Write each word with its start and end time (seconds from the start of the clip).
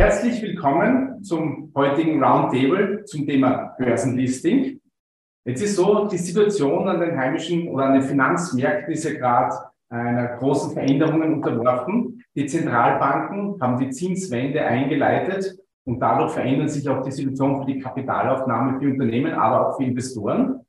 Herzlich 0.00 0.40
willkommen 0.40 1.22
zum 1.22 1.72
heutigen 1.74 2.24
Roundtable 2.24 3.04
zum 3.04 3.26
Thema 3.26 3.74
Börsenlisting. 3.78 4.80
Jetzt 5.44 5.62
ist 5.62 5.76
so, 5.76 6.06
die 6.06 6.16
Situation 6.16 6.88
an 6.88 7.00
den 7.00 7.18
heimischen 7.18 7.68
oder 7.68 7.84
an 7.84 7.92
den 7.92 8.02
Finanzmärkten 8.04 8.94
ist 8.94 9.04
ja 9.04 9.12
gerade 9.12 9.54
einer 9.90 10.38
großen 10.38 10.72
Veränderungen 10.72 11.34
unterworfen. 11.34 12.24
Die 12.34 12.46
Zentralbanken 12.46 13.60
haben 13.60 13.78
die 13.78 13.90
Zinswende 13.90 14.64
eingeleitet 14.64 15.58
und 15.84 16.00
dadurch 16.00 16.32
verändert 16.32 16.70
sich 16.70 16.88
auch 16.88 17.02
die 17.02 17.12
Situation 17.12 17.60
für 17.60 17.70
die 17.70 17.80
Kapitalaufnahme 17.80 18.80
für 18.80 18.88
Unternehmen, 18.88 19.34
aber 19.34 19.68
auch 19.68 19.76
für 19.76 19.84
Investoren. 19.84 20.60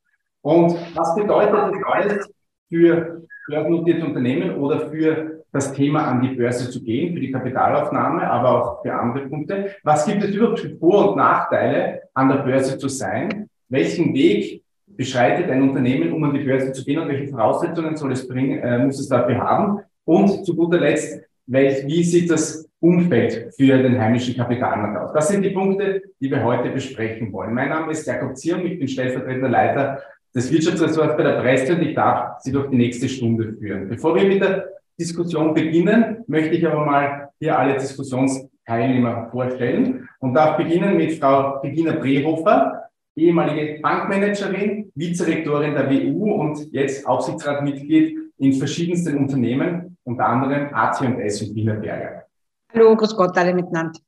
Und 0.42 0.76
was 0.94 1.14
bedeutet 1.14 1.54
das 1.54 1.82
alles 1.86 2.30
für 2.68 3.22
börsennotierte 3.48 4.04
Unternehmen 4.04 4.56
oder 4.58 4.90
für 4.90 5.31
das 5.52 5.72
Thema 5.74 6.06
an 6.06 6.22
die 6.22 6.34
Börse 6.34 6.70
zu 6.70 6.82
gehen, 6.82 7.14
für 7.14 7.20
die 7.20 7.30
Kapitalaufnahme, 7.30 8.28
aber 8.28 8.50
auch 8.50 8.82
für 8.82 8.94
andere 8.94 9.28
Punkte. 9.28 9.76
Was 9.84 10.06
gibt 10.06 10.24
es 10.24 10.34
überhaupt 10.34 10.60
für 10.60 10.76
Vor- 10.76 11.10
und 11.10 11.18
Nachteile, 11.18 12.02
an 12.14 12.30
der 12.30 12.36
Börse 12.36 12.78
zu 12.78 12.88
sein? 12.88 13.48
Welchen 13.68 14.14
Weg 14.14 14.62
beschreitet 14.86 15.50
ein 15.50 15.62
Unternehmen, 15.62 16.12
um 16.12 16.24
an 16.24 16.34
die 16.34 16.44
Börse 16.44 16.72
zu 16.72 16.84
gehen 16.84 16.98
und 16.98 17.08
welche 17.08 17.28
Voraussetzungen 17.28 17.96
soll 17.96 18.12
es 18.12 18.26
bringen, 18.26 18.58
äh, 18.58 18.78
muss 18.78 18.98
es 18.98 19.08
dafür 19.08 19.38
haben? 19.38 19.80
Und 20.04 20.44
zu 20.44 20.56
guter 20.56 20.80
Letzt, 20.80 21.20
welch, 21.46 21.86
wie 21.86 22.02
sieht 22.02 22.30
das 22.30 22.68
Umfeld 22.80 23.54
für 23.54 23.78
den 23.78 24.00
heimischen 24.00 24.34
Kapitalmarkt 24.34 24.96
aus? 24.98 25.12
Das 25.12 25.28
sind 25.28 25.42
die 25.42 25.50
Punkte, 25.50 26.02
die 26.20 26.30
wir 26.30 26.42
heute 26.42 26.70
besprechen 26.70 27.32
wollen. 27.32 27.52
Mein 27.52 27.68
Name 27.68 27.92
ist 27.92 28.06
Jakob 28.06 28.36
Ziering, 28.36 28.66
ich 28.66 28.78
bin 28.78 28.88
stellvertretender 28.88 29.50
Leiter 29.50 30.02
des 30.34 30.50
Wirtschaftsressorts 30.50 31.16
bei 31.16 31.22
der 31.22 31.40
Presse 31.40 31.74
und 31.74 31.82
ich 31.82 31.94
darf 31.94 32.40
Sie 32.40 32.52
durch 32.52 32.70
die 32.70 32.76
nächste 32.76 33.08
Stunde 33.08 33.52
führen. 33.52 33.88
Bevor 33.88 34.14
wir 34.14 34.24
mit 34.24 34.40
der 34.40 34.71
Diskussion 34.98 35.54
beginnen, 35.54 36.24
möchte 36.26 36.54
ich 36.54 36.66
aber 36.66 36.84
mal 36.84 37.28
hier 37.38 37.58
alle 37.58 37.74
Diskussionsteilnehmer 37.74 39.28
vorstellen 39.30 40.08
und 40.20 40.34
darf 40.34 40.56
beginnen 40.56 40.96
mit 40.96 41.12
Frau 41.18 41.58
Regina 41.60 41.92
Brehofer, 41.92 42.90
ehemalige 43.16 43.80
Bankmanagerin, 43.80 44.90
Vizerektorin 44.94 45.74
der 45.74 45.90
WU 45.90 46.32
und 46.34 46.72
jetzt 46.72 47.06
Aufsichtsratmitglied 47.06 48.18
in 48.38 48.52
verschiedensten 48.52 49.16
Unternehmen, 49.18 49.96
unter 50.04 50.26
anderem 50.26 50.72
AT&S 50.72 51.42
und 51.42 51.54
Wiener 51.54 51.74
Berger. 51.74 52.24
Hallo, 52.72 52.96
grüß 52.96 53.14
Gott 53.16 53.36
alle 53.36 53.54
miteinander. 53.54 54.00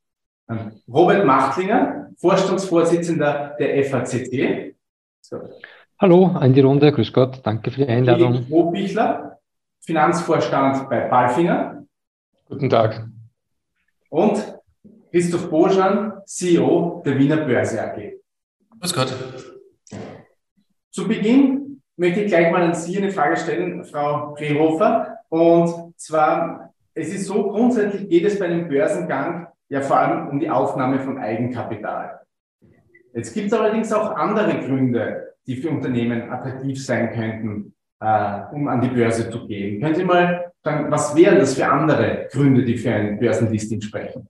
Robert 0.89 1.25
Machtlinger, 1.25 2.11
Vorstandsvorsitzender 2.17 3.57
der 3.59 3.85
FACC. 3.85 4.75
So. 5.21 5.41
Hallo 5.99 6.27
an 6.27 6.53
die 6.53 6.61
Runde, 6.61 6.93
grüß 6.93 7.13
Gott, 7.13 7.41
danke 7.45 7.71
für 7.71 7.85
die 7.85 7.89
Einladung. 7.89 8.47
Hochbichler, 8.51 9.39
Finanzvorstand 9.85 10.89
bei 10.89 11.01
Palfinger. 11.01 11.85
Guten 12.47 12.71
Tag. 12.71 13.07
Und 14.09 14.59
Christoph 15.11 15.51
Boschan, 15.51 16.15
CEO 16.25 17.03
der 17.05 17.19
Wiener 17.19 17.45
Börse 17.45 17.83
AG. 17.83 18.15
Grüß 18.81 18.95
Gott. 18.95 19.15
Zu 20.91 21.07
Beginn 21.07 21.83
möchte 21.97 22.23
ich 22.23 22.29
gleich 22.29 22.51
mal 22.51 22.63
an 22.63 22.75
Sie 22.75 22.97
eine 22.97 23.11
Frage 23.11 23.37
stellen, 23.37 23.85
Frau 23.85 24.33
Prehofer. 24.33 25.19
Und 25.29 26.01
zwar, 26.01 26.73
es 26.95 27.13
ist 27.13 27.27
so, 27.27 27.51
grundsätzlich 27.51 28.09
geht 28.09 28.25
es 28.25 28.39
bei 28.39 28.47
einem 28.47 28.69
Börsengang 28.69 29.49
ja 29.69 29.83
vor 29.83 29.99
allem 29.99 30.29
um 30.29 30.41
die 30.41 30.49
Aufnahme 30.49 31.01
von 31.01 31.19
Eigenkapital. 31.19 32.21
Jetzt 33.13 33.35
gibt 33.35 33.49
es 33.49 33.53
allerdings 33.53 33.93
auch 33.93 34.17
andere 34.17 34.61
Gründe, 34.65 35.35
die 35.47 35.57
für 35.57 35.69
Unternehmen 35.69 36.31
attraktiv 36.31 36.83
sein 36.83 37.13
könnten, 37.13 37.75
äh, 38.05 38.55
um 38.55 38.69
an 38.69 38.81
die 38.81 38.89
Börse 38.89 39.31
zu 39.31 39.47
gehen. 39.47 39.81
Können 39.81 39.95
Sie 39.95 40.05
mal 40.05 40.53
sagen, 40.63 40.91
was 40.91 41.15
wären 41.17 41.39
das 41.39 41.55
für 41.55 41.67
andere 41.67 42.29
Gründe, 42.31 42.65
die 42.65 42.77
für 42.77 42.93
ein 42.93 43.19
Börsenlisting 43.19 43.81
sprechen? 43.81 44.29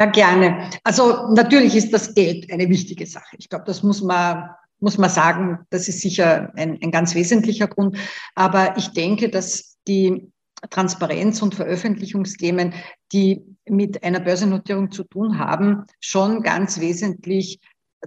Ja, 0.00 0.06
gerne. 0.06 0.70
Also 0.84 1.28
natürlich 1.34 1.74
ist 1.74 1.92
das 1.92 2.14
Geld 2.14 2.50
eine 2.52 2.68
wichtige 2.68 3.04
Sache. 3.04 3.36
Ich 3.38 3.48
glaube, 3.48 3.64
das 3.66 3.82
muss 3.82 4.00
man, 4.00 4.50
muss 4.80 4.96
man 4.96 5.10
sagen. 5.10 5.58
Das 5.70 5.88
ist 5.88 6.00
sicher 6.00 6.52
ein, 6.56 6.78
ein 6.82 6.90
ganz 6.90 7.14
wesentlicher 7.14 7.66
Grund. 7.66 7.98
Aber 8.34 8.76
ich 8.76 8.92
denke, 8.92 9.28
dass 9.28 9.76
die 9.86 10.30
Transparenz- 10.70 11.42
und 11.42 11.54
Veröffentlichungsthemen, 11.54 12.74
die 13.12 13.44
mit 13.68 14.02
einer 14.02 14.20
Börsennotierung 14.20 14.90
zu 14.90 15.04
tun 15.04 15.38
haben, 15.38 15.84
schon 16.00 16.42
ganz 16.42 16.80
wesentlich 16.80 17.60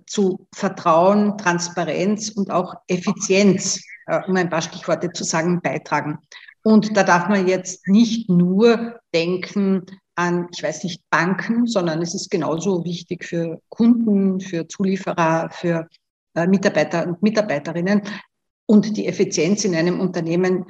zu 0.06 0.48
Vertrauen, 0.54 1.38
Transparenz 1.38 2.30
und 2.30 2.52
auch 2.52 2.76
Effizienz 2.88 3.82
äh, 4.08 4.22
um 4.28 4.36
ein 4.36 4.50
paar 4.50 4.62
Stichworte 4.62 5.12
zu 5.12 5.24
sagen, 5.24 5.62
beitragen. 5.62 6.20
Und 6.64 6.96
da 6.96 7.04
darf 7.04 7.28
man 7.28 7.48
jetzt 7.48 7.88
nicht 7.88 8.30
nur 8.30 9.00
denken 9.14 9.86
an, 10.16 10.48
ich 10.54 10.62
weiß 10.62 10.84
nicht, 10.84 11.02
Banken, 11.10 11.66
sondern 11.66 12.02
es 12.02 12.14
ist 12.14 12.30
genauso 12.30 12.84
wichtig 12.84 13.24
für 13.26 13.60
Kunden, 13.70 14.40
für 14.40 14.68
Zulieferer, 14.68 15.50
für 15.52 15.88
äh, 16.36 16.46
Mitarbeiter 16.46 17.08
und 17.08 17.24
Mitarbeiterinnen. 17.24 18.02
Und 18.66 18.98
die 18.98 19.08
Effizienz 19.08 19.66
in 19.66 19.76
einem 19.76 20.00
Unternehmen 20.00 20.66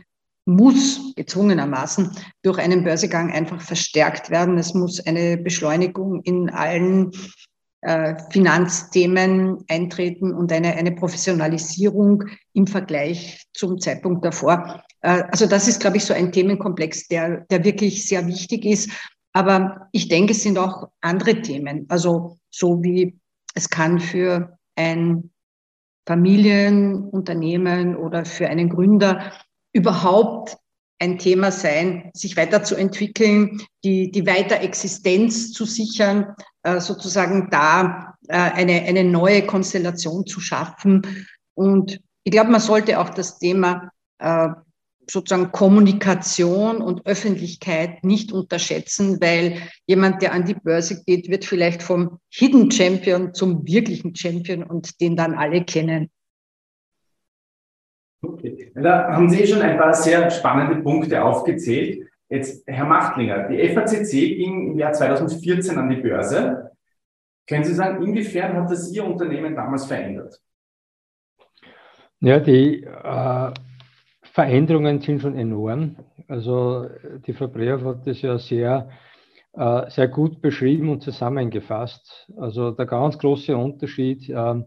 muss 0.45 1.13
gezwungenermaßen 1.15 2.11
durch 2.41 2.57
einen 2.57 2.83
Börsegang 2.83 3.31
einfach 3.31 3.61
verstärkt 3.61 4.29
werden. 4.29 4.57
Es 4.57 4.73
muss 4.73 4.99
eine 5.05 5.37
Beschleunigung 5.37 6.21
in 6.23 6.49
allen 6.49 7.11
Finanzthemen 8.29 9.63
eintreten 9.67 10.33
und 10.33 10.51
eine, 10.51 10.75
eine 10.75 10.91
Professionalisierung 10.91 12.23
im 12.53 12.67
Vergleich 12.67 13.47
zum 13.53 13.79
Zeitpunkt 13.79 14.23
davor. 14.23 14.83
Äh, 15.01 15.23
also 15.31 15.47
das 15.47 15.67
ist, 15.67 15.81
glaube 15.81 15.97
ich, 15.97 16.05
so 16.05 16.13
ein 16.13 16.31
Themenkomplex, 16.31 17.07
der, 17.07 17.41
der 17.49 17.63
wirklich 17.63 18.07
sehr 18.07 18.27
wichtig 18.27 18.65
ist. 18.65 18.91
Aber 19.33 19.87
ich 19.91 20.09
denke, 20.09 20.33
es 20.33 20.43
sind 20.43 20.57
auch 20.57 20.89
andere 21.01 21.41
Themen. 21.41 21.85
Also 21.89 22.37
so 22.49 22.83
wie 22.83 23.17
es 23.55 23.69
kann 23.69 23.99
für 23.99 24.57
ein 24.75 25.31
Familienunternehmen 26.05 27.95
oder 27.95 28.25
für 28.25 28.47
einen 28.47 28.69
Gründer 28.69 29.31
überhaupt 29.73 30.57
ein 31.01 31.17
Thema 31.17 31.51
sein, 31.51 32.11
sich 32.13 32.37
weiterzuentwickeln, 32.37 33.59
die, 33.83 34.11
die 34.11 34.27
Weiterexistenz 34.27 35.51
zu 35.51 35.65
sichern, 35.65 36.35
äh, 36.61 36.79
sozusagen 36.79 37.49
da 37.49 38.13
äh, 38.27 38.35
eine, 38.35 38.83
eine 38.83 39.03
neue 39.03 39.45
Konstellation 39.47 40.27
zu 40.27 40.39
schaffen. 40.39 41.01
Und 41.55 41.99
ich 42.23 42.31
glaube, 42.31 42.51
man 42.51 42.61
sollte 42.61 42.99
auch 42.99 43.09
das 43.09 43.39
Thema 43.39 43.89
äh, 44.19 44.49
sozusagen 45.09 45.51
Kommunikation 45.51 46.77
und 46.77 47.07
Öffentlichkeit 47.07 48.03
nicht 48.03 48.31
unterschätzen, 48.31 49.19
weil 49.19 49.57
jemand, 49.87 50.21
der 50.21 50.33
an 50.33 50.45
die 50.45 50.53
Börse 50.53 51.03
geht, 51.03 51.29
wird 51.29 51.45
vielleicht 51.45 51.81
vom 51.81 52.19
Hidden 52.29 52.69
Champion 52.69 53.33
zum 53.33 53.65
wirklichen 53.65 54.15
Champion 54.15 54.61
und 54.61 55.01
den 55.01 55.15
dann 55.15 55.33
alle 55.33 55.63
kennen. 55.65 56.11
Okay. 58.21 58.71
Da 58.75 59.13
haben 59.13 59.29
Sie 59.29 59.47
schon 59.47 59.61
ein 59.61 59.77
paar 59.77 59.93
sehr 59.93 60.29
spannende 60.29 60.81
Punkte 60.81 61.23
aufgezählt. 61.23 62.07
Jetzt, 62.29 62.63
Herr 62.67 62.85
Machtlinger, 62.85 63.49
die 63.49 63.67
FACC 63.69 64.11
ging 64.11 64.71
im 64.71 64.77
Jahr 64.77 64.93
2014 64.93 65.77
an 65.77 65.89
die 65.89 65.97
Börse. 65.97 66.71
Können 67.47 67.63
Sie 67.63 67.73
sagen, 67.73 68.03
inwiefern 68.03 68.55
hat 68.55 68.71
das 68.71 68.93
Ihr 68.93 69.03
Unternehmen 69.03 69.55
damals 69.55 69.85
verändert? 69.85 70.39
Ja, 72.19 72.39
die 72.39 72.83
äh, 72.83 73.51
Veränderungen 74.21 75.01
sind 75.01 75.21
schon 75.21 75.35
enorm. 75.35 75.95
Also 76.27 76.87
die 77.25 77.33
Frau 77.33 77.47
Brehoff 77.47 77.83
hat 77.83 78.07
das 78.07 78.21
ja 78.21 78.37
sehr, 78.37 78.89
äh, 79.53 79.89
sehr 79.89 80.07
gut 80.07 80.41
beschrieben 80.41 80.89
und 80.89 81.01
zusammengefasst. 81.01 82.31
Also 82.37 82.71
der 82.71 82.85
ganz 82.85 83.17
große 83.17 83.57
Unterschied 83.57 84.29
äh, 84.29 84.63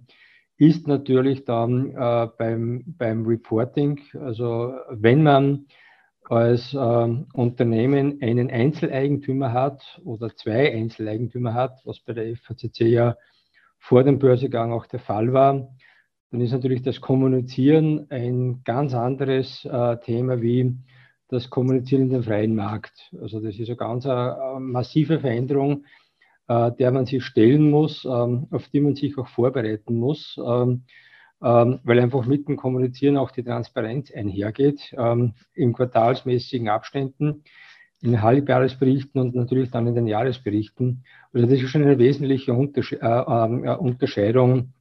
ist 0.67 0.87
natürlich 0.87 1.45
dann 1.45 1.91
äh, 1.91 2.29
beim, 2.39 2.85
beim 2.99 3.27
Reporting. 3.27 4.01
Also 4.21 4.75
wenn 4.91 5.23
man 5.23 5.67
als 6.25 6.73
äh, 6.73 6.77
Unternehmen 6.77 8.19
einen 8.23 8.51
Einzeleigentümer 8.51 9.53
hat 9.53 10.01
oder 10.05 10.35
zwei 10.35 10.73
Einzeleigentümer 10.73 11.55
hat, 11.55 11.81
was 11.85 12.01
bei 12.01 12.15
der 12.15 12.37
FACC 12.37 12.81
ja 12.81 13.17
vor 13.79 14.05
dem 14.05 14.19
Börsegang 14.19 14.73
auch 14.73 14.87
der 14.87 15.01
Fall 15.01 15.33
war, 15.33 15.69
dann 16.31 16.41
ist 16.41 16.53
natürlich 16.53 16.83
das 16.83 17.01
Kommunizieren 17.01 18.07
ein 18.11 18.63
ganz 18.65 18.95
anderes 18.95 19.65
äh, 19.67 19.99
Thema 19.99 20.41
wie 20.41 20.75
das 21.29 21.51
Kommunizieren 21.51 22.05
in 22.05 22.11
den 22.11 22.23
freien 22.23 22.55
Markt. 22.55 23.13
Also 23.21 23.41
das 23.41 23.59
ist 23.59 23.69
eine 23.69 23.77
ganz 23.77 24.07
eine 24.07 24.37
äh, 24.57 24.61
massive 24.61 25.21
Veränderung, 25.21 25.85
der 26.49 26.91
man 26.91 27.07
sich 27.07 27.25
stellen 27.25 27.71
muss, 27.71 28.05
ähm, 28.05 28.49
auf 28.51 28.69
die 28.69 28.81
man 28.81 28.95
sich 28.95 29.17
auch 29.17 29.29
vorbereiten 29.29 29.97
muss, 29.99 30.39
ähm, 30.39 30.83
ähm, 31.43 31.81
weil 31.85 32.01
einfach 32.01 32.27
mit 32.27 32.49
dem 32.49 32.57
Kommunizieren 32.57 33.17
auch 33.17 33.31
die 33.31 33.43
Transparenz 33.43 34.13
einhergeht, 34.13 34.95
in 35.55 35.73
quartalsmäßigen 35.73 36.69
Abständen, 36.69 37.45
in 38.05 38.21
Halbjahresberichten 38.21 39.21
und 39.21 39.35
natürlich 39.35 39.71
dann 39.71 39.87
in 39.87 39.95
den 39.95 40.07
Jahresberichten. 40.07 41.05
Also 41.33 41.47
das 41.47 41.61
ist 41.61 41.71
schon 41.71 41.83
eine 41.83 41.99
wesentliche 41.99 42.53
Untersche 42.53 43.01
äh, 43.01 43.07
äh, 43.07 43.77
Unterscheidung. 43.77 44.75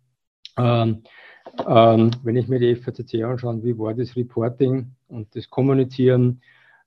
Ähm, 0.58 1.04
ähm, 1.66 2.12
wenn 2.24 2.36
ich 2.36 2.48
mir 2.48 2.60
die 2.60 2.76
FACC 2.76 3.24
anschaue, 3.24 3.64
wie 3.64 3.78
war 3.78 3.94
das 3.94 4.16
Reporting 4.16 4.92
und 5.08 5.34
das 5.36 5.50
Kommunizieren 5.50 6.42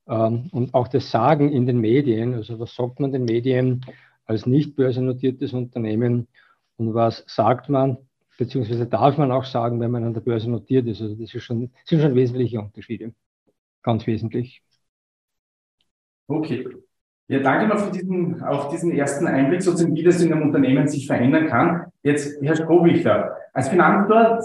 ähm, 0.08 0.49
und 0.52 0.75
auch 0.75 0.88
das 0.88 1.11
Sagen 1.11 1.52
in 1.52 1.67
den 1.67 1.81
Medien, 1.81 2.34
also 2.34 2.58
was 2.58 2.75
sagt 2.75 3.00
man 3.00 3.12
den 3.12 3.25
Medien, 3.25 3.84
als 4.26 4.46
nicht 4.46 4.76
börsennotiertes 4.76 5.52
Unternehmen 5.52 6.28
und 6.76 6.94
was 6.94 7.25
sagt 7.26 7.69
man, 7.69 7.99
beziehungsweise 8.38 8.87
darf 8.87 9.17
man 9.19 9.32
auch 9.32 9.44
sagen, 9.44 9.81
wenn 9.81 9.90
man 9.90 10.05
an 10.05 10.14
der 10.14 10.20
Börse 10.20 10.50
notiert 10.50 10.87
ist. 10.87 11.00
Also 11.00 11.14
das 11.14 11.32
ist 11.32 11.43
schon, 11.43 11.70
sind 11.84 12.02
schon 12.02 12.14
wesentliche 12.14 12.61
Unterschiede. 12.61 13.14
Ganz 13.82 14.06
wesentlich. 14.06 14.62
Okay. 16.28 16.67
Ja, 17.28 17.40
danke 17.40 17.67
mal 17.67 17.78
für 17.78 17.90
diesen, 17.90 18.40
auf 18.43 18.69
diesen 18.69 18.93
ersten 18.93 19.26
Einblick, 19.26 19.62
sozusagen, 19.62 19.94
wie 19.96 20.05
das 20.05 20.23
in 20.23 20.32
einem 20.32 20.43
Unternehmen 20.43 20.87
sich 20.87 21.06
verändern 21.06 21.46
kann. 21.46 21.87
Jetzt, 22.02 22.40
Herr 22.40 22.55
Strohwichter, 22.55 23.37
als 23.52 23.69
Finanzwart, 23.69 24.44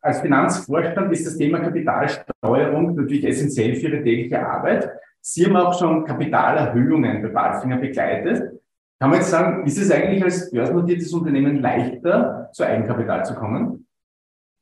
als 0.00 0.20
Finanzvorstand 0.20 1.12
ist 1.12 1.26
das 1.26 1.36
Thema 1.36 1.60
Kapitalsteuerung 1.60 2.94
natürlich 2.94 3.24
essentiell 3.24 3.74
für 3.74 3.88
Ihre 3.88 4.02
tägliche 4.02 4.46
Arbeit. 4.46 4.90
Sie 5.20 5.44
haben 5.44 5.56
auch 5.56 5.78
schon 5.78 6.04
Kapitalerhöhungen 6.04 7.22
bei 7.22 7.28
Badfinger 7.28 7.78
begleitet. 7.78 8.59
Kann 9.00 9.10
man 9.10 9.20
jetzt 9.20 9.30
sagen, 9.30 9.66
ist 9.66 9.78
es 9.78 9.90
eigentlich 9.90 10.22
als 10.22 10.50
börsennotiertes 10.50 11.10
Unternehmen 11.14 11.62
leichter, 11.62 12.50
zu 12.52 12.66
Eigenkapital 12.66 13.24
zu 13.24 13.34
kommen? 13.34 13.86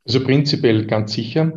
Also 0.07 0.23
prinzipiell 0.23 0.87
ganz 0.87 1.13
sicher. 1.13 1.53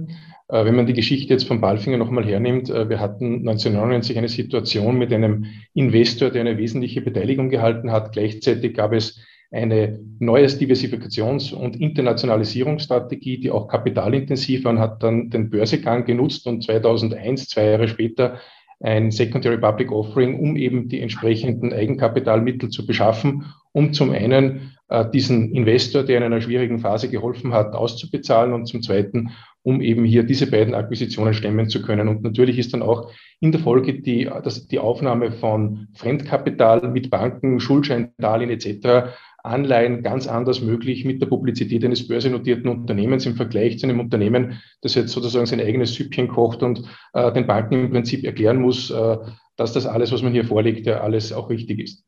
Äh, 0.48 0.66
wenn 0.66 0.75
man 0.75 0.88
die 0.88 0.94
Geschichte 0.94 1.31
jetzt 1.31 1.48
von 1.48 1.62
Balfinger 1.62 1.98
nochmal 1.98 2.25
hernimmt, 2.25 2.72
äh, 2.72 2.89
wir 2.89 3.00
hatten 3.00 3.48
1999 3.48 4.18
eine 4.18 4.30
Situation 4.30 4.98
mit 4.98 5.13
einem 5.13 5.45
Investor, 5.75 6.31
der 6.31 6.42
eine 6.42 6.57
wesentliche 6.57 7.01
Beteiligung 7.01 7.50
gehalten 7.50 7.92
hat. 7.92 8.13
Gleichzeitig 8.13 8.74
gab 8.74 8.94
es 8.94 9.19
eine 9.51 10.00
neues 10.18 10.60
Diversifikations- 10.60 11.54
und 11.54 11.80
Internationalisierungsstrategie, 11.80 13.42
die 13.42 13.51
auch 13.51 13.68
kapitalintensiv 13.68 14.63
war 14.63 14.72
und 14.72 14.80
hat 14.80 15.04
dann 15.04 15.30
den 15.30 15.51
Börsegang 15.51 16.06
genutzt 16.06 16.48
und 16.48 16.63
2001, 16.63 17.48
zwei 17.50 17.66
Jahre 17.66 17.88
später, 17.88 18.39
ein 18.81 19.12
Secondary 19.12 19.57
Public 19.57 19.92
Offering, 19.92 20.39
um 20.39 20.56
eben 20.56 20.89
die 20.89 21.01
entsprechenden 21.01 21.72
Eigenkapitalmittel 21.74 22.69
zu 22.69 22.86
beschaffen, 22.86 23.45
um 23.72 23.94
zum 23.94 24.12
einen 24.12 24.74
äh, 24.89 25.10
diesen 25.10 25.54
Investor, 25.54 26.04
der 26.04 26.18
in 26.18 26.24
einer 26.24 26.42
schwierigen 26.42 26.80
Phase 26.80 27.10
geholfen 27.10 27.54
hat, 27.54 27.74
auszubezahlen 27.74 28.54
und 28.54 28.66
zum 28.66 28.81
zweiten, 28.81 29.31
um 29.63 29.81
eben 29.81 30.04
hier 30.04 30.24
diese 30.24 30.50
beiden 30.50 30.74
Akquisitionen 30.74 31.33
stemmen 31.33 31.69
zu 31.69 31.81
können. 31.81 32.07
Und 32.07 32.24
natürlich 32.24 32.57
ist 32.57 32.74
dann 32.74 32.81
auch 32.81 33.12
in 33.39 33.51
der 33.51 33.62
Folge 33.62 34.01
die, 34.01 34.30
das, 34.44 34.68
die 34.68 34.80
Aufnahme 34.80 35.31
von 35.31 35.88
Fremdkapital 35.94 36.89
mit 36.89 37.10
Banken, 37.10 37.60
Schuldscheindarlehen 37.60 38.50
etc. 38.50 39.13
Anleihen 39.43 40.03
ganz 40.03 40.27
anders 40.27 40.61
möglich 40.61 41.05
mit 41.05 41.21
der 41.21 41.27
Publizität 41.27 41.83
eines 41.83 42.07
börsennotierten 42.07 42.69
Unternehmens 42.69 43.25
im 43.25 43.35
Vergleich 43.35 43.79
zu 43.79 43.88
einem 43.88 43.99
Unternehmen, 43.99 44.61
das 44.81 44.95
jetzt 44.95 45.11
sozusagen 45.11 45.45
sein 45.45 45.59
eigenes 45.61 45.93
Süppchen 45.93 46.27
kocht 46.27 46.63
und 46.63 46.83
äh, 47.13 47.31
den 47.33 47.47
Banken 47.47 47.85
im 47.85 47.91
Prinzip 47.91 48.23
erklären 48.23 48.61
muss, 48.61 48.91
äh, 48.91 49.17
dass 49.55 49.73
das 49.73 49.85
alles, 49.85 50.11
was 50.11 50.21
man 50.21 50.33
hier 50.33 50.45
vorlegt, 50.45 50.85
ja 50.85 51.01
alles 51.01 51.33
auch 51.33 51.49
richtig 51.49 51.79
ist. 51.79 52.05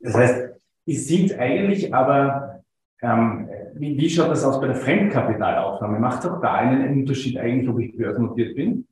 Das 0.00 0.14
heißt, 0.14 0.50
es 0.86 1.06
sind 1.06 1.38
eigentlich 1.38 1.94
aber, 1.94 2.62
ähm, 3.00 3.48
wie, 3.74 3.96
wie 3.96 4.10
schaut 4.10 4.30
das 4.30 4.44
aus 4.44 4.60
bei 4.60 4.66
der 4.66 4.76
Fremdkapitalaufnahme? 4.76 6.00
Macht 6.00 6.26
auch 6.26 6.40
da 6.40 6.54
einen 6.54 7.00
Unterschied 7.00 7.38
eigentlich, 7.38 7.68
ob 7.68 7.78
ich 7.78 7.96
börsennotiert 7.96 8.56
bin? 8.56 8.86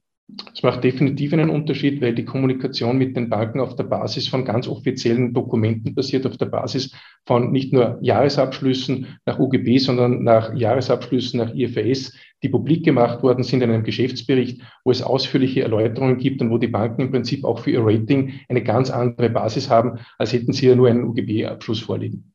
Es 0.53 0.63
macht 0.63 0.85
definitiv 0.85 1.33
einen 1.33 1.51
Unterschied, 1.51 2.01
weil 2.03 2.15
die 2.15 2.25
Kommunikation 2.25 2.99
mit 2.99 3.17
den 3.17 3.29
Banken 3.29 3.61
auf 3.61 3.77
der 3.77 3.85
Basis 3.85 4.29
von 4.29 4.45
ganz 4.45 4.69
offiziellen 4.69 5.33
Dokumenten 5.33 5.95
basiert, 5.95 6.27
auf 6.27 6.37
der 6.37 6.47
Basis 6.47 6.95
von 7.27 7.53
nicht 7.53 7.73
nur 7.73 7.99
Jahresabschlüssen 8.03 9.19
nach 9.27 9.39
UGB, 9.39 9.79
sondern 9.79 10.23
nach 10.23 10.55
Jahresabschlüssen 10.55 11.39
nach 11.39 11.55
IFRS, 11.55 12.15
die 12.43 12.49
publik 12.49 12.85
gemacht 12.85 13.23
worden 13.23 13.45
sind 13.45 13.63
in 13.63 13.71
einem 13.71 13.85
Geschäftsbericht, 13.85 14.63
wo 14.85 14.91
es 14.91 15.03
ausführliche 15.03 15.63
Erläuterungen 15.63 16.19
gibt 16.19 16.41
und 16.43 16.51
wo 16.51 16.59
die 16.59 16.69
Banken 16.69 17.03
im 17.03 17.11
Prinzip 17.11 17.45
auch 17.45 17.61
für 17.61 17.71
ihr 17.71 17.85
Rating 17.85 18.41
eine 18.49 18.63
ganz 18.63 18.91
andere 18.91 19.31
Basis 19.31 19.71
haben, 19.71 19.99
als 20.19 20.33
hätten 20.33 20.53
sie 20.53 20.69
ja 20.69 20.75
nur 20.75 20.89
einen 20.89 21.05
UGB-Abschluss 21.05 21.81
vorliegen. 21.81 22.33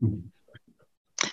Mhm. 0.00 0.32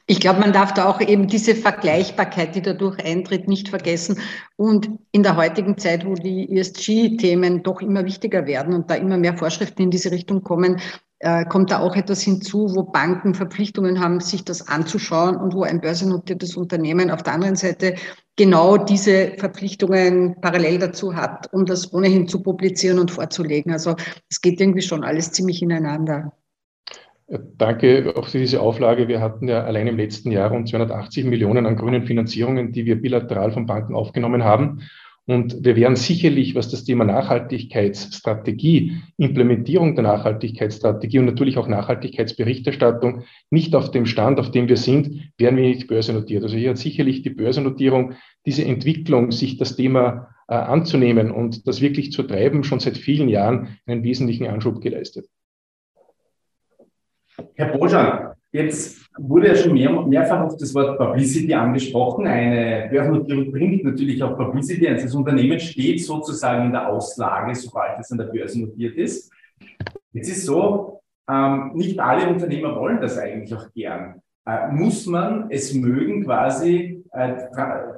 Ich 0.08 0.20
glaube, 0.20 0.40
man 0.40 0.54
darf 0.54 0.74
da 0.74 0.90
auch 0.90 1.00
eben 1.00 1.28
diese 1.28 1.56
Vergleichbarkeit, 1.56 2.56
die 2.56 2.62
dadurch 2.62 3.04
eintritt, 3.04 3.48
nicht 3.48 3.70
vergessen. 3.70 4.20
Und 4.56 4.90
in 5.12 5.24
der 5.24 5.36
heutigen 5.36 5.78
Zeit, 5.78 6.06
wo 6.06 6.16
die 6.16 6.52
ESG-Themen 6.58 7.62
doch 7.64 7.82
immer 7.82 8.06
wichtiger 8.06 8.48
werden 8.48 8.74
und 8.74 8.90
da 8.90 8.96
immer 8.96 9.18
mehr 9.18 9.38
Vorschriften 9.38 9.84
in 9.84 9.92
diese 9.92 10.12
Richtung 10.12 10.44
kommen, 10.44 10.80
äh, 11.20 11.46
kommt 11.46 11.72
da 11.72 11.80
auch 11.80 11.96
etwas 11.96 12.22
hinzu, 12.22 12.76
wo 12.76 12.84
Banken 12.84 13.34
Verpflichtungen 13.34 14.00
haben, 14.00 14.20
sich 14.20 14.44
das 14.44 14.68
anzuschauen 14.68 15.38
und 15.38 15.54
wo 15.54 15.64
ein 15.64 15.82
börsennotiertes 15.82 16.58
Unternehmen 16.58 17.10
auf 17.10 17.24
der 17.24 17.34
anderen 17.34 17.56
Seite 17.56 17.96
genau 18.36 18.78
diese 18.78 19.34
Verpflichtungen 19.38 20.40
parallel 20.42 20.80
dazu 20.80 21.16
hat, 21.16 21.52
um 21.54 21.66
das 21.66 21.94
ohnehin 21.94 22.28
zu 22.28 22.44
publizieren 22.44 23.00
und 23.00 23.12
vorzulegen. 23.12 23.72
Also 23.72 23.96
es 24.30 24.42
geht 24.42 24.60
irgendwie 24.60 24.82
schon 24.82 25.04
alles 25.04 25.32
ziemlich 25.32 25.62
ineinander. 25.62 26.34
Danke 27.28 28.14
auch 28.16 28.28
für 28.28 28.38
diese 28.38 28.62
Auflage. 28.62 29.08
Wir 29.08 29.20
hatten 29.20 29.48
ja 29.48 29.64
allein 29.64 29.88
im 29.88 29.98
letzten 29.98 30.32
Jahr 30.32 30.52
rund 30.52 30.70
280 30.70 31.26
Millionen 31.26 31.66
an 31.66 31.76
grünen 31.76 32.06
Finanzierungen, 32.06 32.72
die 32.72 32.86
wir 32.86 33.02
bilateral 33.02 33.52
von 33.52 33.66
Banken 33.66 33.96
aufgenommen 33.96 34.44
haben. 34.44 34.82
Und 35.28 35.66
wir 35.66 35.76
werden 35.76 35.96
sicherlich, 35.96 36.54
was 36.54 36.70
das 36.70 36.84
Thema 36.84 37.04
Nachhaltigkeitsstrategie, 37.04 39.02
Implementierung 39.18 39.96
der 39.96 40.04
Nachhaltigkeitsstrategie 40.04 41.18
und 41.18 41.26
natürlich 41.26 41.58
auch 41.58 41.68
Nachhaltigkeitsberichterstattung 41.68 43.24
nicht 43.50 43.74
auf 43.74 43.90
dem 43.90 44.06
Stand, 44.06 44.40
auf 44.40 44.52
dem 44.52 44.70
wir 44.70 44.78
sind, 44.78 45.32
werden 45.40 45.58
wir 45.58 45.68
nicht 45.68 45.88
börsennotiert. 45.88 46.44
Also 46.44 46.58
hier 46.58 46.70
hat 46.70 46.78
sicherlich 46.78 47.24
die 47.24 47.32
Börsennotierung 47.32 48.14
diese 48.46 48.66
Entwicklung, 48.66 49.32
sich 49.32 49.58
das 49.58 49.76
Thema 49.76 50.28
äh, 50.48 50.54
anzunehmen 50.54 51.32
und 51.32 51.68
das 51.68 51.82
wirklich 51.82 52.12
zu 52.12 52.22
treiben, 52.22 52.64
schon 52.64 52.80
seit 52.80 52.96
vielen 52.96 53.28
Jahren 53.28 53.80
einen 53.88 54.04
wesentlichen 54.04 54.46
Anschub 54.46 54.80
geleistet. 54.80 55.26
Herr 57.56 57.78
Bojan, 57.78 58.34
jetzt 58.52 59.10
wurde 59.18 59.50
ja 59.50 59.56
schon 59.56 59.74
mehr, 59.74 59.90
mehrfach 59.90 60.42
auf 60.42 60.58
das 60.58 60.74
Wort 60.74 60.98
Publicity 60.98 61.54
angesprochen. 61.54 62.28
Eine 62.28 62.88
Börsennotierung 62.90 63.52
bringt 63.52 63.84
natürlich 63.84 64.22
auch 64.24 64.38
Publicity. 64.38 64.88
Also 64.88 65.06
das 65.06 65.16
Unternehmen 65.16 65.60
steht 65.60 66.04
sozusagen 66.04 66.68
in 66.68 66.72
der 66.72 66.90
Auslage, 66.90 67.54
sobald 67.56 68.00
es 68.00 68.12
an 68.12 68.18
der 68.18 68.26
Börse 68.26 68.62
notiert 68.62 68.96
ist. 68.96 69.32
Jetzt 70.14 70.30
ist 70.30 70.46
so, 70.46 71.02
ähm, 71.30 71.72
nicht 71.74 72.00
alle 72.00 72.30
Unternehmer 72.30 72.76
wollen 72.76 73.02
das 73.02 73.18
eigentlich 73.18 73.54
auch 73.54 73.72
gern. 73.74 74.22
Äh, 74.46 74.72
muss 74.72 75.06
man 75.08 75.48
es 75.50 75.74
mögen, 75.74 76.24
quasi 76.24 77.04
äh, 77.12 77.34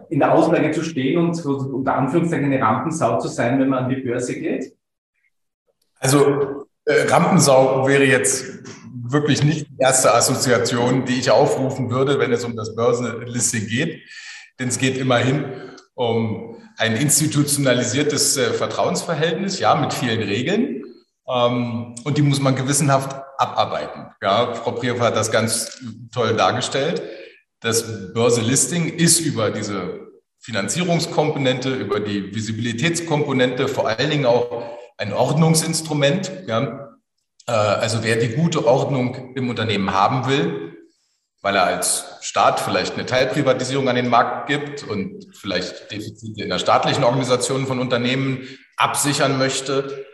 in 0.09 0.19
der 0.19 0.33
Auslage 0.33 0.71
zu 0.71 0.81
stehen 0.83 1.19
und 1.19 1.45
unter 1.45 1.95
Anführungszeichen 1.95 2.45
eine 2.45 2.61
Rampensau 2.61 3.19
zu 3.19 3.27
sein, 3.27 3.59
wenn 3.59 3.69
man 3.69 3.85
an 3.85 3.89
die 3.89 3.97
Börse 3.97 4.39
geht? 4.39 4.73
Also 5.99 6.65
äh, 6.85 7.01
Rampensau 7.09 7.85
wäre 7.87 8.05
jetzt 8.05 8.63
wirklich 9.11 9.43
nicht 9.43 9.67
die 9.67 9.77
erste 9.79 10.13
Assoziation, 10.13 11.05
die 11.05 11.19
ich 11.19 11.31
aufrufen 11.31 11.89
würde, 11.89 12.19
wenn 12.19 12.31
es 12.31 12.43
um 12.43 12.55
das 12.55 12.75
Börsenlisting 12.75 13.67
geht. 13.67 14.01
Denn 14.59 14.69
es 14.69 14.77
geht 14.77 14.97
immerhin 14.97 15.45
um 15.93 16.57
ein 16.77 16.95
institutionalisiertes 16.95 18.37
äh, 18.37 18.53
Vertrauensverhältnis, 18.53 19.59
ja, 19.59 19.75
mit 19.75 19.93
vielen 19.93 20.21
Regeln. 20.21 20.83
Ähm, 21.27 21.95
und 22.03 22.17
die 22.17 22.21
muss 22.21 22.39
man 22.39 22.55
gewissenhaft 22.55 23.15
abarbeiten. 23.37 24.07
Ja, 24.21 24.53
Frau 24.53 24.71
Priehoff 24.71 24.99
hat 24.99 25.15
das 25.15 25.31
ganz 25.31 25.79
toll 26.11 26.35
dargestellt. 26.35 27.01
Das 27.59 28.13
Börselisting 28.13 28.93
ist 28.93 29.19
über 29.19 29.49
diese 29.49 30.07
Finanzierungskomponente, 30.39 31.73
über 31.73 31.99
die 31.99 32.33
Visibilitätskomponente 32.33 33.67
vor 33.67 33.87
allen 33.87 34.09
Dingen 34.09 34.25
auch 34.25 34.77
ein 34.97 35.13
Ordnungsinstrument. 35.13 36.31
Ja, 36.47 36.86
also 37.53 38.03
wer 38.03 38.17
die 38.17 38.35
gute 38.35 38.65
Ordnung 38.65 39.33
im 39.35 39.49
Unternehmen 39.49 39.93
haben 39.93 40.27
will, 40.27 40.77
weil 41.41 41.55
er 41.55 41.63
als 41.63 42.05
Staat 42.21 42.59
vielleicht 42.59 42.95
eine 42.95 43.05
Teilprivatisierung 43.05 43.87
an 43.87 43.95
den 43.95 44.09
Markt 44.09 44.47
gibt 44.47 44.83
und 44.83 45.25
vielleicht 45.33 45.91
Defizite 45.91 46.43
in 46.43 46.49
der 46.49 46.59
staatlichen 46.59 47.03
Organisation 47.03 47.67
von 47.67 47.79
Unternehmen 47.79 48.47
absichern 48.75 49.37
möchte, 49.37 50.05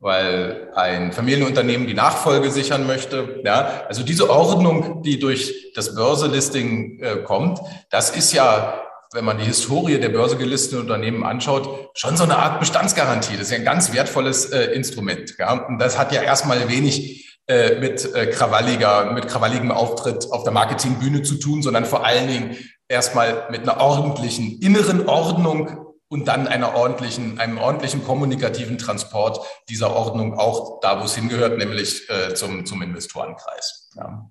weil 0.00 0.70
ein 0.74 1.12
Familienunternehmen 1.12 1.86
die 1.86 1.94
Nachfolge 1.94 2.50
sichern 2.50 2.86
möchte. 2.86 3.40
Ja, 3.44 3.84
also 3.86 4.02
diese 4.02 4.30
Ordnung, 4.30 5.02
die 5.02 5.18
durch 5.18 5.72
das 5.74 5.94
Börselisting 5.94 7.00
äh, 7.02 7.16
kommt, 7.18 7.60
das 7.90 8.10
ist 8.10 8.32
ja 8.32 8.82
wenn 9.12 9.24
man 9.24 9.38
die 9.38 9.44
Historie 9.44 9.98
der 9.98 10.10
börsengelisteten 10.10 10.80
Unternehmen 10.80 11.24
anschaut, 11.24 11.90
schon 11.94 12.16
so 12.16 12.24
eine 12.24 12.36
Art 12.36 12.60
Bestandsgarantie. 12.60 13.32
Das 13.32 13.42
ist 13.46 13.50
ja 13.50 13.58
ein 13.58 13.64
ganz 13.64 13.92
wertvolles 13.92 14.46
äh, 14.46 14.66
Instrument. 14.72 15.34
Ja? 15.38 15.52
Und 15.66 15.78
das 15.78 15.98
hat 15.98 16.12
ja 16.12 16.22
erstmal 16.22 16.68
wenig 16.68 17.38
äh, 17.48 17.80
mit 17.80 18.14
äh, 18.14 18.26
krawalliger, 18.26 19.12
mit 19.12 19.26
krawalligem 19.26 19.72
Auftritt 19.72 20.30
auf 20.30 20.44
der 20.44 20.52
Marketingbühne 20.52 21.22
zu 21.22 21.34
tun, 21.34 21.62
sondern 21.62 21.84
vor 21.84 22.06
allen 22.06 22.28
Dingen 22.28 22.56
erstmal 22.88 23.48
mit 23.50 23.62
einer 23.62 23.80
ordentlichen 23.80 24.60
inneren 24.60 25.08
Ordnung 25.08 25.86
und 26.08 26.28
dann 26.28 26.46
einer 26.46 26.76
ordentlichen, 26.76 27.40
einem 27.40 27.58
ordentlichen 27.58 28.04
kommunikativen 28.04 28.78
Transport 28.78 29.40
dieser 29.68 29.94
Ordnung 29.94 30.38
auch 30.38 30.80
da, 30.80 31.00
wo 31.00 31.04
es 31.04 31.16
hingehört, 31.16 31.58
nämlich 31.58 32.08
äh, 32.08 32.34
zum, 32.34 32.64
zum 32.66 32.82
Investorenkreis. 32.82 33.90
Ja. 33.96 34.28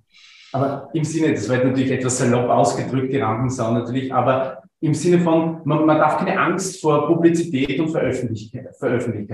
Aber 0.52 0.90
im 0.94 1.04
Sinne, 1.04 1.34
das 1.34 1.48
war 1.48 1.58
natürlich 1.58 1.92
etwas 1.92 2.18
salopp 2.18 2.50
ausgedrückt, 2.50 3.14
die 3.14 3.20
Rampensau 3.20 3.72
natürlich, 3.72 4.14
aber 4.14 4.64
im 4.82 4.94
Sinne 4.94 5.20
von, 5.20 5.62
man, 5.66 5.86
man 5.86 5.98
darf 5.98 6.18
keine 6.18 6.40
Angst 6.40 6.82
vor 6.82 7.08
Publizität 7.08 7.80
und 7.80 7.90
Veröffentlichkeit, 7.90 8.70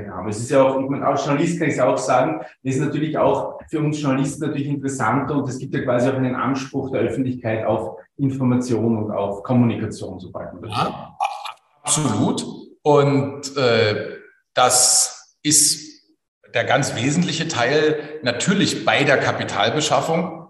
haben. 0.09 0.27
Es 0.27 0.39
ist 0.39 0.49
ja 0.49 0.63
auch, 0.63 0.81
ich 0.81 0.89
meine, 0.89 1.05
als 1.05 1.25
Journalist 1.25 1.59
kann 1.59 1.67
ich 1.67 1.75
es 1.75 1.79
auch 1.79 1.97
sagen, 1.97 2.39
das 2.63 2.75
ist 2.75 2.81
natürlich 2.81 3.17
auch 3.17 3.59
für 3.69 3.79
uns 3.79 4.01
Journalisten 4.01 4.47
natürlich 4.47 4.67
interessant 4.67 5.29
und 5.29 5.47
es 5.47 5.59
gibt 5.59 5.75
ja 5.75 5.81
quasi 5.81 6.09
auch 6.09 6.15
einen 6.15 6.35
Anspruch 6.35 6.91
der 6.91 7.01
Öffentlichkeit 7.01 7.65
auf 7.65 7.97
Information 8.17 8.97
und 9.03 9.11
auf 9.11 9.43
Kommunikation, 9.43 10.19
sobald 10.19 10.53
man 10.53 10.63
das 10.63 10.71
ja, 10.71 11.15
Absolut. 11.83 12.45
Und 12.81 13.55
äh, 13.57 14.17
das 14.53 15.37
ist 15.43 15.85
der 16.53 16.63
ganz 16.63 16.95
wesentliche 16.95 17.47
Teil 17.47 17.99
natürlich 18.23 18.85
bei 18.85 19.03
der 19.03 19.17
Kapitalbeschaffung 19.17 20.44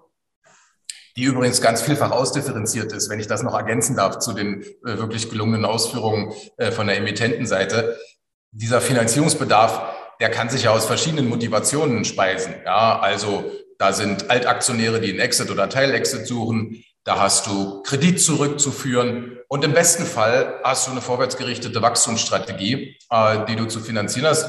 die 1.16 1.24
übrigens 1.24 1.62
ganz 1.62 1.82
vielfach 1.82 2.12
ausdifferenziert 2.12 2.92
ist, 2.92 3.10
wenn 3.10 3.20
ich 3.20 3.28
das 3.28 3.42
noch 3.42 3.54
ergänzen 3.54 3.96
darf 3.96 4.20
zu 4.20 4.34
den 4.34 4.64
äh, 4.64 4.98
wirklich 4.98 5.30
gelungenen 5.30 5.66
Ausführungen 5.66 6.34
äh, 6.58 6.72
von 6.72 6.88
der 6.88 6.98
Emittentenseite. 6.98 7.98
Dieser 8.52 8.82
Finanzierungsbedarf, 8.82 9.82
der 10.20 10.30
kann 10.30 10.50
sich 10.50 10.64
ja 10.64 10.72
aus 10.72 10.86
verschiedenen 10.86 11.30
Motivationen 11.30 12.04
speisen. 12.06 12.54
Ja, 12.66 13.00
also 13.00 13.50
da 13.78 13.94
sind 13.94 14.30
Altaktionäre, 14.30 15.00
die 15.00 15.10
einen 15.10 15.20
Exit 15.20 15.52
oder 15.52 15.70
Teilexit 15.70 16.28
suchen. 16.28 16.84
Da 17.04 17.20
hast 17.20 17.48
du 17.48 17.82
Kredit 17.84 18.22
zurückzuführen. 18.22 19.38
Und 19.48 19.64
im 19.64 19.74
besten 19.74 20.06
Fall 20.06 20.60
hast 20.64 20.88
du 20.88 20.92
eine 20.92 21.02
vorwärtsgerichtete 21.02 21.82
Wachstumsstrategie, 21.82 22.98
äh, 23.10 23.46
die 23.48 23.56
du 23.56 23.66
zu 23.66 23.80
finanzieren 23.80 24.28
hast. 24.28 24.48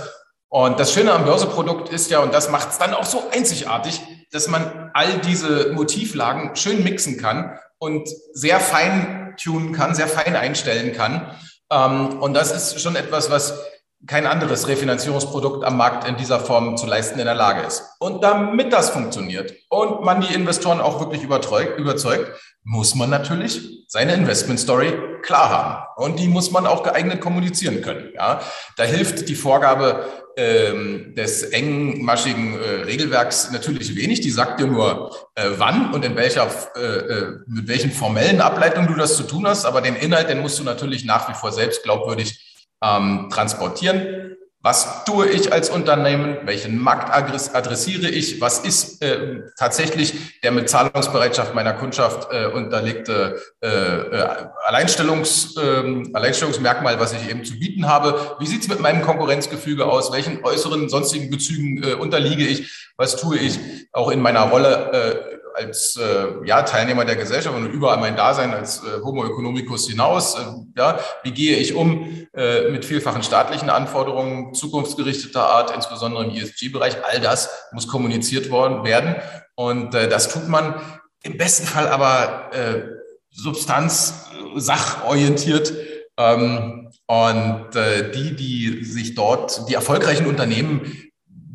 Und 0.49 0.81
das 0.81 0.93
Schöne 0.93 1.13
am 1.13 1.25
Börseprodukt 1.25 1.91
ist 1.91 2.11
ja, 2.11 2.21
und 2.21 2.33
das 2.33 2.51
macht 2.51 2.71
es 2.71 2.79
dann 2.79 2.95
auch 2.95 3.05
so 3.05 3.25
einzigartig, 3.31 4.01
dass 4.33 4.49
man 4.49 4.91
all 4.95 5.19
diese 5.19 5.73
Motivlagen 5.73 6.57
schön 6.57 6.83
mixen 6.83 7.19
kann 7.19 7.59
und 7.79 8.09
sehr 8.33 8.61
fein 8.61 9.35
tunen 9.37 9.73
kann, 9.73 9.95
sehr 9.95 10.09
fein 10.09 10.37
einstellen 10.37 10.93
kann. 10.93 11.31
Ähm, 11.71 12.21
und 12.21 12.35
das 12.35 12.53
ist 12.53 12.81
schon 12.81 12.97
etwas, 12.97 13.31
was 13.31 13.59
kein 14.07 14.27
anderes 14.27 14.69
Refinanzierungsprodukt 14.69 15.65
am 15.65 15.77
Markt 15.77 16.07
in 16.07 16.17
dieser 16.17 16.39
Form 16.39 16.77
zu 16.77 16.87
leisten 16.87 17.19
in 17.19 17.25
der 17.25 17.35
Lage 17.35 17.63
ist. 17.63 17.83
Und 17.99 18.23
damit 18.23 18.73
das 18.73 18.91
funktioniert 18.91 19.55
und 19.69 20.03
man 20.05 20.21
die 20.21 20.35
Investoren 20.35 20.81
auch 20.81 21.01
wirklich 21.01 21.23
überzeugt, 21.23 22.41
muss 22.63 22.95
man 22.95 23.11
natürlich 23.11 23.85
seine 23.89 24.15
Investment 24.15 24.61
Story 24.61 24.93
klar 25.23 25.51
haben. 25.51 25.85
Und 25.97 26.19
die 26.19 26.29
muss 26.29 26.51
man 26.51 26.67
auch 26.67 26.83
geeignet 26.83 27.21
kommunizieren 27.21 27.81
können. 27.83 28.11
Ja, 28.15 28.41
da 28.77 28.85
hilft 28.85 29.29
die 29.29 29.35
Vorgabe 29.35 30.07
ähm, 30.37 31.15
des 31.15 31.45
engmaschigen 31.45 32.59
äh, 32.61 32.83
Regelwerks 32.83 33.51
natürlich 33.51 33.97
wenig. 33.97 34.21
Die 34.21 34.31
sagt 34.31 34.61
dir 34.61 34.67
nur, 34.67 35.15
äh, 35.35 35.49
wann 35.57 35.95
und 35.95 36.05
in 36.05 36.15
welcher, 36.15 36.51
äh, 36.77 36.81
äh, 36.81 37.39
mit 37.47 37.69
welchen 37.69 37.91
formellen 37.91 38.41
Ableitungen 38.41 38.89
du 38.89 38.95
das 38.95 39.17
zu 39.17 39.23
tun 39.23 39.47
hast. 39.47 39.65
Aber 39.65 39.81
den 39.81 39.97
Inhalt, 39.97 40.29
den 40.29 40.41
musst 40.41 40.59
du 40.59 40.65
natürlich 40.65 41.05
nach 41.05 41.29
wie 41.29 41.35
vor 41.35 41.53
selbst 41.53 41.83
glaubwürdig 41.83 42.39
ähm, 42.83 43.29
transportieren. 43.33 44.26
Was 44.67 45.05
tue 45.05 45.29
ich 45.29 45.53
als 45.53 45.71
Unternehmen? 45.71 46.39
Welchen 46.43 46.77
Markt 46.77 47.15
adressiere 47.15 48.09
ich? 48.09 48.41
Was 48.41 48.59
ist 48.59 49.01
äh, 49.01 49.43
tatsächlich 49.57 50.41
der 50.43 50.51
mit 50.51 50.69
Zahlungsbereitschaft 50.69 51.55
meiner 51.55 51.73
Kundschaft 51.73 52.33
äh, 52.33 52.47
unterlegte 52.47 53.41
äh, 53.63 53.69
äh 53.69 54.27
Alleinstellungs, 54.65 55.57
äh, 55.57 56.03
Alleinstellungsmerkmal, 56.13 56.99
was 56.99 57.13
ich 57.13 57.31
eben 57.31 57.45
zu 57.45 57.57
bieten 57.61 57.87
habe? 57.87 58.35
Wie 58.41 58.47
sieht 58.47 58.63
es 58.63 58.69
mit 58.69 58.81
meinem 58.81 59.03
Konkurrenzgefüge 59.03 59.87
aus? 59.87 60.11
Welchen 60.11 60.45
äußeren 60.45 60.89
sonstigen 60.89 61.31
Bezügen 61.31 61.85
äh, 61.85 61.95
unterliege 61.95 62.45
ich? 62.45 62.91
Was 62.97 63.15
tue 63.15 63.39
ich 63.39 63.61
auch 63.93 64.11
in 64.11 64.21
meiner 64.21 64.51
Rolle 64.51 64.91
äh, 64.93 65.36
als 65.57 65.97
äh, 65.97 66.47
ja, 66.47 66.63
Teilnehmer 66.63 67.05
der 67.05 67.17
Gesellschaft 67.17 67.57
und 67.57 67.67
überall 67.67 67.97
mein 67.97 68.17
Dasein 68.17 68.53
als 68.53 68.83
äh, 68.83 69.03
Homo 69.03 69.25
economicus 69.25 69.89
hinaus. 69.89 70.35
Äh, 70.35 70.45
ja, 70.77 71.01
wie 71.23 71.33
gehe 71.33 71.57
ich 71.57 71.75
um 71.75 72.27
äh, 72.35 72.71
mit 72.71 72.85
vielfachen 72.85 73.23
staatlichen 73.23 73.71
Anforderungen 73.71 74.55
zukunftsgerichteter 74.55 75.43
Art, 75.43 75.75
insbesondere 75.75 76.25
im 76.25 76.31
ESG-Bereich? 76.31 76.99
All 77.05 77.21
das 77.21 77.51
muss 77.73 77.89
kommuniziert 77.89 78.51
worden 78.51 78.85
werden 78.85 79.17
und 79.55 79.95
äh, 79.95 80.09
das 80.09 80.29
tut 80.29 80.49
man 80.49 80.75
im 81.23 81.39
besten 81.39 81.67
Fall 81.67 81.89
aber 81.89 82.51
äh, 82.53 82.83
substanz, 83.31 84.27
sachorientiert. 84.57 85.73
Ähm, 86.19 86.83
und 87.09 87.69
die, 87.75 88.35
die 88.35 88.85
sich 88.85 89.15
dort, 89.15 89.69
die 89.69 89.75
erfolgreichen 89.75 90.27
Unternehmen 90.27 91.06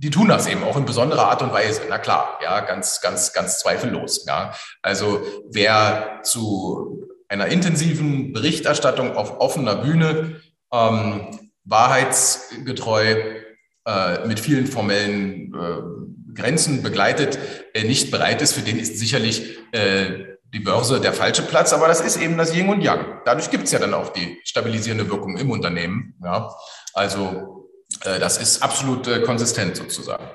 die 0.01 0.09
tun 0.09 0.27
das 0.27 0.47
eben 0.47 0.63
auch 0.63 0.77
in 0.77 0.85
besonderer 0.85 1.27
Art 1.27 1.43
und 1.43 1.53
Weise. 1.53 1.81
Na 1.87 1.99
klar, 1.99 2.39
ja, 2.43 2.61
ganz, 2.61 3.01
ganz, 3.01 3.33
ganz 3.33 3.59
zweifellos. 3.59 4.25
Ja. 4.25 4.53
Also 4.81 5.21
wer 5.51 6.21
zu 6.23 7.07
einer 7.27 7.47
intensiven 7.47 8.33
Berichterstattung 8.33 9.15
auf 9.15 9.39
offener 9.39 9.75
Bühne 9.75 10.41
ähm, 10.73 11.51
wahrheitsgetreu 11.65 13.15
äh, 13.85 14.27
mit 14.27 14.39
vielen 14.39 14.65
formellen 14.65 15.53
äh, 15.53 16.33
Grenzen 16.33 16.81
begleitet, 16.81 17.37
äh, 17.73 17.83
nicht 17.83 18.09
bereit 18.09 18.41
ist, 18.41 18.53
für 18.53 18.61
den 18.61 18.79
ist 18.79 18.97
sicherlich 18.97 19.59
äh, 19.71 20.25
die 20.51 20.59
Börse 20.59 20.99
der 20.99 21.13
falsche 21.13 21.43
Platz, 21.43 21.73
aber 21.73 21.87
das 21.87 22.01
ist 22.01 22.17
eben 22.17 22.37
das 22.37 22.55
Yin 22.55 22.69
und 22.69 22.81
Yang. 22.81 23.21
Dadurch 23.23 23.51
gibt 23.51 23.65
es 23.65 23.71
ja 23.71 23.79
dann 23.79 23.93
auch 23.93 24.09
die 24.09 24.39
stabilisierende 24.43 25.09
Wirkung 25.09 25.37
im 25.37 25.51
Unternehmen. 25.51 26.15
Ja. 26.23 26.53
Also 26.93 27.60
das 27.99 28.41
ist 28.41 28.61
absolut 28.61 29.07
äh, 29.07 29.21
konsistent 29.21 29.75
sozusagen. 29.75 30.25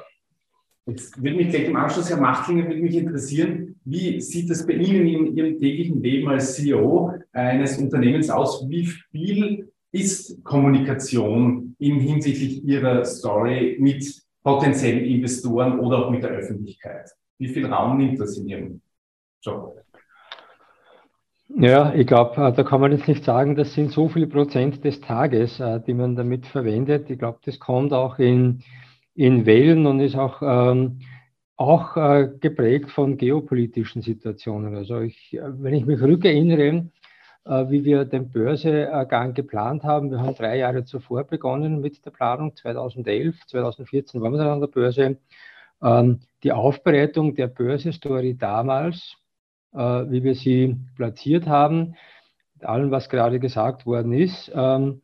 Jetzt 0.86 1.20
würde 1.20 1.36
mich 1.36 1.50
gleich 1.50 1.64
im 1.64 1.76
Anschluss, 1.76 2.08
Herr 2.10 2.20
Machtlinger, 2.20 2.68
würde 2.68 2.80
mich 2.80 2.94
interessieren, 2.94 3.74
wie 3.84 4.20
sieht 4.20 4.48
das 4.48 4.64
bei 4.64 4.74
Ihnen 4.74 5.06
in 5.06 5.36
Ihrem 5.36 5.58
täglichen 5.58 6.00
Leben 6.00 6.28
als 6.28 6.54
CEO 6.54 7.12
eines 7.32 7.76
Unternehmens 7.78 8.30
aus? 8.30 8.68
Wie 8.68 8.86
viel 8.86 9.72
ist 9.90 10.44
Kommunikation 10.44 11.74
in 11.78 11.98
hinsichtlich 11.98 12.64
Ihrer 12.64 13.04
Story 13.04 13.76
mit 13.80 14.22
potenziellen 14.44 15.04
Investoren 15.04 15.80
oder 15.80 16.06
auch 16.06 16.10
mit 16.10 16.22
der 16.22 16.30
Öffentlichkeit? 16.30 17.10
Wie 17.38 17.48
viel 17.48 17.66
Raum 17.66 17.98
nimmt 17.98 18.20
das 18.20 18.36
in 18.38 18.48
Ihrem 18.48 18.80
Job? 19.42 19.82
Ja, 21.48 21.94
ich 21.94 22.06
glaube, 22.06 22.36
äh, 22.44 22.52
da 22.52 22.62
kann 22.64 22.80
man 22.80 22.92
jetzt 22.92 23.08
nicht 23.08 23.24
sagen, 23.24 23.54
das 23.54 23.72
sind 23.74 23.92
so 23.92 24.08
viele 24.08 24.26
Prozent 24.26 24.84
des 24.84 25.00
Tages, 25.00 25.60
äh, 25.60 25.80
die 25.80 25.94
man 25.94 26.16
damit 26.16 26.46
verwendet. 26.46 27.08
Ich 27.10 27.18
glaube, 27.18 27.38
das 27.44 27.58
kommt 27.60 27.92
auch 27.92 28.18
in, 28.18 28.62
in 29.14 29.46
Wellen 29.46 29.86
und 29.86 30.00
ist 30.00 30.16
auch, 30.16 30.42
ähm, 30.42 31.00
auch 31.56 31.96
äh, 31.96 32.28
geprägt 32.40 32.90
von 32.90 33.16
geopolitischen 33.16 34.02
Situationen. 34.02 34.74
Also 34.76 35.00
ich, 35.00 35.38
wenn 35.40 35.74
ich 35.74 35.86
mich 35.86 36.00
rückerinnere, 36.00 36.90
äh, 37.44 37.70
wie 37.70 37.84
wir 37.84 38.04
den 38.04 38.30
Börsegang 38.30 39.32
geplant 39.34 39.84
haben, 39.84 40.10
wir 40.10 40.20
haben 40.20 40.34
drei 40.34 40.58
Jahre 40.58 40.84
zuvor 40.84 41.24
begonnen 41.24 41.80
mit 41.80 42.04
der 42.04 42.10
Planung, 42.10 42.56
2011, 42.56 43.46
2014 43.46 44.20
waren 44.20 44.32
wir 44.32 44.38
dann 44.38 44.48
an 44.48 44.60
der 44.60 44.66
Börse. 44.68 45.18
Ähm, 45.82 46.20
die 46.42 46.52
Aufbereitung 46.52 47.34
der 47.34 47.46
Börse-Story 47.48 48.36
damals, 48.36 49.16
äh, 49.24 49.25
wie 49.76 50.24
wir 50.24 50.34
sie 50.34 50.76
platziert 50.96 51.46
haben, 51.46 51.94
mit 52.54 52.64
allem, 52.64 52.90
was 52.90 53.08
gerade 53.08 53.38
gesagt 53.38 53.84
worden 53.86 54.12
ist, 54.12 54.50
ähm, 54.54 55.02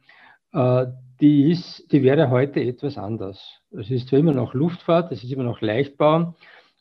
äh, 0.53 0.87
die, 1.21 1.53
ist, 1.53 1.91
die 1.93 2.03
wäre 2.03 2.31
heute 2.31 2.61
etwas 2.61 2.99
anders. 2.99 3.61
Es 3.71 3.91
ist 3.91 4.09
zwar 4.09 4.19
immer 4.19 4.33
noch 4.33 4.55
Luftfahrt, 4.55 5.13
es 5.13 5.23
ist 5.23 5.33
immer 5.33 5.45
noch 5.45 5.61
Leichtbau. 5.61 6.35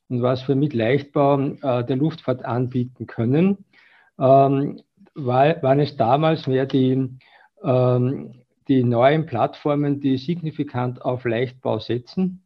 Und 0.09 0.21
was 0.21 0.47
wir 0.47 0.55
mit 0.55 0.73
Leichtbau 0.73 1.39
äh, 1.39 1.85
der 1.85 1.95
Luftfahrt 1.95 2.43
anbieten 2.43 3.07
können, 3.07 3.65
ähm, 4.19 4.81
war, 5.13 5.61
waren 5.61 5.79
es 5.79 5.95
damals 5.97 6.47
mehr 6.47 6.65
die, 6.65 7.17
ähm, 7.63 8.33
die 8.67 8.83
neuen 8.83 9.25
Plattformen, 9.25 9.99
die 9.99 10.17
signifikant 10.17 11.01
auf 11.01 11.25
Leichtbau 11.25 11.79
setzen 11.79 12.40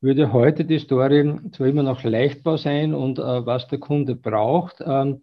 würde 0.00 0.32
heute 0.32 0.64
die 0.64 0.78
Story 0.78 1.34
zwar 1.52 1.66
immer 1.66 1.82
noch 1.82 2.02
Leichtbau 2.02 2.56
sein 2.56 2.94
und 2.94 3.18
äh, 3.18 3.46
was 3.46 3.68
der 3.68 3.78
Kunde 3.78 4.14
braucht, 4.14 4.82
ähm, 4.84 5.20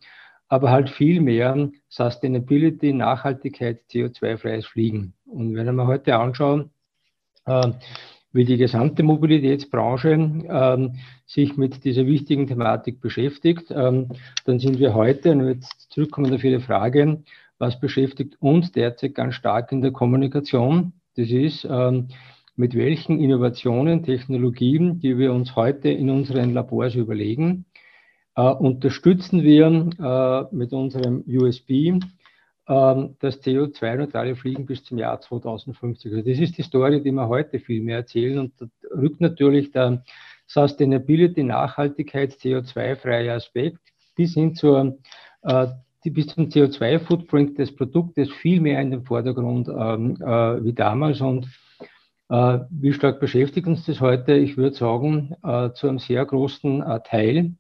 aber 0.48 0.72
halt 0.72 0.90
viel 0.90 1.20
mehr 1.22 1.70
Sustainability, 1.90 2.94
Nachhaltigkeit, 2.94 3.82
CO2-freies 3.92 4.66
Fliegen. 4.66 5.14
Und 5.26 5.56
wenn 5.56 5.76
wir 5.76 5.88
heute 5.88 6.16
anschauen, 6.16 6.70
äh, 7.46 7.72
wie 8.34 8.46
die 8.46 8.58
gesamte 8.58 9.04
Mobilitätsbranche 9.04 10.12
ähm, 10.12 10.96
sich 11.26 11.58
mit 11.58 11.84
dieser 11.84 12.06
wichtigen 12.06 12.46
Thematik 12.48 13.02
beschäftigt, 13.02 13.72
ähm, 13.72 14.10
dann 14.46 14.60
sind 14.60 14.80
wir 14.80 14.94
heute, 14.94 15.32
und 15.32 15.48
jetzt 15.48 15.92
zurückkommen 15.92 16.34
auf 16.34 16.44
Ihre 16.44 16.60
Frage, 16.60 17.24
was 17.58 17.80
beschäftigt 17.80 18.36
uns 18.40 18.72
derzeit 18.72 19.16
ganz 19.16 19.34
stark 19.34 19.72
in 19.72 19.82
der 19.82 19.92
Kommunikation? 19.92 20.94
Das 21.16 21.30
ist, 21.30 21.66
ähm, 21.70 22.10
mit 22.58 22.76
welchen 22.76 23.20
Innovationen, 23.20 24.04
Technologien, 24.04 25.00
die 25.00 25.18
wir 25.18 25.32
uns 25.32 25.56
heute 25.56 25.90
in 25.90 26.10
unseren 26.10 26.54
Labors 26.54 26.96
überlegen, 26.96 27.66
äh, 28.36 28.42
unterstützen 28.42 29.44
wir 29.44 29.68
äh, 29.68 30.56
mit 30.56 30.74
unserem 30.74 31.24
USB 31.28 31.70
äh, 31.70 32.00
das 32.66 33.42
CO2-neutrale 33.44 34.36
Fliegen 34.36 34.66
bis 34.66 34.84
zum 34.84 34.98
Jahr 34.98 35.22
2050. 35.22 36.12
Also 36.12 36.28
das 36.28 36.40
ist 36.40 36.58
die 36.58 36.64
Story, 36.64 37.02
die 37.02 37.12
wir 37.12 37.28
heute 37.28 37.60
viel 37.60 37.82
mehr 37.82 37.98
erzählen 37.98 38.40
und 38.40 38.54
da 38.60 38.66
rückt 38.90 39.22
natürlich 39.22 39.72
der 39.72 40.04
Sustainability, 40.48 41.44
Nachhaltigkeit, 41.44 42.34
CO2-freie 42.34 43.34
Aspekt 43.34 43.80
bis 44.16 44.34
hin 44.34 44.56
zur 44.56 44.98
äh, 45.44 45.68
bis 46.10 46.28
zum 46.28 46.46
CO2-Footprint 46.46 47.60
des 47.60 47.76
Produktes 47.76 48.32
viel 48.32 48.62
mehr 48.62 48.82
in 48.82 48.92
den 48.92 49.04
Vordergrund 49.04 49.68
ähm, 49.68 50.16
äh, 50.22 50.64
wie 50.64 50.74
damals. 50.74 51.20
Und 51.20 51.48
wie 52.30 52.94
stark 52.94 53.20
beschäftigt 53.20 53.68
uns 53.68 53.86
das 53.86 54.02
heute? 54.02 54.34
Ich 54.34 54.58
würde 54.58 54.76
sagen, 54.76 55.36
äh, 55.44 55.72
zu 55.74 55.88
einem 55.88 56.00
sehr 56.00 56.26
großen 56.26 56.82
äh, 56.82 57.00
Teil. 57.02 57.56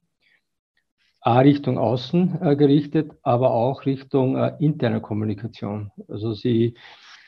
A, 1.21 1.39
Richtung 1.39 1.77
Außen 1.77 2.41
äh, 2.41 2.55
gerichtet, 2.55 3.11
aber 3.21 3.51
auch 3.51 3.85
Richtung 3.85 4.37
äh, 4.37 4.55
interner 4.59 5.01
Kommunikation. 5.01 5.91
Also 6.07 6.33
Sie 6.33 6.75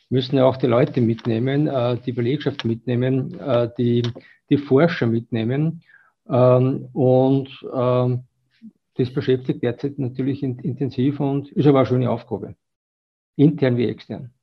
müssen 0.10 0.38
ja 0.38 0.46
auch 0.46 0.58
die 0.58 0.68
Leute 0.68 1.02
mitnehmen, 1.02 1.68
äh, 1.68 1.98
die 2.06 2.14
Belegschaft 2.14 2.66
mitnehmen, 2.66 3.38
die, 3.78 4.04
die 4.50 4.58
Forscher 4.58 5.08
mitnehmen. 5.08 5.84
Ähm, 6.30 6.90
und 6.94 7.50
ähm, 7.74 8.24
das 8.96 9.14
beschäftigt 9.14 9.64
derzeit 9.64 9.98
natürlich 9.98 10.44
intensiv 10.44 11.20
und 11.20 11.52
ist 11.52 11.68
aber 11.68 11.80
eine 11.80 11.88
schöne 11.88 12.10
Aufgabe, 12.10 12.56
intern 13.36 13.78
wie 13.78 13.88
extern. 13.88 14.34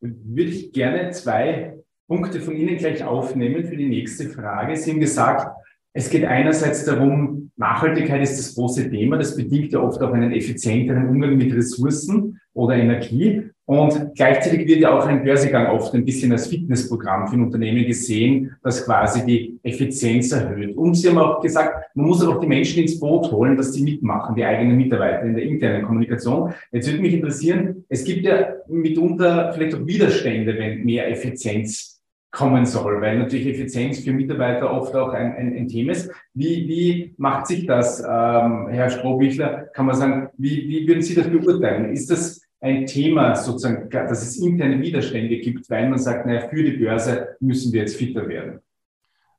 Würde 0.00 0.50
ich 0.50 0.72
gerne 0.72 1.10
zwei 1.12 1.83
Punkte 2.06 2.40
von 2.40 2.56
Ihnen 2.56 2.76
gleich 2.76 3.02
aufnehmen 3.02 3.64
für 3.64 3.76
die 3.76 3.88
nächste 3.88 4.28
Frage. 4.28 4.76
Sie 4.76 4.90
haben 4.90 5.00
gesagt, 5.00 5.46
es 5.92 6.10
geht 6.10 6.24
einerseits 6.24 6.84
darum, 6.84 7.52
Nachhaltigkeit 7.56 8.20
ist 8.20 8.36
das 8.36 8.54
große 8.54 8.90
Thema. 8.90 9.16
Das 9.16 9.36
bedingt 9.36 9.72
ja 9.72 9.80
oft 9.80 10.02
auch 10.02 10.12
einen 10.12 10.32
effizienteren 10.32 11.08
Umgang 11.08 11.36
mit 11.36 11.54
Ressourcen 11.54 12.40
oder 12.52 12.74
Energie. 12.74 13.48
Und 13.66 14.14
gleichzeitig 14.14 14.66
wird 14.66 14.80
ja 14.80 14.98
auch 14.98 15.06
ein 15.06 15.24
Börsegang 15.24 15.68
oft 15.68 15.94
ein 15.94 16.04
bisschen 16.04 16.32
als 16.32 16.48
Fitnessprogramm 16.48 17.28
für 17.28 17.36
ein 17.36 17.44
Unternehmen 17.44 17.86
gesehen, 17.86 18.56
das 18.62 18.84
quasi 18.84 19.24
die 19.24 19.58
Effizienz 19.62 20.32
erhöht. 20.32 20.76
Und 20.76 20.94
Sie 20.94 21.08
haben 21.08 21.18
auch 21.18 21.40
gesagt, 21.40 21.90
man 21.94 22.06
muss 22.06 22.26
auch 22.26 22.40
die 22.40 22.46
Menschen 22.46 22.82
ins 22.82 23.00
Boot 23.00 23.30
holen, 23.32 23.56
dass 23.56 23.72
sie 23.72 23.82
mitmachen, 23.82 24.34
die 24.34 24.44
eigenen 24.44 24.76
Mitarbeiter 24.76 25.22
in 25.22 25.34
der 25.34 25.44
internen 25.44 25.84
Kommunikation. 25.84 26.52
Jetzt 26.72 26.88
würde 26.88 27.00
mich 27.00 27.14
interessieren, 27.14 27.84
es 27.88 28.04
gibt 28.04 28.26
ja 28.26 28.48
mitunter 28.68 29.52
vielleicht 29.54 29.76
auch 29.76 29.86
Widerstände, 29.86 30.58
wenn 30.58 30.84
mehr 30.84 31.08
Effizienz 31.10 31.93
kommen 32.34 32.66
soll, 32.66 33.00
weil 33.00 33.18
natürlich 33.18 33.46
Effizienz 33.46 34.00
für 34.00 34.12
Mitarbeiter 34.12 34.70
oft 34.70 34.94
auch 34.94 35.12
ein, 35.12 35.34
ein, 35.36 35.56
ein 35.56 35.68
Thema 35.68 35.92
ist. 35.92 36.10
Wie, 36.34 36.68
wie 36.68 37.14
macht 37.16 37.46
sich 37.46 37.64
das, 37.66 38.00
ähm, 38.00 38.68
Herr 38.68 38.90
Strohbichler? 38.90 39.68
Kann 39.72 39.86
man 39.86 39.94
sagen, 39.94 40.28
wie, 40.36 40.68
wie 40.68 40.86
würden 40.86 41.02
Sie 41.02 41.14
das 41.14 41.28
beurteilen? 41.28 41.92
Ist 41.92 42.10
das 42.10 42.42
ein 42.60 42.86
Thema 42.86 43.36
sozusagen, 43.36 43.88
dass 43.88 44.22
es 44.22 44.36
interne 44.36 44.80
Widerstände 44.82 45.38
gibt, 45.38 45.70
weil 45.70 45.88
man 45.88 45.98
sagt, 45.98 46.26
naja, 46.26 46.48
für 46.48 46.62
die 46.64 46.76
Börse 46.76 47.36
müssen 47.40 47.72
wir 47.72 47.80
jetzt 47.82 47.96
fitter 47.96 48.28
werden? 48.28 48.58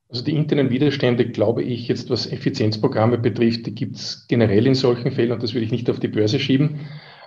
Also 0.08 0.24
die 0.24 0.36
internen 0.36 0.70
Widerstände, 0.70 1.28
glaube 1.28 1.64
ich, 1.64 1.88
jetzt 1.88 2.10
was 2.10 2.32
Effizienzprogramme 2.32 3.18
betrifft, 3.18 3.66
die 3.66 3.76
gibt 3.76 3.98
es 3.98 4.26
generell 4.30 4.68
in 4.68 4.76
solchen 4.76 5.12
Fällen 5.12 5.32
und 5.32 5.44
das 5.44 5.54
will 5.54 5.64
ich 5.64 5.72
nicht 5.72 5.90
auf 5.90 6.00
die 6.00 6.08
Börse 6.08 6.40
schieben. 6.40 6.82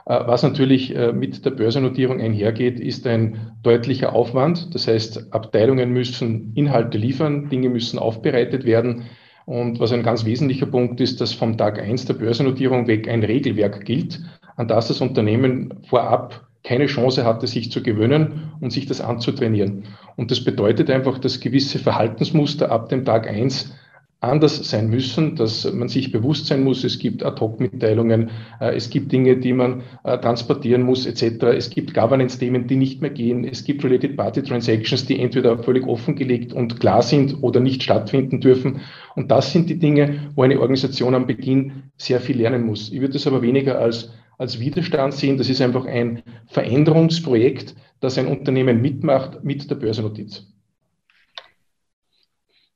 Äh, 0.09 0.27
was 0.27 0.43
natürlich 0.43 0.97
äh, 0.97 1.13
mit 1.13 1.45
der 1.45 1.51
Börsennotierung 1.51 2.21
einhergeht, 2.21 2.81
ist 2.81 3.07
ein 3.07 3.53
deutlicher 3.63 4.15
Aufwand. 4.15 4.75
Das 4.75 4.89
heißt, 4.89 5.33
Abteilungen 5.33 5.93
müssen 5.93 6.53
Inhalte 6.55 6.99
liefern, 6.99 7.51
Dinge 7.51 7.69
müssen 7.69 7.99
aufbereitet 7.99 8.65
werden. 8.65 9.05
Und 9.45 9.81
was 9.81 9.93
ein 9.93 10.03
ganz 10.03 10.25
wesentlicher 10.25 10.67
Punkt 10.67 11.01
ist, 11.01 11.21
dass 11.21 11.33
vom 11.33 11.57
Tag 11.57 11.79
eins 11.79 12.07
der 12.07 12.15
Börsennotierung 12.15 12.87
weg 12.87 13.09
ein 13.09 13.23
Regelwerk 13.23 13.85
gilt, 13.85 14.21
an 14.57 14.69
das 14.69 14.89
das 14.89 15.01
Unternehmen 15.01 15.75
vorab 15.85 16.49
keine 16.65 16.87
Chance 16.87 17.25
hatte, 17.25 17.47
sich 17.47 17.71
zu 17.71 17.83
gewöhnen 17.83 18.53
und 18.61 18.73
sich 18.73 18.87
das 18.87 19.01
anzutrainieren. 19.01 19.85
Und 20.17 20.31
das 20.31 20.43
bedeutet 20.43 20.91
einfach, 20.91 21.19
dass 21.19 21.41
gewisse 21.41 21.79
Verhaltensmuster 21.79 22.71
ab 22.71 22.89
dem 22.89 23.05
Tag 23.05 23.27
eins 23.27 23.75
anders 24.21 24.69
sein 24.69 24.91
müssen, 24.91 25.37
dass 25.37 25.73
man 25.73 25.89
sich 25.89 26.11
bewusst 26.11 26.47
sein 26.47 26.65
muss, 26.65 26.83
es 26.83 26.99
gibt 26.99 27.23
Ad-Hoc-Mitteilungen, 27.23 28.31
äh, 28.61 28.75
es 28.75 28.91
gibt 28.91 29.13
Dinge, 29.13 29.37
die 29.37 29.53
man 29.53 29.83
äh, 30.03 30.19
transportieren 30.19 30.83
muss, 30.83 31.07
etc. 31.07 31.45
Es 31.57 31.71
gibt 31.71 31.95
Governance-Themen, 31.95 32.67
die 32.67 32.77
nicht 32.77 33.01
mehr 33.01 33.11
gehen. 33.11 33.45
Es 33.45 33.63
gibt 33.63 33.85
Related 33.85 34.17
Party 34.17 34.43
Transactions, 34.43 35.07
die 35.07 35.21
entweder 35.21 35.63
völlig 35.63 35.87
offengelegt 35.87 36.53
und 36.53 36.81
klar 36.81 37.03
sind 37.03 37.43
oder 37.43 37.61
nicht 37.61 37.85
stattfinden 37.85 38.41
dürfen. 38.41 38.81
Und 39.15 39.31
das 39.31 39.53
sind 39.53 39.71
die 39.71 39.79
Dinge, 39.79 40.33
wo 40.35 40.43
eine 40.43 40.59
Organisation 40.59 41.15
am 41.15 41.29
Beginn 41.29 41.85
sehr 41.97 42.21
viel 42.21 42.39
lernen 42.39 42.67
muss. 42.67 42.91
Ich 42.93 43.01
würde 43.01 43.17
es 43.17 43.27
aber 43.27 43.41
weniger 43.43 43.79
als, 43.79 44.13
als 44.37 44.59
Widerstand 44.59 45.15
sehen. 45.15 45.39
Das 45.39 45.49
ist 45.49 45.61
einfach 45.61 45.87
ein 45.87 46.23
Veränderungsprojekt, 46.49 47.77
das 48.01 48.19
ein 48.19 48.27
Unternehmen 48.27 48.83
mitmacht 48.83 49.45
mit 49.45 49.71
der 49.71 49.77
Börsennotiz. 49.77 50.58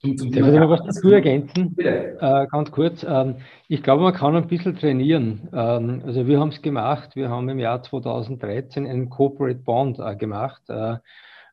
Darf 0.04 0.26
ich 0.26 0.58
noch 0.58 0.68
was 0.68 0.82
dazu 0.84 1.12
ergänzen? 1.12 1.78
Äh, 1.78 2.48
ganz 2.50 2.72
kurz. 2.72 3.06
Ähm, 3.08 3.36
ich 3.68 3.84
glaube, 3.84 4.02
man 4.02 4.12
kann 4.12 4.34
ein 4.34 4.48
bisschen 4.48 4.76
trainieren. 4.76 5.48
Ähm, 5.52 6.02
also 6.04 6.26
wir 6.26 6.40
haben 6.40 6.48
es 6.48 6.60
gemacht. 6.60 7.14
Wir 7.14 7.30
haben 7.30 7.48
im 7.48 7.60
Jahr 7.60 7.84
2013 7.84 8.84
einen 8.84 9.10
Corporate 9.10 9.60
Bond 9.60 10.00
äh, 10.00 10.16
gemacht, 10.16 10.62
äh, 10.68 10.96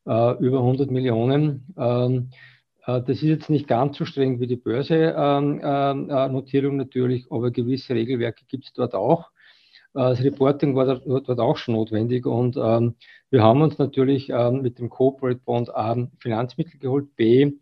äh 0.07 0.35
über 0.39 0.61
100 0.61 0.89
Millionen. 0.89 1.75
Ähm, 1.77 2.31
äh, 2.87 3.01
das 3.01 3.17
ist 3.17 3.21
jetzt 3.21 3.51
nicht 3.51 3.67
ganz 3.67 3.97
so 3.97 4.05
streng 4.05 4.39
wie 4.39 4.47
die 4.47 4.55
Börse-Notierung 4.55 6.73
ähm, 6.73 6.79
äh, 6.79 6.83
natürlich, 6.83 7.27
aber 7.29 7.51
gewisse 7.51 7.93
Regelwerke 7.93 8.45
gibt 8.47 8.65
es 8.65 8.73
dort 8.73 8.95
auch. 8.95 9.29
Das 9.93 10.23
Reporting 10.23 10.75
war 10.75 10.85
dort 10.85 11.39
auch 11.39 11.57
schon 11.57 11.73
notwendig 11.73 12.27
und 12.27 12.55
ähm, 12.57 12.93
wir 13.31 13.41
haben 13.41 13.63
uns 13.63 13.79
natürlich 13.79 14.29
ähm, 14.29 14.61
mit 14.61 14.77
dem 14.77 14.89
Corporate 14.89 15.39
Bond 15.43 15.75
A 15.75 15.97
Finanzmittel 16.19 16.79
geholt, 16.79 17.15
B 17.15 17.53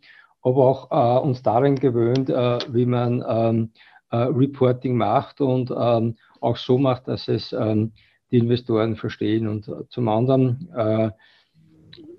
aber 0.47 0.65
auch 0.65 0.91
äh, 0.91 1.27
uns 1.27 1.43
darin 1.43 1.75
gewöhnt, 1.75 2.29
äh, 2.29 2.59
wie 2.69 2.85
man 2.85 3.23
ähm, 3.27 3.71
äh, 4.11 4.17
Reporting 4.17 4.95
macht 4.95 5.41
und 5.41 5.71
ähm, 5.71 6.15
auch 6.39 6.57
so 6.57 6.77
macht, 6.77 7.07
dass 7.07 7.27
es 7.27 7.53
ähm, 7.53 7.91
die 8.31 8.37
Investoren 8.37 8.95
verstehen. 8.95 9.47
Und 9.47 9.67
äh, 9.67 9.87
zum 9.89 10.07
anderen, 10.07 10.69
äh, 10.75 11.11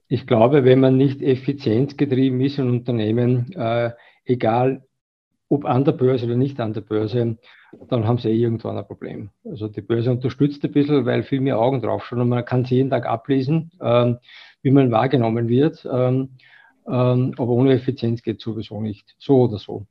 ich 0.09 0.27
glaube, 0.27 0.65
wenn 0.65 0.81
man 0.81 0.97
nicht 0.97 1.23
effizienzgetrieben 1.23 2.41
ist 2.41 2.59
in 2.59 2.71
Unternehmen, 2.71 3.53
äh, 3.53 3.93
egal 4.25 4.85
ob 5.49 5.65
an 5.65 5.85
der 5.85 5.93
Börse 5.93 6.27
oder 6.27 6.37
nicht 6.37 6.61
an 6.61 6.75
der 6.75 6.83
Börse, 6.83 7.39
dann 7.89 8.07
haben 8.07 8.19
sie 8.19 8.29
eh 8.29 8.37
irgendwann 8.37 8.77
ein 8.77 8.87
Problem. 8.87 9.31
Also 9.45 9.69
die 9.69 9.81
Börse 9.81 10.11
unterstützt 10.11 10.65
ein 10.65 10.73
bisschen, 10.73 11.07
weil 11.07 11.23
viel 11.23 11.41
mehr 11.41 11.59
Augen 11.59 11.81
drauf 11.81 12.05
schauen 12.05 12.21
und 12.21 12.29
man 12.29 12.45
kann 12.45 12.63
es 12.63 12.71
jeden 12.71 12.91
Tag 12.91 13.07
ablesen, 13.07 13.71
ähm, 13.81 14.19
wie 14.63 14.71
man 14.71 14.91
wahrgenommen 14.91 15.49
wird. 15.49 15.87
Ähm, 15.91 16.31
ähm, 16.89 17.35
aber 17.37 17.53
ohne 17.53 17.75
Effizienz 17.75 18.23
geht 18.23 18.41
sowieso 18.41 18.81
nicht. 18.81 19.15
So 19.19 19.43
oder 19.43 19.59
so. 19.59 19.87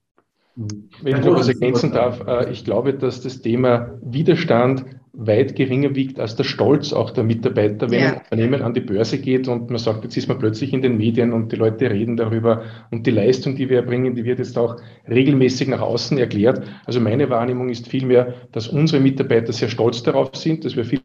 Wenn 0.56 1.18
ich 1.18 1.26
noch 1.26 1.36
was 1.36 1.48
ergänzen 1.48 1.92
darf, 1.92 2.26
äh, 2.26 2.52
ich 2.52 2.66
glaube, 2.66 2.94
dass 2.94 3.22
das 3.22 3.42
Thema 3.42 4.00
Widerstand 4.02 4.86
weit 5.14 5.56
geringer 5.56 5.96
wiegt 5.96 6.20
als 6.20 6.36
der 6.36 6.44
Stolz 6.44 6.94
auch 6.94 7.12
der 7.12 7.24
Mitarbeiter, 7.24 7.90
wenn 7.92 8.00
ja. 8.00 8.08
ein 8.08 8.18
Unternehmen 8.20 8.62
an 8.62 8.74
die 8.74 8.82
Börse 8.82 9.20
geht 9.20 9.48
und 9.48 9.70
man 9.70 9.80
sagt, 9.80 10.04
jetzt 10.04 10.18
ist 10.18 10.28
man 10.28 10.40
plötzlich 10.40 10.74
in 10.74 10.82
den 10.82 10.98
Medien 10.98 11.34
und 11.34 11.52
die 11.52 11.56
Leute 11.56 11.90
reden 11.90 12.18
darüber 12.18 12.64
und 12.92 13.06
die 13.06 13.12
Leistung, 13.12 13.56
die 13.56 13.70
wir 13.70 13.78
erbringen, 13.78 14.16
die 14.16 14.26
wird 14.26 14.40
jetzt 14.40 14.58
auch 14.58 14.78
regelmäßig 15.08 15.68
nach 15.68 15.82
außen 15.82 16.18
erklärt. 16.18 16.64
Also 16.86 17.00
meine 17.00 17.30
Wahrnehmung 17.30 17.70
ist 17.70 17.88
vielmehr, 17.88 18.34
dass 18.52 18.68
unsere 18.68 19.02
Mitarbeiter 19.02 19.54
sehr 19.54 19.70
stolz 19.70 20.02
darauf 20.02 20.36
sind, 20.36 20.66
dass 20.66 20.76
wir 20.76 20.86
viel 20.86 21.02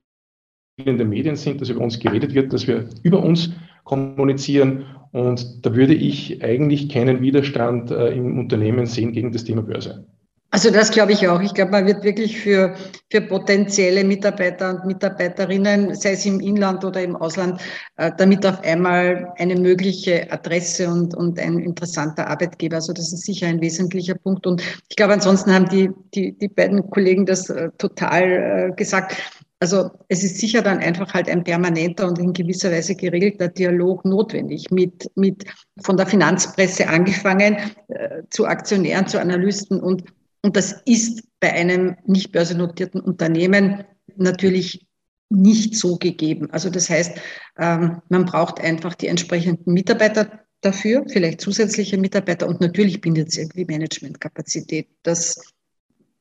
in 0.77 0.97
den 0.97 1.09
Medien 1.11 1.37
sind, 1.37 1.61
dass 1.61 1.69
über 1.69 1.83
uns 1.83 1.99
geredet 1.99 2.35
wird, 2.35 2.53
dass 2.53 2.67
wir 2.67 2.89
über 3.03 3.23
uns 3.23 3.53
kommunizieren 3.85 4.85
und 5.13 5.65
da 5.65 5.75
würde 5.75 5.95
ich 5.95 6.43
eigentlich 6.43 6.89
keinen 6.89 7.21
Widerstand 7.21 7.91
äh, 7.91 8.09
im 8.09 8.39
Unternehmen 8.39 8.87
sehen 8.87 9.13
gegen 9.13 9.33
das 9.33 9.45
Thema 9.45 9.63
Börse. 9.63 10.07
Also 10.55 10.71
das 10.71 10.91
glaube 10.91 11.13
ich 11.13 11.27
auch. 11.29 11.41
Ich 11.41 11.55
glaube, 11.55 11.71
man 11.71 11.87
wird 11.87 12.05
wirklich 12.05 12.39
für, 12.39 12.75
für 13.11 13.23
potenzielle 13.23 14.05
Mitarbeiter 14.05 14.75
und 14.75 14.85
Mitarbeiterinnen, 14.85 15.95
sei 15.95 16.13
es 16.13 16.27
im 16.27 16.41
Inland 16.41 16.85
oder 16.85 17.03
im 17.03 17.17
Ausland, 17.17 17.59
äh, 17.97 18.11
damit 18.19 18.45
auf 18.45 18.63
einmal 18.63 19.33
eine 19.39 19.57
mögliche 19.57 20.31
Adresse 20.31 20.91
und, 20.91 21.15
und 21.15 21.39
ein 21.39 21.59
interessanter 21.59 22.27
Arbeitgeber. 22.27 22.77
Also 22.77 22.93
das 22.93 23.15
ist 23.15 23.25
sicher 23.25 23.47
ein 23.47 23.63
wesentlicher 23.63 24.15
Punkt. 24.15 24.47
Und 24.47 24.63
ich 24.91 24.97
glaube, 24.97 25.15
ansonsten 25.15 25.55
haben 25.55 25.71
die, 25.71 25.89
die, 26.15 26.37
die 26.37 26.49
beiden 26.49 26.91
Kollegen 26.91 27.25
das 27.25 27.49
äh, 27.49 27.71
total 27.79 28.73
äh, 28.73 28.77
gesagt. 28.77 29.17
Also 29.63 29.93
es 30.09 30.25
ist 30.25 30.39
sicher 30.39 30.61
dann 30.61 30.81
einfach 30.81 31.15
halt 31.15 31.29
ein 31.29 31.45
permanenter 31.45 32.09
und 32.09 32.19
in 32.19 32.33
gewisser 32.33 32.73
Weise 32.73 32.97
geregelter 32.97 33.47
Dialog 33.47 34.05
notwendig 34.05 34.73
mit, 34.73 35.09
mit 35.15 35.45
von 35.81 35.97
der 35.97 36.09
Finanzpresse 36.09 36.89
angefangen 36.89 37.57
äh, 37.87 38.23
zu 38.31 38.45
Aktionären, 38.45 39.07
zu 39.07 39.21
Analysten 39.21 39.81
und, 39.81 40.03
und 40.43 40.57
das 40.57 40.83
ist 40.85 41.23
bei 41.39 41.53
einem 41.53 41.95
nicht 42.07 42.33
börsennotierten 42.33 43.01
Unternehmen 43.01 43.85
natürlich 44.17 44.85
nicht 45.31 45.77
so 45.77 45.97
gegeben. 45.97 46.51
Also 46.51 46.69
das 46.69 46.91
heißt, 46.91 47.17
ähm, 47.57 48.03
man 48.09 48.25
braucht 48.25 48.59
einfach 48.59 48.97
die 48.97 49.07
entsprechenden 49.07 49.73
Mitarbeiter 49.73 50.41
dafür, 50.61 51.05
vielleicht 51.07 51.41
zusätzliche 51.41 51.99
Mitarbeiter 51.99 52.49
und 52.49 52.61
natürlich 52.61 53.01
bindet 53.01 53.29
es 53.29 53.39
irgendwie 53.39 53.65
Managementkapazität. 53.67 54.89
Das 55.05 55.41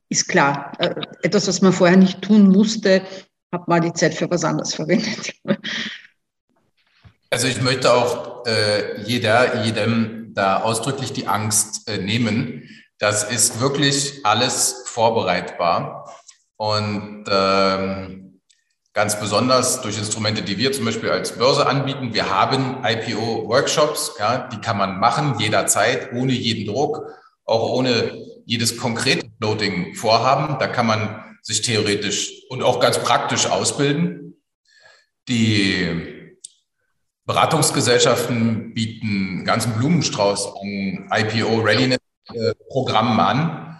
ist 0.10 0.28
klar. 0.28 0.74
Äh, 0.78 0.94
etwas, 1.24 1.48
was 1.48 1.64
man 1.64 1.74
vorher 1.74 1.98
nicht 1.98 2.22
tun 2.22 2.52
musste, 2.52 3.02
habe 3.52 3.66
mal 3.68 3.80
die 3.80 3.94
Zeit 3.94 4.14
für 4.14 4.30
was 4.30 4.44
anderes 4.44 4.74
verwendet. 4.74 5.34
Also 7.30 7.48
ich 7.48 7.62
möchte 7.62 7.94
auch 7.94 8.46
äh, 8.46 9.02
jeder, 9.04 9.64
jedem 9.64 10.34
da 10.34 10.62
ausdrücklich 10.64 11.14
die 11.14 11.28
Angst 11.28 11.90
äh, 11.90 11.98
nehmen. 11.98 12.70
Das 13.00 13.24
ist 13.24 13.62
wirklich 13.62 14.26
alles 14.26 14.84
vorbereitbar. 14.86 16.14
Und 16.58 17.26
ähm, 17.30 18.42
ganz 18.94 19.20
besonders 19.20 19.82
durch 19.82 19.98
Instrumente, 19.98 20.42
die 20.42 20.58
wir 20.58 20.72
zum 20.72 20.86
Beispiel 20.86 21.10
als 21.10 21.38
Börse 21.38 21.66
anbieten. 21.66 22.14
Wir 22.14 22.30
haben 22.30 22.84
IPO-Workshops, 22.84 24.16
ja, 24.20 24.50
die 24.50 24.60
kann 24.60 24.78
man 24.78 25.00
machen 25.00 25.40
jederzeit, 25.40 26.12
ohne 26.14 26.34
jeden 26.34 26.72
Druck, 26.72 27.02
auch 27.46 27.70
ohne 27.70 28.12
jedes 28.46 28.78
konkrete 28.78 29.28
Floating-Vorhaben. 29.40 30.60
Da 30.60 30.68
kann 30.68 30.86
man 30.86 31.31
sich 31.42 31.62
theoretisch 31.62 32.46
und 32.50 32.64
auch 32.64 32.80
ganz 32.80 32.98
praktisch 33.00 33.48
ausbilden. 33.48 34.42
Die 35.28 36.38
Beratungsgesellschaften 37.26 38.74
bieten 38.74 39.08
einen 39.08 39.44
ganzen 39.46 39.74
Blumenstrauß 39.74 40.56
an 40.56 41.10
IPO-Readiness-Programmen 41.12 43.20
an 43.20 43.72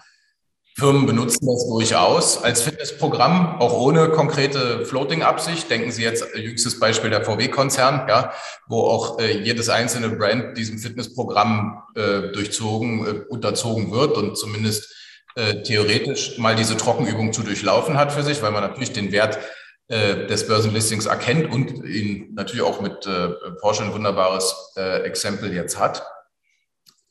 Firmen 0.82 1.06
benutzen 1.06 1.46
das 1.46 1.68
durchaus 1.68 2.42
als 2.42 2.62
Fitnessprogramm, 2.62 3.60
auch 3.60 3.74
ohne 3.74 4.10
konkrete 4.10 4.86
Floating-Absicht. 4.86 5.70
Denken 5.70 5.92
Sie 5.92 6.02
jetzt 6.02 6.24
äh, 6.34 6.40
jüngstes 6.40 6.80
Beispiel 6.80 7.10
der 7.10 7.26
VW-Konzern, 7.26 8.08
ja, 8.08 8.32
wo 8.68 8.82
auch 8.82 9.20
äh, 9.20 9.38
jedes 9.38 9.70
einzelne 9.70 10.10
Brand 10.10 10.58
diesem 10.58 10.80
Fitnessprogramm 10.80 11.84
äh, 11.96 12.32
durchzogen, 12.32 13.06
äh, 13.06 13.10
unterzogen 13.28 13.92
wird 13.92 14.18
und 14.18 14.38
zumindest 14.38 14.96
äh, 15.36 15.62
theoretisch 15.64 16.38
mal 16.38 16.56
diese 16.56 16.78
Trockenübung 16.78 17.34
zu 17.34 17.44
durchlaufen 17.44 17.98
hat 17.98 18.12
für 18.12 18.24
sich, 18.24 18.42
weil 18.42 18.52
man 18.52 18.64
natürlich 18.64 18.94
den 18.94 19.12
Wert 19.12 19.40
äh, 19.88 20.28
des 20.28 20.48
Börsenlistings 20.48 21.06
erkennt 21.06 21.52
und 21.52 21.86
ihn 21.86 22.34
natürlich 22.34 22.64
auch 22.64 22.82
mit 22.82 23.08
Porsche 23.60 23.84
ein 23.84 23.94
wunderbares 23.94 24.74
Exempel 24.76 25.54
jetzt 25.54 25.80
hat. 25.80 26.04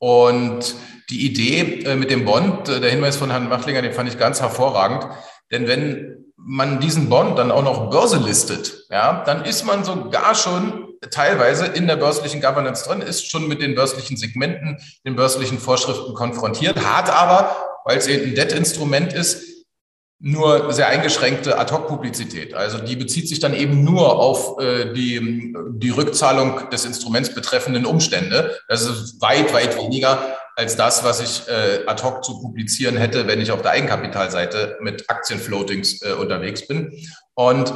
Und 0.01 0.75
die 1.11 1.27
Idee 1.27 1.83
äh, 1.85 1.95
mit 1.95 2.11
dem 2.11 2.25
Bond, 2.25 2.69
äh, 2.69 2.81
der 2.81 2.91
Hinweis 2.91 3.17
von 3.17 3.31
Herrn 3.31 3.49
Machtlinger, 3.49 3.83
den 3.83 3.93
fand 3.93 4.09
ich 4.09 4.19
ganz 4.19 4.41
hervorragend. 4.41 5.07
Denn 5.51 5.69
wenn 5.69 6.33
man 6.37 6.81
diesen 6.81 7.11
Bond 7.11 7.39
dann 7.39 7.51
auch 7.51 7.63
noch 7.63 7.91
Börse 7.91 8.17
listet, 8.17 8.87
ja, 8.89 9.23
dann 9.25 9.45
ist 9.45 9.67
man 9.67 9.85
sogar 9.85 10.35
schon 10.35 10.89
teilweise 11.11 11.67
in 11.67 11.87
der 11.87 11.97
börslichen 11.97 12.41
Governance 12.41 12.89
drin, 12.89 13.03
ist 13.03 13.31
schon 13.31 13.47
mit 13.47 13.61
den 13.61 13.75
börslichen 13.75 14.17
Segmenten, 14.17 14.79
den 15.05 15.17
börslichen 15.17 15.59
Vorschriften 15.59 16.15
konfrontiert, 16.15 16.79
hat 16.83 17.11
aber, 17.11 17.70
weil 17.91 17.99
es 17.99 18.07
eben 18.07 18.31
ein 18.31 18.35
Debt-Instrument 18.37 19.13
ist, 19.13 19.43
nur 20.21 20.73
sehr 20.73 20.87
eingeschränkte 20.87 21.59
Ad-Hoc-Publizität. 21.59 22.55
Also 22.55 22.79
die 22.79 22.95
bezieht 22.95 23.29
sich 23.29 23.41
dann 23.41 23.53
eben 23.53 23.83
nur 23.83 24.17
auf 24.17 24.61
äh, 24.61 24.93
die, 24.93 25.53
die 25.71 25.91
Rückzahlung 25.91 26.71
des 26.71 26.85
Instruments 26.85 27.35
betreffenden 27.35 27.85
Umstände. 27.87 28.57
Das 28.69 28.83
ist 28.83 29.21
weit, 29.21 29.53
weit 29.53 29.77
weniger 29.77 30.37
als 30.55 30.77
das, 30.77 31.03
was 31.03 31.21
ich 31.21 31.49
äh, 31.49 31.85
ad 31.87 32.01
hoc 32.05 32.23
zu 32.23 32.41
publizieren 32.41 32.97
hätte, 32.97 33.27
wenn 33.27 33.41
ich 33.41 33.51
auf 33.51 33.63
der 33.63 33.73
Eigenkapitalseite 33.73 34.79
mit 34.81 35.11
Aktienfloatings 35.11 36.03
äh, 36.03 36.13
unterwegs 36.13 36.69
bin. 36.69 36.93
Und 37.35 37.73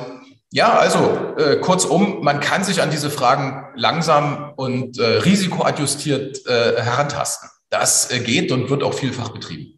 ja, 0.52 0.78
also 0.78 1.34
äh, 1.36 1.56
kurzum, 1.56 2.22
man 2.22 2.38
kann 2.38 2.62
sich 2.62 2.80
an 2.80 2.90
diese 2.92 3.10
Fragen 3.10 3.64
langsam 3.74 4.52
und 4.54 4.96
äh, 5.00 5.04
risikoadjustiert 5.04 6.46
äh, 6.46 6.80
herantasten. 6.80 7.48
Das 7.70 8.12
äh, 8.12 8.20
geht 8.20 8.52
und 8.52 8.70
wird 8.70 8.84
auch 8.84 8.94
vielfach 8.94 9.30
betrieben. 9.30 9.73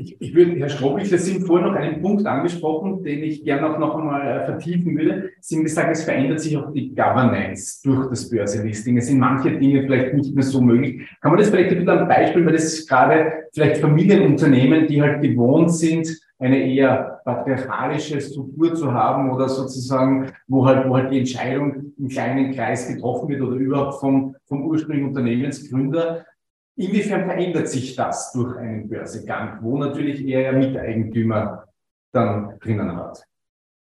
Ich, 0.00 0.16
ich 0.20 0.32
würde, 0.32 0.52
Herr 0.60 0.68
Stroblich, 0.68 1.10
Sie 1.10 1.34
haben 1.34 1.44
vorhin 1.44 1.66
noch 1.66 1.74
einen 1.74 2.00
Punkt 2.00 2.24
angesprochen, 2.24 3.02
den 3.02 3.24
ich 3.24 3.42
gerne 3.42 3.68
auch 3.68 3.80
noch 3.80 3.98
einmal 3.98 4.28
äh, 4.28 4.44
vertiefen 4.44 4.96
würde. 4.96 5.30
Sie 5.40 5.56
haben 5.56 5.64
gesagt, 5.64 5.90
es 5.90 6.04
verändert 6.04 6.38
sich 6.38 6.56
auch 6.56 6.72
die 6.72 6.94
Governance 6.94 7.82
durch 7.82 8.08
das 8.08 8.30
Börsenlisting. 8.30 8.96
Es 8.96 9.08
sind 9.08 9.18
manche 9.18 9.58
Dinge 9.58 9.82
vielleicht 9.82 10.14
nicht 10.14 10.36
mehr 10.36 10.44
so 10.44 10.60
möglich. 10.60 11.04
Kann 11.20 11.32
man 11.32 11.40
das 11.40 11.50
vielleicht 11.50 11.70
ein 11.70 11.78
bisschen 11.78 11.98
am 11.98 12.06
Beispiel, 12.06 12.46
weil 12.46 12.52
das 12.52 12.86
gerade 12.86 13.32
vielleicht 13.52 13.78
Familienunternehmen, 13.78 14.86
die 14.86 15.02
halt 15.02 15.20
gewohnt 15.20 15.74
sind, 15.74 16.08
eine 16.38 16.58
eher 16.58 17.20
patriarchalische 17.24 18.20
Struktur 18.20 18.76
zu 18.76 18.92
haben 18.92 19.32
oder 19.32 19.48
sozusagen, 19.48 20.30
wo 20.46 20.64
halt, 20.64 20.88
wo 20.88 20.94
halt 20.96 21.10
die 21.10 21.18
Entscheidung 21.18 21.92
im 21.98 22.06
kleinen 22.06 22.54
Kreis 22.54 22.86
getroffen 22.86 23.30
wird 23.30 23.42
oder 23.42 23.56
überhaupt 23.56 23.98
vom, 23.98 24.36
vom 24.46 24.64
ursprünglichen 24.64 25.08
Unternehmensgründer. 25.08 26.24
Inwiefern 26.78 27.24
verändert 27.24 27.68
sich 27.68 27.96
das 27.96 28.30
durch 28.32 28.56
einen 28.56 28.88
Börsegang, 28.88 29.58
wo 29.62 29.78
natürlich 29.78 30.24
eher 30.24 30.52
der 30.52 30.60
Miteigentümer 30.60 31.64
dann 32.12 32.54
drinnen 32.60 32.94
hat? 32.94 33.24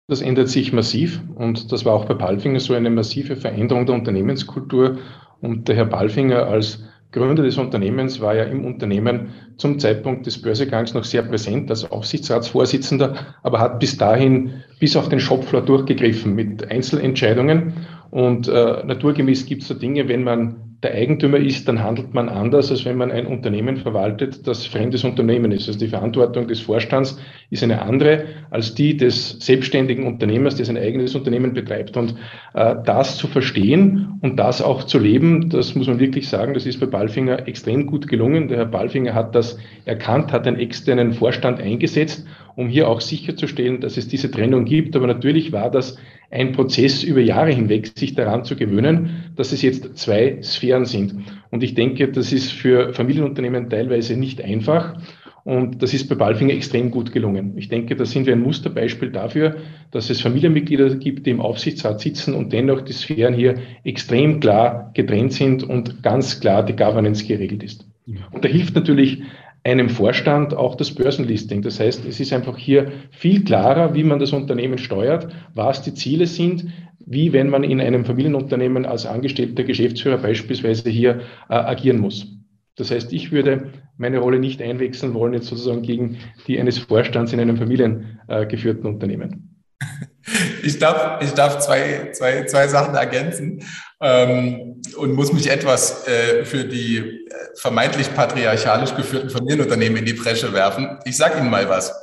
Das 0.07 0.21
ändert 0.21 0.49
sich 0.49 0.71
massiv 0.71 1.19
und 1.35 1.71
das 1.71 1.83
war 1.83 1.93
auch 1.93 2.05
bei 2.05 2.13
Palfinger 2.13 2.59
so 2.59 2.75
eine 2.75 2.91
massive 2.91 3.37
Veränderung 3.37 3.87
der 3.87 3.95
Unternehmenskultur. 3.95 4.99
Und 5.41 5.67
der 5.67 5.75
Herr 5.77 5.87
Palfinger 5.87 6.45
als 6.45 6.83
Gründer 7.11 7.41
des 7.41 7.57
Unternehmens 7.57 8.21
war 8.21 8.35
ja 8.35 8.43
im 8.43 8.63
Unternehmen 8.63 9.29
zum 9.57 9.79
Zeitpunkt 9.79 10.27
des 10.27 10.39
Börsegangs 10.39 10.93
noch 10.93 11.05
sehr 11.05 11.23
präsent 11.23 11.71
als 11.71 11.89
Aufsichtsratsvorsitzender, 11.89 13.15
aber 13.41 13.59
hat 13.59 13.79
bis 13.79 13.97
dahin 13.97 14.61
bis 14.79 14.95
auf 14.95 15.09
den 15.09 15.19
Shopfloor 15.19 15.63
durchgegriffen 15.63 16.35
mit 16.35 16.69
Einzelentscheidungen. 16.69 17.73
Und 18.11 18.47
äh, 18.47 18.83
naturgemäß 18.85 19.47
gibt 19.47 19.63
es 19.63 19.69
da 19.69 19.73
Dinge, 19.73 20.07
wenn 20.07 20.23
man 20.23 20.64
der 20.85 20.93
Eigentümer 20.93 21.37
ist, 21.37 21.67
dann 21.67 21.83
handelt 21.83 22.13
man 22.13 22.29
anders, 22.29 22.69
als 22.69 22.85
wenn 22.85 22.97
man 22.97 23.11
ein 23.11 23.25
Unternehmen 23.25 23.77
verwaltet, 23.77 24.45
das 24.47 24.67
fremdes 24.67 25.03
Unternehmen 25.03 25.51
ist. 25.51 25.67
Also 25.67 25.79
die 25.79 25.87
Verantwortung 25.87 26.47
des 26.47 26.59
Vorstands 26.59 27.19
ist 27.49 27.63
eine 27.63 27.81
andere 27.81 28.25
als 28.51 28.75
die 28.75 28.95
des 28.95 29.39
selbstständigen 29.39 30.05
Unternehmers, 30.05 30.55
der 30.55 30.65
sein 30.65 30.77
eigenes 30.77 31.15
Unternehmen 31.15 31.53
betreibt. 31.53 31.97
Und 31.97 32.15
äh, 32.53 32.75
das 32.85 33.17
zu 33.17 33.27
verstehen 33.27 34.19
und 34.21 34.37
das 34.37 34.61
auch 34.61 34.83
zu 34.83 34.99
leben, 34.99 35.49
das 35.49 35.73
muss 35.73 35.87
man 35.87 35.99
wirklich 35.99 36.29
sagen, 36.29 36.53
das 36.53 36.67
ist 36.67 36.79
bei 36.79 36.85
Balfinger 36.85 37.47
extrem 37.47 37.87
gut 37.87 38.07
gelungen. 38.07 38.47
Der 38.47 38.57
Herr 38.59 38.65
Balfinger 38.65 39.15
hat 39.15 39.33
das 39.33 39.57
erkannt, 39.85 40.31
hat 40.31 40.45
einen 40.45 40.59
externen 40.59 41.13
Vorstand 41.13 41.59
eingesetzt, 41.59 42.27
um 42.55 42.67
hier 42.67 42.87
auch 42.87 43.01
sicherzustellen, 43.01 43.81
dass 43.81 43.97
es 43.97 44.07
diese 44.07 44.31
Trennung 44.31 44.65
gibt. 44.65 44.95
Aber 44.95 45.07
natürlich 45.07 45.51
war 45.51 45.69
das 45.69 45.97
ein 46.31 46.51
Prozess 46.51 47.03
über 47.03 47.21
Jahre 47.21 47.51
hinweg, 47.51 47.91
sich 47.95 48.15
daran 48.15 48.43
zu 48.43 48.55
gewöhnen, 48.55 49.31
dass 49.35 49.51
es 49.51 49.61
jetzt 49.61 49.97
zwei 49.97 50.41
Sphären 50.41 50.85
sind. 50.85 51.15
Und 51.51 51.63
ich 51.63 51.73
denke, 51.73 52.07
das 52.07 52.31
ist 52.31 52.51
für 52.51 52.93
Familienunternehmen 52.93 53.69
teilweise 53.69 54.17
nicht 54.17 54.41
einfach. 54.41 54.97
Und 55.45 55.83
das 55.83 55.93
ist 55.93 56.09
bei 56.09 56.15
Balfinger 56.15 56.55
extrem 56.55 56.89
gut 56.89 57.11
gelungen. 57.11 57.53
Ich 57.55 57.69
denke, 57.69 57.95
da 57.95 58.03
sind 58.03 58.25
wir 58.25 58.33
ein 58.33 58.41
Musterbeispiel 58.41 59.11
dafür, 59.11 59.57
dass 59.91 60.09
es 60.09 60.19
Familienmitglieder 60.19 60.95
gibt, 60.95 61.27
die 61.27 61.29
im 61.29 61.39
Aufsichtsrat 61.39 62.01
sitzen 62.01 62.33
und 62.33 62.51
dennoch 62.51 62.81
die 62.81 62.93
Sphären 62.93 63.35
hier 63.35 63.55
extrem 63.83 64.39
klar 64.39 64.89
getrennt 64.95 65.33
sind 65.33 65.61
und 65.61 66.01
ganz 66.01 66.39
klar 66.39 66.65
die 66.65 66.75
Governance 66.75 67.27
geregelt 67.27 67.61
ist. 67.61 67.85
Und 68.31 68.43
da 68.43 68.49
hilft 68.49 68.73
natürlich 68.73 69.21
einem 69.65 69.89
Vorstand 69.89 70.53
auch 70.53 70.75
das 70.75 70.93
Börsenlisting. 70.93 71.63
Das 71.63 71.79
heißt, 71.79 72.05
es 72.05 72.19
ist 72.19 72.31
einfach 72.31 72.57
hier 72.57 72.91
viel 73.09 73.43
klarer, 73.43 73.95
wie 73.95 74.03
man 74.03 74.19
das 74.19 74.31
Unternehmen 74.31 74.77
steuert, 74.77 75.33
was 75.53 75.81
die 75.81 75.95
Ziele 75.95 76.27
sind, 76.27 76.67
wie 76.99 77.33
wenn 77.33 77.49
man 77.49 77.63
in 77.63 77.81
einem 77.81 78.05
Familienunternehmen 78.05 78.85
als 78.85 79.05
angestellter 79.05 79.63
Geschäftsführer 79.63 80.17
beispielsweise 80.17 80.89
hier 80.89 81.21
äh, 81.49 81.55
agieren 81.55 81.99
muss. 81.99 82.27
Das 82.75 82.91
heißt, 82.91 83.11
ich 83.13 83.31
würde 83.31 83.71
meine 83.97 84.19
Rolle 84.19 84.39
nicht 84.39 84.61
einwechseln 84.61 85.13
wollen, 85.13 85.33
jetzt 85.33 85.47
sozusagen 85.47 85.81
gegen 85.81 86.17
die 86.47 86.59
eines 86.59 86.77
Vorstands 86.77 87.33
in 87.33 87.39
einem 87.39 87.57
familiengeführten 87.57 88.85
Unternehmen. 88.85 89.63
Ich 90.63 90.79
darf, 90.79 91.21
ich 91.21 91.31
darf 91.31 91.59
zwei, 91.59 92.11
zwei, 92.13 92.45
zwei 92.45 92.67
Sachen 92.67 92.95
ergänzen 92.95 93.63
ähm, 94.01 94.81
und 94.97 95.13
muss 95.13 95.31
mich 95.31 95.49
etwas 95.49 96.07
äh, 96.07 96.43
für 96.45 96.65
die 96.65 96.97
äh, 96.97 97.33
vermeintlich 97.55 98.13
patriarchalisch 98.13 98.95
geführten 98.95 99.29
Familienunternehmen 99.29 99.97
in 99.99 100.05
die 100.05 100.13
Bresche 100.13 100.51
werfen. 100.53 100.99
Ich 101.05 101.17
sage 101.17 101.37
Ihnen 101.39 101.49
mal 101.49 101.69
was. 101.69 101.93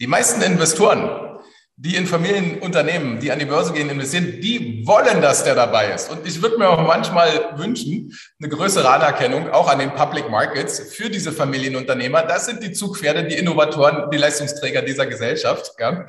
Die 0.00 0.06
meisten 0.06 0.42
Investoren 0.42 1.26
die 1.78 1.94
in 1.94 2.06
Familienunternehmen, 2.06 3.20
die 3.20 3.30
an 3.30 3.38
die 3.38 3.44
Börse 3.44 3.74
gehen, 3.74 3.90
investieren, 3.90 4.40
die 4.40 4.82
wollen, 4.86 5.20
dass 5.20 5.44
der 5.44 5.54
dabei 5.54 5.92
ist. 5.92 6.10
Und 6.10 6.26
ich 6.26 6.40
würde 6.40 6.56
mir 6.56 6.70
auch 6.70 6.80
manchmal 6.80 7.52
wünschen, 7.58 8.16
eine 8.40 8.48
größere 8.48 8.88
Anerkennung 8.88 9.50
auch 9.50 9.68
an 9.68 9.80
den 9.80 9.92
Public 9.92 10.30
Markets 10.30 10.94
für 10.94 11.10
diese 11.10 11.32
Familienunternehmer. 11.32 12.22
Das 12.22 12.46
sind 12.46 12.62
die 12.62 12.72
Zugpferde, 12.72 13.24
die 13.24 13.34
Innovatoren, 13.34 14.10
die 14.10 14.16
Leistungsträger 14.16 14.80
dieser 14.80 15.04
Gesellschaft. 15.04 15.72
Ja. 15.78 16.06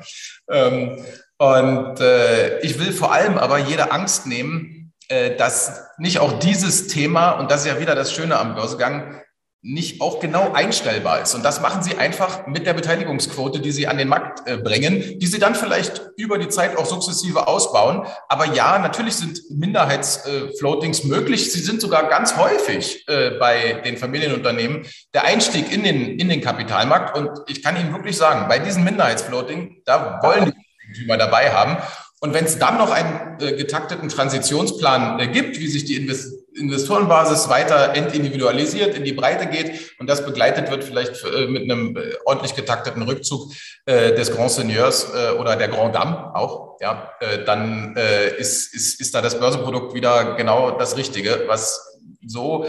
Ähm, 0.50 1.04
und 1.38 2.00
äh, 2.00 2.60
ich 2.60 2.78
will 2.78 2.92
vor 2.92 3.12
allem 3.12 3.38
aber 3.38 3.58
jede 3.58 3.92
Angst 3.92 4.26
nehmen, 4.26 4.92
äh, 5.08 5.36
dass 5.36 5.84
nicht 5.98 6.18
auch 6.18 6.38
dieses 6.38 6.88
Thema, 6.88 7.32
und 7.32 7.50
das 7.50 7.62
ist 7.62 7.68
ja 7.68 7.80
wieder 7.80 7.94
das 7.94 8.12
Schöne 8.12 8.38
am 8.38 8.54
Börsegang, 8.54 9.22
nicht 9.60 10.00
auch 10.00 10.20
genau 10.20 10.52
einstellbar 10.52 11.20
ist. 11.20 11.34
Und 11.34 11.44
das 11.44 11.60
machen 11.60 11.82
sie 11.82 11.96
einfach 11.96 12.46
mit 12.46 12.64
der 12.64 12.74
Beteiligungsquote, 12.74 13.60
die 13.60 13.72
sie 13.72 13.88
an 13.88 13.98
den 13.98 14.08
Markt 14.08 14.48
äh, 14.48 14.56
bringen, 14.56 15.18
die 15.18 15.26
sie 15.26 15.40
dann 15.40 15.56
vielleicht 15.56 16.10
über 16.16 16.38
die 16.38 16.48
Zeit 16.48 16.76
auch 16.76 16.86
sukzessive 16.86 17.48
ausbauen. 17.48 18.06
Aber 18.28 18.46
ja, 18.54 18.78
natürlich 18.78 19.16
sind 19.16 19.40
Minderheitsfloatings 19.50 21.00
äh, 21.00 21.06
möglich. 21.08 21.52
Sie 21.52 21.60
sind 21.60 21.80
sogar 21.80 22.08
ganz 22.08 22.36
häufig 22.36 23.06
äh, 23.08 23.30
bei 23.38 23.82
den 23.84 23.96
Familienunternehmen 23.96 24.86
der 25.12 25.24
Einstieg 25.24 25.72
in 25.72 25.82
den, 25.82 26.18
in 26.18 26.28
den 26.28 26.40
Kapitalmarkt. 26.40 27.16
Und 27.16 27.30
ich 27.48 27.62
kann 27.62 27.76
Ihnen 27.76 27.92
wirklich 27.92 28.16
sagen, 28.16 28.48
bei 28.48 28.60
diesen 28.60 28.84
Minderheitsfloating, 28.84 29.82
da 29.84 30.20
wollen 30.22 30.46
die 30.46 30.67
Eigentümer 30.88 31.16
dabei 31.16 31.52
haben. 31.52 31.76
Und 32.20 32.34
wenn 32.34 32.44
es 32.44 32.58
dann 32.58 32.78
noch 32.78 32.90
einen 32.90 33.40
äh, 33.40 33.52
getakteten 33.52 34.08
Transitionsplan 34.08 35.20
äh, 35.20 35.28
gibt, 35.28 35.58
wie 35.60 35.68
sich 35.68 35.84
die 35.84 35.96
Invest 35.96 36.34
Investorenbasis 36.54 37.48
weiter 37.48 37.94
entindividualisiert, 37.94 38.96
in 38.96 39.04
die 39.04 39.12
Breite 39.12 39.46
geht 39.46 39.94
und 40.00 40.08
das 40.08 40.26
begleitet 40.26 40.72
wird 40.72 40.82
vielleicht 40.82 41.24
äh, 41.24 41.46
mit 41.46 41.62
einem 41.62 41.96
äh, 41.96 42.14
ordentlich 42.24 42.56
getakteten 42.56 43.02
Rückzug 43.02 43.52
äh, 43.86 44.12
des 44.12 44.32
Grand 44.34 44.50
Seigneurs 44.50 45.06
äh, 45.14 45.30
oder 45.38 45.54
der 45.54 45.68
Grand 45.68 45.94
Dame 45.94 46.34
auch, 46.34 46.78
ja, 46.80 47.12
dann 47.44 47.96
ist, 48.38 48.72
ist, 48.72 49.00
ist 49.00 49.14
da 49.14 49.20
das 49.20 49.38
Börsenprodukt 49.40 49.94
wieder 49.94 50.36
genau 50.36 50.72
das 50.72 50.96
Richtige, 50.96 51.44
was 51.46 51.98
so 52.24 52.66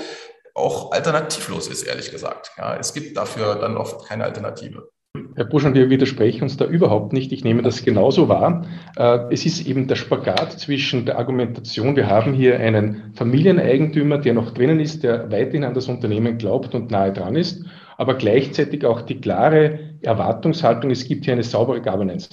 auch 0.55 0.91
alternativlos 0.91 1.67
ist, 1.67 1.83
ehrlich 1.83 2.09
gesagt. 2.09 2.51
Ja, 2.57 2.75
es 2.75 2.93
gibt 2.93 3.15
dafür 3.17 3.55
dann 3.55 3.77
oft 3.77 4.07
keine 4.07 4.23
Alternative. 4.23 4.89
Herr 5.39 5.45
Buschmann, 5.45 5.73
wir 5.73 5.89
widersprechen 5.89 6.43
uns 6.43 6.57
da 6.57 6.65
überhaupt 6.65 7.13
nicht. 7.13 7.31
Ich 7.31 7.45
nehme 7.45 7.61
das 7.61 7.85
genauso 7.85 8.27
wahr. 8.27 8.65
Äh, 8.97 9.19
es 9.31 9.45
ist 9.45 9.65
eben 9.65 9.87
der 9.87 9.95
Spagat 9.95 10.59
zwischen 10.59 11.05
der 11.05 11.17
Argumentation, 11.17 11.95
wir 11.95 12.09
haben 12.09 12.33
hier 12.33 12.59
einen 12.59 13.13
Familieneigentümer, 13.13 14.17
der 14.17 14.33
noch 14.33 14.51
drinnen 14.53 14.81
ist, 14.81 15.01
der 15.01 15.31
weiterhin 15.31 15.63
an 15.63 15.73
das 15.73 15.87
Unternehmen 15.87 16.37
glaubt 16.37 16.75
und 16.75 16.91
nahe 16.91 17.13
dran 17.13 17.37
ist, 17.37 17.63
aber 17.95 18.15
gleichzeitig 18.15 18.83
auch 18.83 18.99
die 18.99 19.21
klare 19.21 19.79
Erwartungshaltung, 20.01 20.91
es 20.91 21.07
gibt 21.07 21.23
hier 21.23 21.35
eine 21.35 21.43
saubere 21.43 21.81
Governance. 21.81 22.27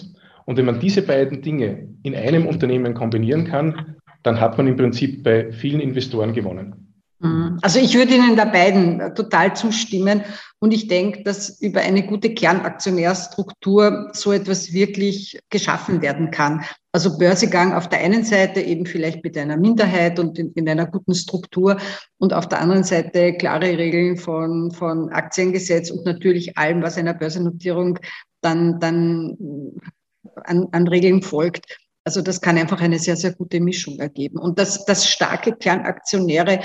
Und 0.45 0.57
wenn 0.57 0.67
man 0.67 0.81
diese 0.81 1.03
beiden 1.03 1.43
Dinge 1.43 1.87
in 2.03 2.17
einem 2.17 2.45
Unternehmen 2.45 2.93
kombinieren 2.95 3.45
kann, 3.45 3.95
dann 4.25 4.41
hat 4.41 4.59
man 4.59 4.67
im 4.67 4.75
Prinzip 4.75 5.23
bei 5.23 5.53
vielen 5.53 5.79
Investoren 5.79 6.33
gewonnen. 6.33 6.87
Mhm. 7.21 7.59
Also 7.63 7.79
ich 7.79 7.95
würde 7.95 8.15
Ihnen 8.15 8.37
da 8.37 8.45
beiden 8.45 9.15
total 9.15 9.55
zustimmen. 9.55 10.23
Und 10.59 10.73
ich 10.73 10.89
denke, 10.89 11.23
dass 11.23 11.61
über 11.61 11.81
eine 11.81 12.07
gute 12.07 12.33
Kernaktionärstruktur 12.33 14.11
so 14.13 14.33
etwas 14.33 14.73
wirklich 14.73 15.39
geschaffen 15.51 16.01
werden 16.01 16.31
kann. 16.31 16.65
Also 16.93 17.19
Börsegang 17.19 17.75
auf 17.75 17.91
der 17.91 17.99
einen 17.99 18.25
Seite 18.25 18.63
eben 18.63 18.87
vielleicht 18.87 19.23
mit 19.23 19.37
einer 19.37 19.59
Minderheit 19.59 20.19
und 20.19 20.39
in, 20.39 20.53
in 20.53 20.67
einer 20.67 20.87
guten 20.87 21.15
Struktur 21.15 21.77
und 22.17 22.33
auf 22.33 22.49
der 22.49 22.63
anderen 22.63 22.85
Seite 22.85 23.35
klare 23.35 23.77
Regeln 23.77 24.17
von, 24.17 24.73
von 24.73 25.11
Aktiengesetz 25.11 25.91
und 25.91 26.07
natürlich 26.07 26.57
allem, 26.57 26.83
was 26.83 26.97
einer 26.97 27.13
Börsennotierung 27.13 27.99
dann, 28.41 28.81
dann 28.81 29.37
an, 30.45 30.69
an 30.73 30.89
Regeln 30.89 31.21
folgt. 31.21 31.67
Also 32.05 32.23
das 32.23 32.41
kann 32.41 32.57
einfach 32.57 32.81
eine 32.81 32.99
sehr, 32.99 33.17
sehr 33.17 33.35
gute 33.35 33.61
Mischung 33.61 33.99
ergeben. 33.99 34.39
Und 34.39 34.59
dass, 34.59 34.87
dass 34.87 35.07
starke 35.07 35.53
Kernaktionäre 35.55 36.61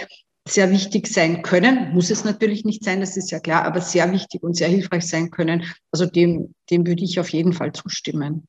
sehr 0.48 0.72
wichtig 0.72 1.08
sein 1.08 1.44
können, 1.44 1.94
muss 1.94 2.10
es 2.10 2.24
natürlich 2.24 2.66
nicht 2.66 2.84
sein, 2.84 3.00
das 3.00 3.16
ist 3.16 3.32
ja 3.32 3.40
klar, 3.40 3.64
aber 3.64 3.80
sehr 3.82 4.12
wichtig 4.12 4.42
und 4.44 4.56
sehr 4.56 4.68
hilfreich 4.68 5.08
sein 5.08 5.30
können. 5.30 5.64
Also 5.92 6.06
dem, 6.06 6.56
dem 6.70 6.86
würde 6.88 7.04
ich 7.04 7.20
auf 7.20 7.30
jeden 7.30 7.54
Fall 7.54 7.72
zustimmen. 7.74 8.48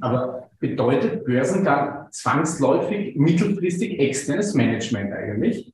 Aber 0.00 0.50
bedeutet 0.58 1.24
Börsengang 1.24 2.10
zwangsläufig 2.10 3.16
mittelfristig 3.16 3.98
externes 3.98 4.54
Management 4.54 5.12
eigentlich? 5.12 5.72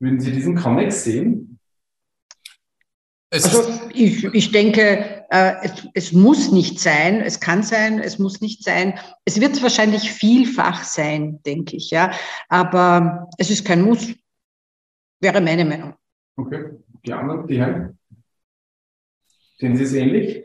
Würden 0.00 0.20
Sie 0.20 0.32
diesen 0.32 0.54
Connex 0.54 1.04
sehen? 1.04 1.58
Also 3.30 3.62
ich, 3.92 4.24
ich 4.24 4.52
denke, 4.52 5.17
es, 5.30 5.88
es 5.94 6.12
muss 6.12 6.50
nicht 6.50 6.80
sein, 6.80 7.20
es 7.20 7.38
kann 7.40 7.62
sein, 7.62 7.98
es 7.98 8.18
muss 8.18 8.40
nicht 8.40 8.64
sein. 8.64 8.98
Es 9.24 9.40
wird 9.40 9.62
wahrscheinlich 9.62 10.10
vielfach 10.10 10.84
sein, 10.84 11.40
denke 11.44 11.76
ich, 11.76 11.90
ja. 11.90 12.10
Aber 12.48 13.28
es 13.36 13.50
ist 13.50 13.66
kein 13.66 13.82
Muss, 13.82 14.14
wäre 15.20 15.40
meine 15.40 15.64
Meinung. 15.64 15.94
Okay. 16.36 16.70
Die 17.04 17.12
anderen, 17.12 17.46
die 17.46 17.58
Herren? 17.58 17.98
Sehen 19.58 19.76
Sie 19.76 19.84
es 19.84 19.92
ähnlich? 19.92 20.44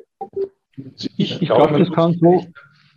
Ich, 1.18 1.42
ich 1.42 1.48
glaube, 1.48 1.80
das 1.80 1.92
kann 1.92 2.18
so. 2.20 2.46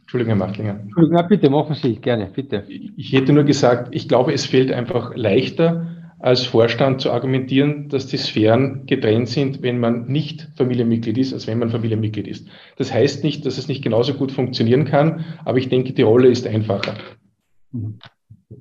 Entschuldigung, 0.01 0.39
Herr 0.39 0.47
Machtlinger. 0.47 0.81
Entschuldigung, 0.81 1.17
na, 1.17 1.23
bitte, 1.23 1.51
machen 1.51 1.75
Sie, 1.75 1.97
gerne, 1.97 2.27
bitte. 2.27 2.65
Ich 2.69 3.13
hätte 3.13 3.33
nur 3.33 3.45
gesagt, 3.45 3.95
ich 3.95 4.09
glaube, 4.09 4.33
es 4.33 4.47
fällt 4.47 4.73
einfach 4.73 5.15
leichter, 5.15 5.96
als 6.19 6.45
Vorstand 6.45 7.01
zu 7.01 7.11
argumentieren, 7.11 7.89
dass 7.89 8.07
die 8.07 8.17
Sphären 8.17 8.87
getrennt 8.87 9.29
sind, 9.29 9.63
wenn 9.63 9.79
man 9.79 10.07
nicht 10.07 10.49
Familienmitglied 10.57 11.19
ist, 11.19 11.33
als 11.33 11.47
wenn 11.47 11.59
man 11.59 11.71
Familienmitglied 11.71 12.27
ist. 12.27 12.49
Das 12.77 12.93
heißt 12.93 13.23
nicht, 13.23 13.45
dass 13.45 13.59
es 13.59 13.69
nicht 13.69 13.83
genauso 13.83 14.15
gut 14.15 14.33
funktionieren 14.33 14.87
kann, 14.87 15.25
aber 15.45 15.59
ich 15.59 15.69
denke, 15.69 15.93
die 15.93 16.03
Rolle 16.03 16.29
ist 16.29 16.47
einfacher. 16.47 16.95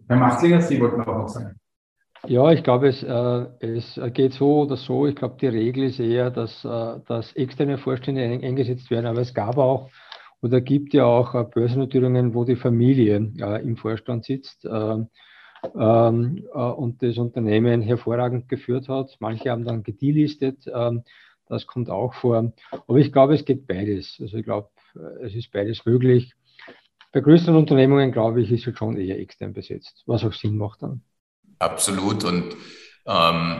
Herr 0.07 0.17
Machtlinger, 0.17 0.61
Sie 0.61 0.79
wollten 0.81 1.01
auch 1.01 1.17
noch 1.17 1.27
sagen. 1.29 1.55
Ja, 2.27 2.51
ich 2.51 2.63
glaube, 2.63 2.87
es, 2.87 3.03
äh, 3.03 3.45
es 3.59 3.99
geht 4.13 4.33
so 4.33 4.61
oder 4.61 4.77
so. 4.77 5.05
Ich 5.05 5.15
glaube, 5.15 5.37
die 5.39 5.47
Regel 5.47 5.83
ist 5.83 5.99
eher, 5.99 6.31
dass, 6.31 6.65
äh, 6.65 6.99
dass 7.07 7.33
externe 7.33 7.77
Vorstände 7.77 8.21
eingesetzt 8.21 8.89
werden, 8.89 9.05
aber 9.05 9.21
es 9.21 9.33
gab 9.33 9.57
auch 9.57 9.89
oder 10.41 10.59
gibt 10.59 10.93
ja 10.93 11.05
auch 11.05 11.35
äh, 11.35 11.43
Börsennotierungen, 11.43 12.33
wo 12.33 12.43
die 12.43 12.55
Familie 12.55 13.31
äh, 13.39 13.63
im 13.63 13.77
Vorstand 13.77 14.25
sitzt. 14.25 14.67
Ähm, 15.75 16.47
äh, 16.53 16.57
und 16.57 17.01
das 17.01 17.17
Unternehmen 17.17 17.81
hervorragend 17.81 18.49
geführt 18.49 18.89
hat. 18.89 19.15
Manche 19.19 19.51
haben 19.51 19.65
dann 19.65 19.83
gedelistet, 19.83 20.65
ähm, 20.73 21.03
das 21.47 21.67
kommt 21.67 21.89
auch 21.89 22.13
vor. 22.13 22.53
Aber 22.71 22.97
ich 22.97 23.11
glaube, 23.11 23.35
es 23.35 23.45
geht 23.45 23.67
beides. 23.67 24.17
Also 24.19 24.37
ich 24.37 24.43
glaube, 24.43 24.69
äh, 24.95 25.25
es 25.25 25.35
ist 25.35 25.51
beides 25.51 25.85
möglich. 25.85 26.33
Bei 27.11 27.21
größeren 27.21 27.55
Unternehmungen, 27.55 28.11
glaube 28.11 28.41
ich, 28.41 28.51
ist 28.51 28.67
es 28.67 28.77
schon 28.77 28.97
eher 28.97 29.19
extern 29.19 29.53
besetzt, 29.53 30.03
was 30.05 30.23
auch 30.23 30.33
Sinn 30.33 30.57
macht 30.57 30.81
dann. 30.81 31.01
Absolut. 31.59 32.23
Und 32.25 32.55
ähm, 33.05 33.55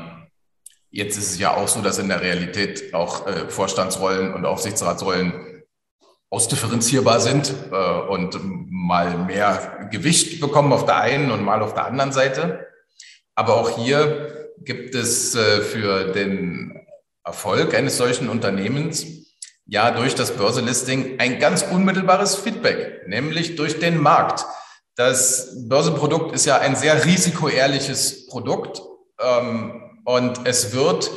jetzt 0.92 1.18
ist 1.18 1.32
es 1.32 1.40
ja 1.40 1.56
auch 1.56 1.68
so, 1.68 1.82
dass 1.82 2.00
in 2.00 2.10
der 2.10 2.22
Realität 2.22 2.94
auch 2.94 3.26
äh, 3.28 3.48
Vorstandsrollen 3.48 4.34
und 4.34 4.46
Aufsichtsratsrollen 4.46 5.55
ausdifferenzierbar 6.36 7.22
sind 7.22 7.54
äh, 7.72 7.76
und 7.76 8.38
mal 8.70 9.18
mehr 9.18 9.88
Gewicht 9.90 10.42
bekommen 10.42 10.74
auf 10.74 10.86
der 10.86 10.98
einen 10.98 11.32
und 11.32 11.42
mal 11.42 11.62
auf 11.64 11.74
der 11.74 11.86
anderen 11.86 12.12
Seite. 12.12 12.68
Aber 13.36 13.56
auch 13.56 13.70
hier 13.78 14.52
gibt 14.60 14.96
es 14.96 15.34
äh, 15.34 15.62
für 15.62 16.12
den 16.12 16.86
Erfolg 17.24 17.74
eines 17.74 17.96
solchen 17.96 18.28
Unternehmens 18.28 19.06
ja 19.66 19.92
durch 19.92 20.14
das 20.14 20.32
Börselisting 20.32 21.22
ein 21.22 21.40
ganz 21.40 21.64
unmittelbares 21.64 22.36
Feedback, 22.36 23.08
nämlich 23.08 23.56
durch 23.56 23.80
den 23.80 23.98
Markt. 23.98 24.46
Das 24.98 25.56
Börsenprodukt 25.70 26.36
ist 26.36 26.46
ja 26.46 26.58
ein 26.58 26.76
sehr 26.76 27.06
risikoehrliches 27.06 28.28
Produkt 28.28 28.82
ähm, 29.22 30.02
und 30.04 30.42
es 30.46 30.74
wird, 30.74 31.10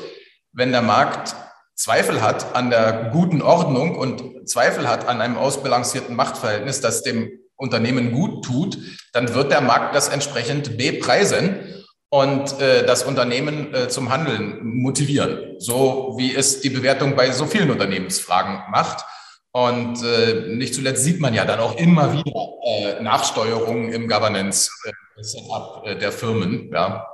wenn 0.52 0.70
der 0.70 0.82
Markt 0.82 1.34
Zweifel 1.78 2.22
hat 2.22 2.56
an 2.56 2.70
der 2.70 3.10
guten 3.12 3.40
Ordnung 3.40 3.96
und 3.96 4.48
Zweifel 4.48 4.88
hat 4.88 5.06
an 5.06 5.20
einem 5.20 5.36
ausbalancierten 5.36 6.16
Machtverhältnis, 6.16 6.80
das 6.80 7.04
dem 7.04 7.30
Unternehmen 7.54 8.10
gut 8.10 8.44
tut, 8.44 8.78
dann 9.12 9.32
wird 9.32 9.52
der 9.52 9.60
Markt 9.60 9.94
das 9.94 10.08
entsprechend 10.08 10.76
bepreisen 10.76 11.84
und 12.10 12.60
äh, 12.60 12.84
das 12.84 13.04
Unternehmen 13.04 13.72
äh, 13.72 13.88
zum 13.88 14.10
Handeln 14.10 14.58
motivieren, 14.64 15.54
so 15.58 16.14
wie 16.16 16.34
es 16.34 16.60
die 16.60 16.70
Bewertung 16.70 17.14
bei 17.14 17.30
so 17.30 17.46
vielen 17.46 17.70
Unternehmensfragen 17.70 18.72
macht. 18.72 19.04
Und 19.52 20.02
äh, 20.02 20.56
nicht 20.56 20.74
zuletzt 20.74 21.04
sieht 21.04 21.20
man 21.20 21.32
ja 21.32 21.44
dann 21.44 21.60
auch 21.60 21.76
immer 21.76 22.12
wieder 22.12 22.54
äh, 22.66 23.00
Nachsteuerungen 23.02 23.92
im 23.92 24.08
Governance-Setup 24.08 25.86
äh, 25.86 25.96
der 25.96 26.10
Firmen. 26.10 26.72
Ja. 26.72 27.06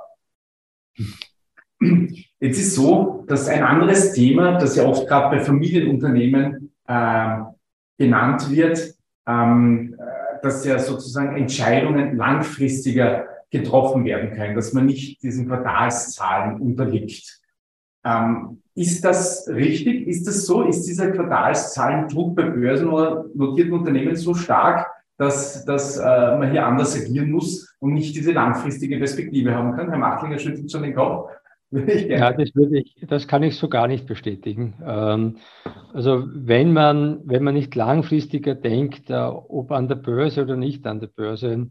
Jetzt 2.45 2.59
ist 2.59 2.75
so, 2.75 3.23
dass 3.27 3.47
ein 3.47 3.63
anderes 3.63 4.13
Thema, 4.13 4.59
das 4.59 4.75
ja 4.75 4.85
oft 4.85 5.07
gerade 5.07 5.35
bei 5.35 5.43
Familienunternehmen 5.43 6.71
äh, 6.87 7.37
genannt 7.97 8.51
wird, 8.51 8.93
ähm, 9.27 9.95
äh, 9.97 10.43
dass 10.43 10.63
ja 10.63 10.77
sozusagen 10.77 11.35
Entscheidungen 11.35 12.15
langfristiger 12.15 13.25
getroffen 13.49 14.05
werden 14.05 14.35
können, 14.35 14.53
dass 14.53 14.73
man 14.73 14.85
nicht 14.85 15.23
diesen 15.23 15.47
Quartalszahlen 15.47 16.61
unterliegt. 16.61 17.41
Ähm, 18.05 18.61
ist 18.75 19.03
das 19.03 19.47
richtig? 19.47 20.07
Ist 20.07 20.27
das 20.27 20.45
so? 20.45 20.67
Ist 20.67 20.83
dieser 20.83 21.09
Quartalszahlendruck 21.09 22.35
bei 22.35 22.43
Börsen 22.43 22.89
oder 22.89 23.25
notierten 23.33 23.73
Unternehmen 23.73 24.15
so 24.15 24.35
stark, 24.35 24.85
dass, 25.17 25.65
dass 25.65 25.97
äh, 25.97 26.37
man 26.37 26.51
hier 26.51 26.67
anders 26.67 26.95
agieren 26.95 27.31
muss 27.31 27.75
und 27.79 27.95
nicht 27.95 28.15
diese 28.15 28.33
langfristige 28.33 28.99
Perspektive 28.99 29.55
haben 29.55 29.75
kann? 29.75 29.89
Herr 29.89 29.97
Machtlinger 29.97 30.37
schüttelt 30.37 30.71
schon 30.71 30.83
den 30.83 30.93
Kopf. 30.93 31.31
Ja, 32.09 32.31
das, 32.31 32.49
ich, 32.71 32.95
das 33.07 33.27
kann 33.27 33.43
ich 33.43 33.57
so 33.57 33.67
gar 33.69 33.87
nicht 33.87 34.05
bestätigen. 34.05 34.75
Ähm, 34.85 35.37
also 35.93 36.23
wenn 36.33 36.73
man, 36.73 37.21
wenn 37.25 37.43
man 37.43 37.53
nicht 37.53 37.75
langfristiger 37.75 38.55
denkt, 38.55 39.09
äh, 39.09 39.13
ob 39.15 39.71
an 39.71 39.87
der 39.87 39.95
Börse 39.95 40.43
oder 40.43 40.55
nicht 40.55 40.85
an 40.87 40.99
der 40.99 41.07
Börse, 41.07 41.69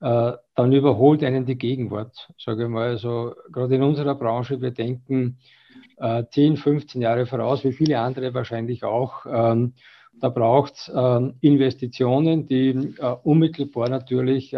äh, 0.00 0.32
dann 0.54 0.72
überholt 0.72 1.22
einen 1.24 1.44
die 1.46 1.58
Gegenwart, 1.58 2.30
sage 2.38 2.64
ich 2.64 2.68
mal. 2.68 2.88
Also 2.88 3.34
gerade 3.50 3.74
in 3.74 3.82
unserer 3.82 4.14
Branche, 4.14 4.60
wir 4.60 4.70
denken 4.70 5.38
10, 6.30 6.54
äh, 6.54 6.56
15 6.56 7.02
Jahre 7.02 7.26
voraus, 7.26 7.64
wie 7.64 7.72
viele 7.72 7.98
andere 7.98 8.34
wahrscheinlich 8.34 8.84
auch. 8.84 9.26
Ähm, 9.26 9.74
da 10.20 10.28
braucht 10.28 10.74
es 10.74 10.92
ähm, 10.94 11.34
Investitionen, 11.40 12.46
die 12.46 12.94
unmittelbar 13.22 13.88
natürlich 13.88 14.54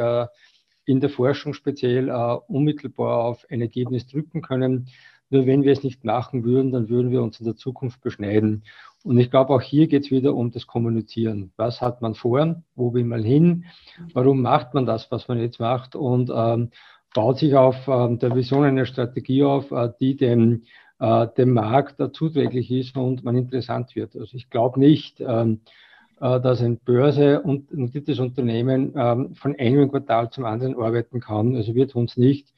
in 0.87 1.01
der 1.01 1.11
Forschung 1.11 1.55
speziell 1.55 2.09
äh, 2.09 2.37
unmittelbar 2.49 3.25
auf 3.25 3.47
ein 3.51 3.61
Ergebnis 3.61 4.07
drücken 4.07 4.43
können. 4.43 4.89
Nur 5.31 5.47
wenn 5.47 5.63
wir 5.63 5.73
es 5.73 5.83
nicht 5.83 6.05
machen 6.05 6.45
würden, 6.45 6.71
dann 6.71 6.89
würden 6.89 7.11
wir 7.11 7.23
uns 7.23 7.41
in 7.41 7.47
der 7.47 7.57
Zukunft 7.57 8.01
beschneiden. 8.03 8.65
Und 9.03 9.19
ich 9.19 9.31
glaube, 9.31 9.55
auch 9.55 9.61
hier 9.61 9.87
geht 9.87 10.05
es 10.05 10.11
wieder 10.11 10.35
um 10.35 10.51
das 10.51 10.67
Kommunizieren. 10.67 11.53
Was 11.57 11.81
hat 11.81 12.01
man 12.03 12.15
vor? 12.15 12.63
Wo 12.75 12.95
will 12.95 13.05
man 13.05 13.23
hin? 13.23 13.65
Warum 14.13 14.43
macht 14.43 14.75
man 14.75 14.87
das, 14.87 15.11
was 15.11 15.29
man 15.29 15.39
jetzt 15.39 15.61
macht? 15.61 15.95
Und 15.97 16.31
ähm, 16.35 16.71
baut 17.15 17.39
sich 17.39 17.55
auf 17.55 17.77
ähm, 17.89 18.19
der 18.19 18.35
Vision 18.35 18.65
eine 18.65 18.87
Strategie 18.87 19.45
auf, 19.45 19.71
äh, 19.73 19.91
die 20.01 20.17
dem, 20.17 20.65
äh, 21.01 21.27
dem 21.37 21.53
Markt 21.53 22.01
äh, 22.01 22.13
zuträglich 22.13 22.71
ist 22.71 22.97
und 22.97 23.25
man 23.25 23.37
interessant 23.37 23.95
wird. 23.95 24.17
Also 24.17 24.37
ich 24.37 24.51
glaube 24.51 24.81
nicht, 24.81 25.21
ähm, 25.21 25.61
äh, 25.63 25.84
dass 26.19 26.61
ein 26.61 26.79
Börse 26.79 27.43
und 27.43 27.73
notiertes 27.73 28.19
Unternehmen 28.19 28.93
ähm, 28.97 29.35
von 29.35 29.57
einem 29.59 29.91
Quartal 29.91 30.31
zum 30.31 30.45
anderen 30.45 30.77
arbeiten 30.77 31.21
kann. 31.21 31.57
Also 31.57 31.75
wir 31.75 31.89
tun 31.89 32.05
es 32.05 32.17
nicht. 32.17 32.55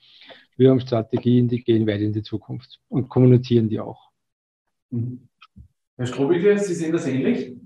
Wir 0.57 0.71
haben 0.71 0.81
Strategien, 0.81 1.49
die 1.49 1.63
gehen 1.63 1.87
weit 1.87 2.01
in 2.01 2.13
die 2.13 2.23
Zukunft 2.23 2.81
und 2.89 3.09
kommunizieren 3.09 3.69
die 3.69 3.81
auch. 3.81 4.11
Mhm. 4.91 5.29
Herr 5.97 6.07
Strobige, 6.07 6.59
Sie 6.59 6.75
sehen 6.75 6.93
das 6.93 7.07
ähnlich? 7.07 7.57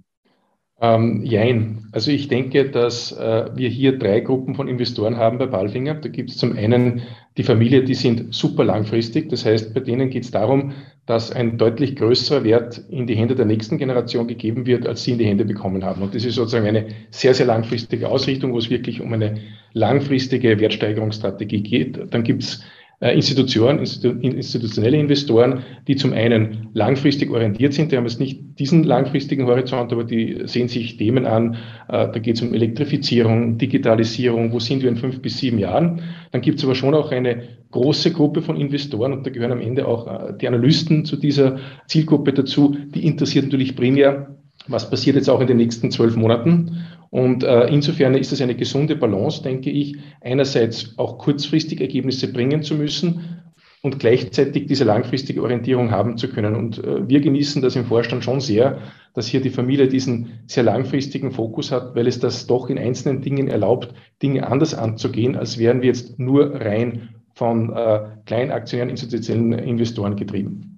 Ähm, 0.83 1.23
jein. 1.25 1.89
Also 1.93 2.11
ich 2.11 2.29
denke, 2.29 2.71
dass 2.71 3.13
äh, 3.13 3.51
wir 3.55 3.69
hier 3.69 3.99
drei 3.99 4.21
Gruppen 4.21 4.55
von 4.55 4.67
Investoren 4.67 5.19
haben 5.19 5.37
bei 5.37 5.47
Balfinger. 5.47 5.95
Da 5.95 6.09
gibt 6.09 6.31
es 6.31 6.39
zum 6.39 6.57
einen 6.57 7.03
die 7.37 7.43
Familie, 7.43 7.85
die 7.85 7.95
sind 7.95 8.35
super 8.35 8.65
langfristig. 8.65 9.29
Das 9.29 9.45
heißt, 9.45 9.75
bei 9.75 9.81
denen 9.81 10.09
geht 10.09 10.25
es 10.25 10.31
darum, 10.31 10.73
dass 11.05 11.33
ein 11.33 11.59
deutlich 11.59 11.97
größerer 11.97 12.45
Wert 12.45 12.83
in 12.89 13.07
die 13.07 13.15
Hände 13.15 13.35
der 13.35 13.45
nächsten 13.45 13.77
Generation 13.77 14.27
gegeben 14.27 14.65
wird, 14.65 14.87
als 14.87 15.05
sie 15.05 15.13
in 15.13 15.19
die 15.19 15.27
Hände 15.27 15.45
bekommen 15.45 15.85
haben. 15.85 16.01
Und 16.01 16.15
das 16.15 16.25
ist 16.25 16.37
sozusagen 16.37 16.67
eine 16.67 16.87
sehr, 17.11 17.35
sehr 17.35 17.47
langfristige 17.47 18.09
Ausrichtung, 18.09 18.55
wo 18.55 18.59
es 18.59 18.71
wirklich 18.71 19.03
um 19.03 19.13
eine 19.13 19.39
langfristige 19.75 20.59
Wertsteigerungsstrategie 20.59 21.63
geht. 21.63 22.01
Dann 22.11 22.25
gibt 22.25 22.43
es 22.43 22.63
Institutionen, 23.09 23.79
institutionelle 23.79 24.99
Investoren, 24.99 25.63
die 25.89 25.97
zum 25.97 26.13
einen 26.13 26.69
langfristig 26.75 27.31
orientiert 27.31 27.73
sind, 27.73 27.91
die 27.91 27.97
haben 27.97 28.05
jetzt 28.05 28.21
nicht 28.21 28.59
diesen 28.59 28.85
langfristigen 28.85 29.47
Horizont, 29.47 29.91
aber 29.91 30.05
die 30.05 30.43
sehen 30.45 30.69
sich 30.69 30.99
Themen 30.99 31.25
an, 31.25 31.55
äh, 31.89 32.13
da 32.13 32.19
geht 32.19 32.37
es 32.37 32.43
um 32.43 32.53
Elektrifizierung, 32.53 33.57
Digitalisierung, 33.57 34.53
wo 34.53 34.59
sind 34.59 34.83
wir 34.83 34.91
in 34.91 34.97
fünf 34.97 35.23
bis 35.23 35.39
sieben 35.39 35.59
Jahren. 35.59 36.03
Dann 36.31 36.43
gibt 36.43 36.59
es 36.59 36.65
aber 36.65 36.75
schon 36.75 36.93
auch 36.93 37.11
eine 37.11 37.43
große 37.71 38.13
Gruppe 38.13 38.43
von 38.43 38.61
Investoren 38.61 39.15
und 39.15 39.27
da 39.27 39.31
gehören 39.31 39.53
am 39.53 39.63
Ende 39.63 39.89
auch 39.89 40.07
äh, 40.07 40.35
die 40.39 40.47
Analysten 40.47 41.07
zu 41.07 41.17
dieser 41.17 41.59
Zielgruppe 41.87 42.35
dazu, 42.35 42.77
die 42.95 43.07
interessiert 43.07 43.47
natürlich 43.47 43.77
primär, 43.77 44.37
was 44.69 44.91
passiert 44.91 45.17
jetzt 45.17 45.31
auch 45.31 45.41
in 45.41 45.47
den 45.47 45.57
nächsten 45.57 45.91
zwölf 45.91 46.17
Monaten 46.17 46.85
und 47.11 47.43
äh, 47.43 47.67
insofern 47.67 48.15
ist 48.15 48.33
es 48.33 48.41
eine 48.41 48.55
gesunde 48.55 48.95
Balance, 48.95 49.43
denke 49.43 49.71
ich, 49.71 49.97
einerseits 50.21 50.97
auch 50.97 51.19
kurzfristig 51.19 51.81
Ergebnisse 51.81 52.33
bringen 52.33 52.63
zu 52.63 52.75
müssen 52.77 53.41
und 53.83 53.99
gleichzeitig 53.99 54.67
diese 54.67 54.85
langfristige 54.85 55.43
Orientierung 55.43 55.91
haben 55.91 56.17
zu 56.17 56.29
können. 56.29 56.55
Und 56.55 56.79
äh, 56.79 57.09
wir 57.09 57.21
genießen 57.21 57.63
das 57.63 57.75
im 57.75 57.87
Vorstand 57.87 58.23
schon 58.23 58.41
sehr, 58.41 58.79
dass 59.15 59.27
hier 59.27 59.41
die 59.41 59.51
Familie 59.51 59.89
diesen 59.89 60.41
sehr 60.47 60.63
langfristigen 60.63 61.33
Fokus 61.33 61.73
hat, 61.73 61.97
weil 61.97 62.07
es 62.07 62.21
das 62.21 62.47
doch 62.47 62.71
in 62.71 62.79
einzelnen 62.79 63.23
Dingen 63.23 63.49
erlaubt, 63.49 63.93
Dinge 64.23 64.47
anders 64.47 64.75
anzugehen, 64.75 65.35
als 65.35 65.59
wären 65.59 65.81
wir 65.81 65.89
jetzt 65.89 66.19
nur 66.21 66.55
rein 66.55 67.09
von 67.35 67.75
äh, 67.75 68.03
Kleinaktionären, 68.27 68.91
institutionellen 68.91 69.67
Investoren 69.67 70.15
getrieben. 70.15 70.70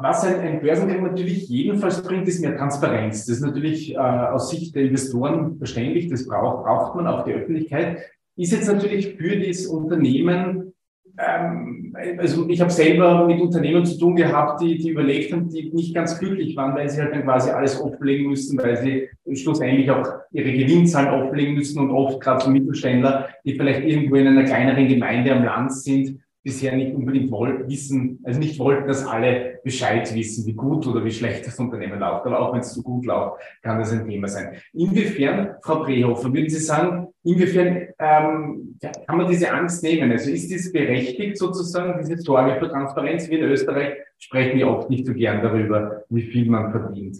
Was 0.00 0.24
ein, 0.24 0.40
ein 0.40 0.60
Börsengang 0.60 1.02
natürlich 1.02 1.48
jedenfalls 1.48 2.02
bringt, 2.02 2.28
ist 2.28 2.40
mehr 2.40 2.56
Transparenz. 2.56 3.26
Das 3.26 3.36
ist 3.36 3.42
natürlich 3.42 3.94
äh, 3.94 3.98
aus 3.98 4.50
Sicht 4.50 4.74
der 4.74 4.84
Investoren 4.84 5.56
verständlich, 5.58 6.08
das 6.08 6.26
braucht, 6.26 6.64
braucht 6.64 6.96
man 6.96 7.06
auch 7.06 7.24
die 7.24 7.32
Öffentlichkeit. 7.32 7.98
Ist 8.36 8.52
jetzt 8.52 8.66
natürlich 8.66 9.14
für 9.14 9.38
das 9.38 9.66
Unternehmen, 9.66 10.74
ähm, 11.18 11.96
also 12.18 12.46
ich 12.48 12.60
habe 12.60 12.70
selber 12.70 13.26
mit 13.26 13.40
Unternehmen 13.40 13.86
zu 13.86 13.98
tun 13.98 14.16
gehabt, 14.16 14.60
die, 14.60 14.76
die 14.76 14.90
überlegt 14.90 15.32
haben, 15.32 15.48
die 15.48 15.70
nicht 15.72 15.94
ganz 15.94 16.18
glücklich 16.18 16.56
waren, 16.56 16.74
weil 16.74 16.90
sie 16.90 17.00
halt 17.00 17.14
dann 17.14 17.22
quasi 17.22 17.50
alles 17.50 17.80
offenlegen 17.80 18.28
müssen, 18.28 18.58
weil 18.58 18.76
sie 18.76 19.08
schlussendlich 19.34 19.90
auch 19.90 20.06
ihre 20.32 20.52
Gewinnzahlen 20.52 21.08
offenlegen 21.22 21.54
müssen 21.54 21.78
und 21.78 21.90
oft 21.90 22.20
gerade 22.20 22.44
so 22.44 22.50
Mittelständler, 22.50 23.28
die 23.44 23.54
vielleicht 23.54 23.84
irgendwo 23.84 24.16
in 24.16 24.26
einer 24.26 24.44
kleineren 24.44 24.88
Gemeinde 24.88 25.34
am 25.34 25.44
Land 25.44 25.72
sind, 25.72 26.20
bisher 26.46 26.76
nicht 26.76 26.94
unbedingt 26.94 27.32
wollten, 27.32 27.68
wissen, 27.68 28.20
also 28.22 28.38
nicht 28.38 28.56
wollten, 28.60 28.86
dass 28.86 29.04
alle 29.04 29.58
Bescheid 29.64 30.14
wissen, 30.14 30.46
wie 30.46 30.52
gut 30.52 30.86
oder 30.86 31.04
wie 31.04 31.10
schlecht 31.10 31.44
das 31.44 31.58
Unternehmen 31.58 31.98
läuft. 31.98 32.24
Aber 32.24 32.38
auch 32.38 32.52
wenn 32.52 32.60
es 32.60 32.72
zu 32.72 32.84
gut 32.84 33.04
läuft, 33.04 33.40
kann 33.62 33.80
das 33.80 33.90
ein 33.90 34.08
Thema 34.08 34.28
sein. 34.28 34.56
Inwiefern, 34.72 35.56
Frau 35.60 35.82
Prehofer, 35.82 36.32
würden 36.32 36.48
Sie 36.48 36.60
sagen, 36.60 37.08
inwiefern 37.24 37.88
ähm, 37.98 38.78
kann 38.80 39.18
man 39.18 39.28
diese 39.28 39.52
Angst 39.52 39.82
nehmen? 39.82 40.12
Also 40.12 40.30
ist 40.30 40.48
dies 40.48 40.70
berechtigt 40.70 41.36
sozusagen, 41.36 41.98
diese 42.00 42.16
Sorge 42.18 42.60
für 42.60 42.68
Transparenz? 42.68 43.28
Wir 43.28 43.40
in 43.40 43.50
Österreich 43.50 43.94
sprechen 44.16 44.60
ja 44.60 44.68
oft 44.68 44.88
nicht 44.88 45.04
so 45.04 45.14
gern 45.14 45.42
darüber, 45.42 46.04
wie 46.10 46.22
viel 46.22 46.48
man 46.48 46.70
verdient. 46.70 47.18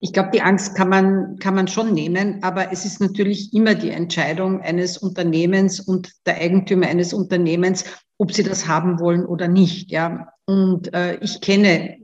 Ich 0.00 0.12
glaube, 0.12 0.30
die 0.32 0.42
Angst 0.42 0.76
kann 0.76 0.88
man, 0.88 1.38
kann 1.38 1.54
man 1.54 1.66
schon 1.66 1.92
nehmen, 1.92 2.42
aber 2.42 2.72
es 2.72 2.84
ist 2.84 3.00
natürlich 3.00 3.52
immer 3.52 3.74
die 3.74 3.90
Entscheidung 3.90 4.60
eines 4.60 4.96
Unternehmens 4.96 5.80
und 5.80 6.12
der 6.24 6.36
Eigentümer 6.36 6.86
eines 6.86 7.12
Unternehmens, 7.12 7.84
ob 8.16 8.32
sie 8.32 8.44
das 8.44 8.68
haben 8.68 9.00
wollen 9.00 9.26
oder 9.26 9.48
nicht. 9.48 9.90
Ja. 9.90 10.28
Und 10.44 10.94
äh, 10.94 11.18
ich 11.20 11.40
kenne 11.40 11.98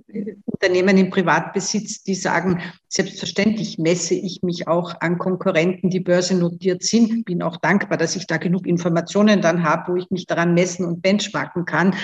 Unternehmen 0.44 0.96
im 0.96 1.10
Privatbesitz, 1.10 2.02
die 2.04 2.14
sagen, 2.14 2.60
selbstverständlich 2.88 3.78
messe 3.78 4.14
ich 4.14 4.42
mich 4.42 4.66
auch 4.68 4.94
an 5.00 5.18
Konkurrenten, 5.18 5.90
die 5.90 6.00
börsennotiert 6.00 6.82
sind. 6.82 7.24
Bin 7.24 7.42
auch 7.42 7.58
dankbar, 7.58 7.98
dass 7.98 8.16
ich 8.16 8.26
da 8.26 8.36
genug 8.36 8.66
Informationen 8.66 9.42
dann 9.42 9.64
habe, 9.64 9.92
wo 9.92 9.96
ich 9.96 10.10
mich 10.10 10.26
daran 10.26 10.54
messen 10.54 10.86
und 10.86 11.02
benchmarken 11.02 11.64
kann. 11.64 11.94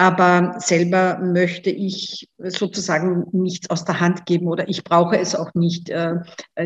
Aber 0.00 0.54
selber 0.60 1.18
möchte 1.18 1.68
ich 1.68 2.26
sozusagen 2.38 3.26
nichts 3.32 3.68
aus 3.68 3.84
der 3.84 4.00
Hand 4.00 4.24
geben 4.24 4.46
oder 4.46 4.66
ich 4.66 4.82
brauche 4.82 5.18
es 5.18 5.34
auch 5.34 5.52
nicht. 5.52 5.90
Äh, 5.90 6.14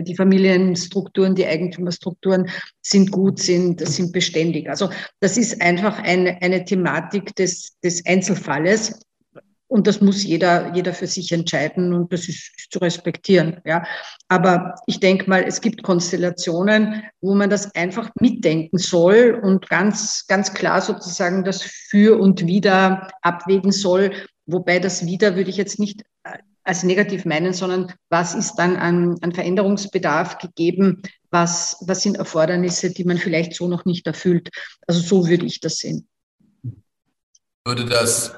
die 0.03 0.15
Familienstrukturen, 0.15 1.35
die 1.35 1.45
Eigentümerstrukturen 1.45 2.49
sind 2.81 3.11
gut, 3.11 3.41
sind, 3.41 3.81
sind 3.81 4.13
beständig. 4.13 4.71
Also 4.71 4.89
das 5.19 5.37
ist 5.37 5.61
einfach 5.61 5.99
eine, 5.99 6.41
eine 6.43 6.65
Thematik 6.65 7.35
des, 7.35 7.77
des 7.83 8.07
Einzelfalles. 8.07 9.01
Und 9.67 9.87
das 9.87 10.01
muss 10.01 10.23
jeder, 10.23 10.75
jeder 10.75 10.93
für 10.93 11.07
sich 11.07 11.33
entscheiden 11.33 11.93
und 11.95 12.13
das 12.13 12.29
ist, 12.29 12.53
zu 12.71 12.79
respektieren. 12.79 13.61
Ja. 13.65 13.85
Aber 14.29 14.75
ich 14.87 15.01
denke 15.01 15.29
mal, 15.29 15.43
es 15.43 15.61
gibt 15.61 15.83
Konstellationen, 15.83 17.03
wo 17.21 17.35
man 17.35 17.51
das 17.51 17.75
einfach 17.75 18.11
mitdenken 18.21 18.79
soll 18.79 19.41
und 19.43 19.69
ganz, 19.69 20.27
ganz 20.27 20.53
klar 20.55 20.81
sozusagen 20.81 21.45
das 21.45 21.63
Für 21.63 22.21
und 22.21 22.47
Wider 22.47 23.09
abwägen 23.23 23.73
soll. 23.73 24.13
Wobei 24.47 24.79
das 24.79 25.07
Wider 25.07 25.37
würde 25.37 25.51
ich 25.51 25.57
jetzt 25.57 25.79
nicht 25.79 26.03
äh, 26.25 26.39
als 26.63 26.83
negativ 26.83 27.25
meinen, 27.25 27.53
sondern 27.53 27.93
was 28.11 28.35
ist 28.35 28.57
dann 28.57 28.77
an, 28.77 29.17
an 29.23 29.33
Veränderungsbedarf 29.33 30.39
gegeben? 30.39 31.03
Was, 31.31 31.79
was 31.81 32.03
sind 32.03 32.17
Erfordernisse, 32.17 32.93
die 32.93 33.05
man 33.05 33.19
vielleicht 33.19 33.55
so 33.55 33.67
noch 33.67 33.85
nicht 33.87 34.07
erfüllt? 34.07 34.51
Also 34.87 35.01
so 35.01 35.29
würde 35.29 35.47
ich 35.47 35.61
das 35.61 35.77
sehen. 35.77 36.07
Würde 37.65 37.87
das 37.87 38.35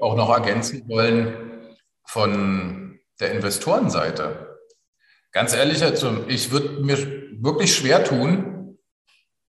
auch 0.00 0.16
noch 0.16 0.30
ergänzen 0.30 0.88
wollen 0.88 1.76
von 2.06 2.98
der 3.20 3.32
Investorenseite. 3.32 4.58
Ganz 5.32 5.54
ehrlich, 5.54 5.82
also 5.82 6.24
ich 6.28 6.50
würde 6.50 6.82
mir 6.82 6.98
wirklich 7.40 7.74
schwer 7.74 8.04
tun, 8.04 8.78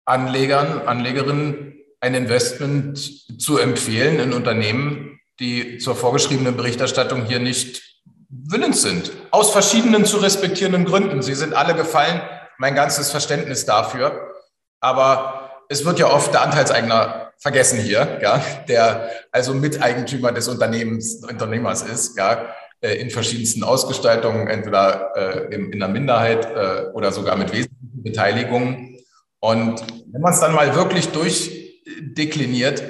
Anlegern, 0.05 0.87
Anlegerinnen 0.87 1.75
ein 2.01 2.15
Investment 2.15 3.41
zu 3.41 3.59
empfehlen 3.59 4.21
in 4.21 4.33
Unternehmen, 4.33 5.19
die 5.41 5.79
zur 5.79 5.97
vorgeschriebenen 5.97 6.57
Berichterstattung 6.57 7.25
hier 7.25 7.41
nicht 7.41 7.83
willens 8.29 8.83
sind. 8.83 9.13
Aus 9.31 9.51
verschiedenen 9.51 10.05
zu 10.05 10.19
respektierenden 10.19 10.85
Gründen. 10.85 11.23
Sie 11.23 11.35
sind 11.35 11.55
alle 11.55 11.75
gefallen, 11.75 12.21
mein 12.59 12.75
ganzes 12.75 13.11
Verständnis 13.11 13.67
dafür. 13.67 14.33
Aber 14.81 15.46
es 15.69 15.85
wird 15.85 15.99
ja 15.99 16.11
oft 16.11 16.33
der 16.33 16.43
Anteilseigner 16.43 17.33
vergessen 17.39 17.79
hier, 17.79 18.19
ja, 18.23 18.43
der 18.69 19.11
also 19.31 19.55
Miteigentümer 19.55 20.33
des 20.33 20.49
Unternehmens, 20.49 21.23
Unternehmers 21.25 21.83
ist, 21.83 22.17
ja, 22.17 22.55
äh, 22.81 22.95
in 22.95 23.11
verschiedensten 23.11 23.63
Ausgestaltungen, 23.63 24.49
entweder 24.49 25.13
äh, 25.17 25.55
in, 25.55 25.73
in 25.73 25.79
der 25.79 25.89
Minderheit 25.89 26.47
äh, 26.47 26.91
oder 26.93 27.13
sogar 27.13 27.37
mit 27.37 27.53
wesentlichen 27.53 28.03
Beteiligungen. 28.03 28.99
Und 29.41 29.83
wenn 30.13 30.21
man 30.21 30.33
es 30.33 30.41
dann 30.41 30.55
mal 30.55 30.75
wirklich 30.75 31.09
durchdekliniert, 31.09 32.83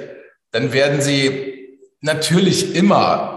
dann 0.51 0.73
werden 0.73 1.01
Sie 1.01 1.77
natürlich 2.01 2.75
immer 2.75 3.36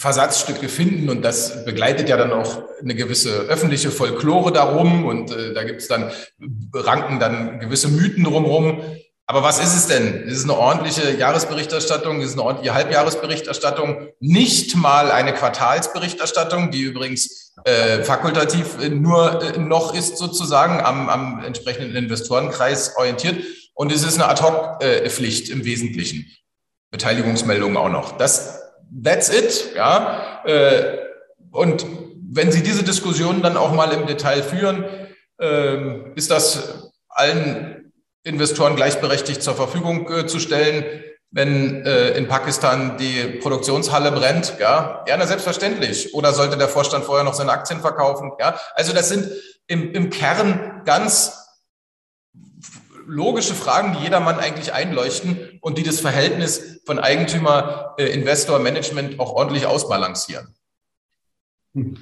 Versatzstücke 0.00 0.70
finden 0.70 1.10
und 1.10 1.20
das 1.20 1.66
begleitet 1.66 2.08
ja 2.08 2.16
dann 2.16 2.32
auch 2.32 2.62
eine 2.80 2.94
gewisse 2.94 3.40
öffentliche 3.40 3.90
Folklore 3.90 4.50
darum 4.50 5.04
und 5.04 5.30
äh, 5.30 5.52
da 5.52 5.62
gibt 5.62 5.82
es 5.82 5.88
dann, 5.88 6.10
ranken 6.72 7.20
dann 7.20 7.60
gewisse 7.60 7.88
Mythen 7.88 8.24
drumherum. 8.24 8.80
Aber 9.26 9.42
was 9.42 9.62
ist 9.62 9.76
es 9.76 9.88
denn? 9.88 10.24
Es 10.26 10.38
ist 10.38 10.44
eine 10.44 10.56
ordentliche 10.56 11.14
Jahresberichterstattung, 11.18 12.20
es 12.20 12.28
ist 12.28 12.32
eine 12.32 12.44
ordentliche 12.44 12.72
Halbjahresberichterstattung, 12.72 14.08
nicht 14.20 14.74
mal 14.74 15.10
eine 15.10 15.34
Quartalsberichterstattung, 15.34 16.70
die 16.70 16.80
übrigens 16.80 17.52
äh, 17.64 18.02
fakultativ 18.02 18.78
nur 18.88 19.42
äh, 19.42 19.58
noch 19.58 19.94
ist 19.94 20.16
sozusagen 20.16 20.80
am, 20.80 21.10
am 21.10 21.44
entsprechenden 21.44 21.94
Investorenkreis 21.94 22.96
orientiert. 22.96 23.44
Und 23.74 23.92
es 23.92 24.02
ist 24.02 24.14
eine 24.14 24.28
Ad-Hoc-Pflicht 24.28 25.50
im 25.50 25.66
Wesentlichen. 25.66 26.24
Beteiligungsmeldungen 26.90 27.76
auch 27.76 27.90
noch. 27.90 28.16
Das 28.16 28.59
that's 28.90 29.28
it. 29.28 29.74
Ja? 29.74 30.42
Äh, 30.44 30.98
und 31.50 31.86
wenn 32.32 32.52
Sie 32.52 32.62
diese 32.62 32.82
Diskussion 32.82 33.42
dann 33.42 33.56
auch 33.56 33.72
mal 33.72 33.92
im 33.92 34.06
Detail 34.06 34.42
führen, 34.42 34.84
äh, 35.40 36.10
ist 36.14 36.30
das 36.30 36.92
allen 37.08 37.92
Investoren 38.22 38.76
gleichberechtigt 38.76 39.42
zur 39.42 39.54
Verfügung 39.54 40.08
äh, 40.10 40.26
zu 40.26 40.38
stellen 40.38 40.84
wenn 41.32 41.86
äh, 41.86 42.10
in 42.10 42.26
Pakistan 42.26 42.96
die 42.98 43.38
Produktionshalle 43.40 44.10
brennt, 44.10 44.56
ja, 44.58 45.02
gerne 45.06 45.26
selbstverständlich. 45.26 46.12
Oder 46.14 46.32
sollte 46.32 46.56
der 46.56 46.68
Vorstand 46.68 47.04
vorher 47.04 47.24
noch 47.24 47.34
seine 47.34 47.52
Aktien 47.52 47.80
verkaufen? 47.80 48.32
Ja, 48.40 48.58
also 48.74 48.92
das 48.92 49.08
sind 49.08 49.30
im, 49.68 49.92
im 49.92 50.10
Kern 50.10 50.82
ganz 50.84 51.39
logische 53.10 53.54
Fragen, 53.54 53.96
die 53.96 54.04
jedermann 54.04 54.38
eigentlich 54.38 54.72
einleuchten 54.72 55.58
und 55.60 55.78
die 55.78 55.82
das 55.82 56.00
Verhältnis 56.00 56.80
von 56.86 56.98
Eigentümer, 56.98 57.94
äh, 57.98 58.06
Investor, 58.06 58.60
Management 58.60 59.18
auch 59.18 59.34
ordentlich 59.34 59.66
ausbalancieren. 59.66 60.54
Hm. 61.74 61.96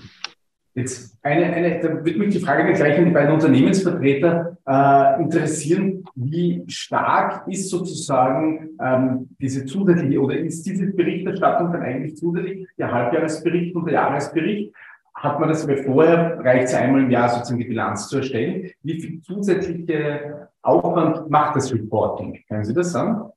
Jetzt 0.74 1.18
eine, 1.22 1.46
eine, 1.46 1.80
da 1.80 2.04
wird 2.04 2.18
mich 2.18 2.32
die 2.32 2.40
Frage 2.40 2.72
gleich 2.72 2.98
an 2.98 3.06
die 3.06 3.10
beiden 3.10 3.32
Unternehmensvertreter 3.34 4.58
äh, 4.64 5.22
interessieren. 5.22 6.04
Wie 6.14 6.62
stark 6.68 7.48
ist 7.48 7.70
sozusagen 7.70 8.78
ähm, 8.80 9.28
diese 9.40 9.64
zusätzliche 9.64 10.20
oder 10.20 10.38
ist 10.38 10.64
diese 10.64 10.86
Berichterstattung 10.86 11.72
dann 11.72 11.82
eigentlich 11.82 12.16
zusätzlich 12.16 12.68
der 12.78 12.92
Halbjahresbericht 12.92 13.74
und 13.74 13.86
der 13.86 13.94
Jahresbericht? 13.94 14.72
Hat 15.20 15.40
man 15.40 15.48
das, 15.48 15.66
vorher 15.84 16.38
reicht 16.44 16.68
es 16.68 16.74
einmal 16.74 17.02
im 17.02 17.10
Jahr 17.10 17.28
sozusagen 17.28 17.58
die 17.58 17.66
Bilanz 17.66 18.08
zu 18.08 18.18
erstellen. 18.18 18.70
Wie 18.82 19.00
viel 19.00 19.20
zusätzliche 19.20 20.48
Aufwand 20.62 21.28
macht 21.28 21.56
das 21.56 21.72
Reporting? 21.72 22.38
Können 22.48 22.64
Sie 22.64 22.72
das 22.72 22.92
sagen? 22.92 23.32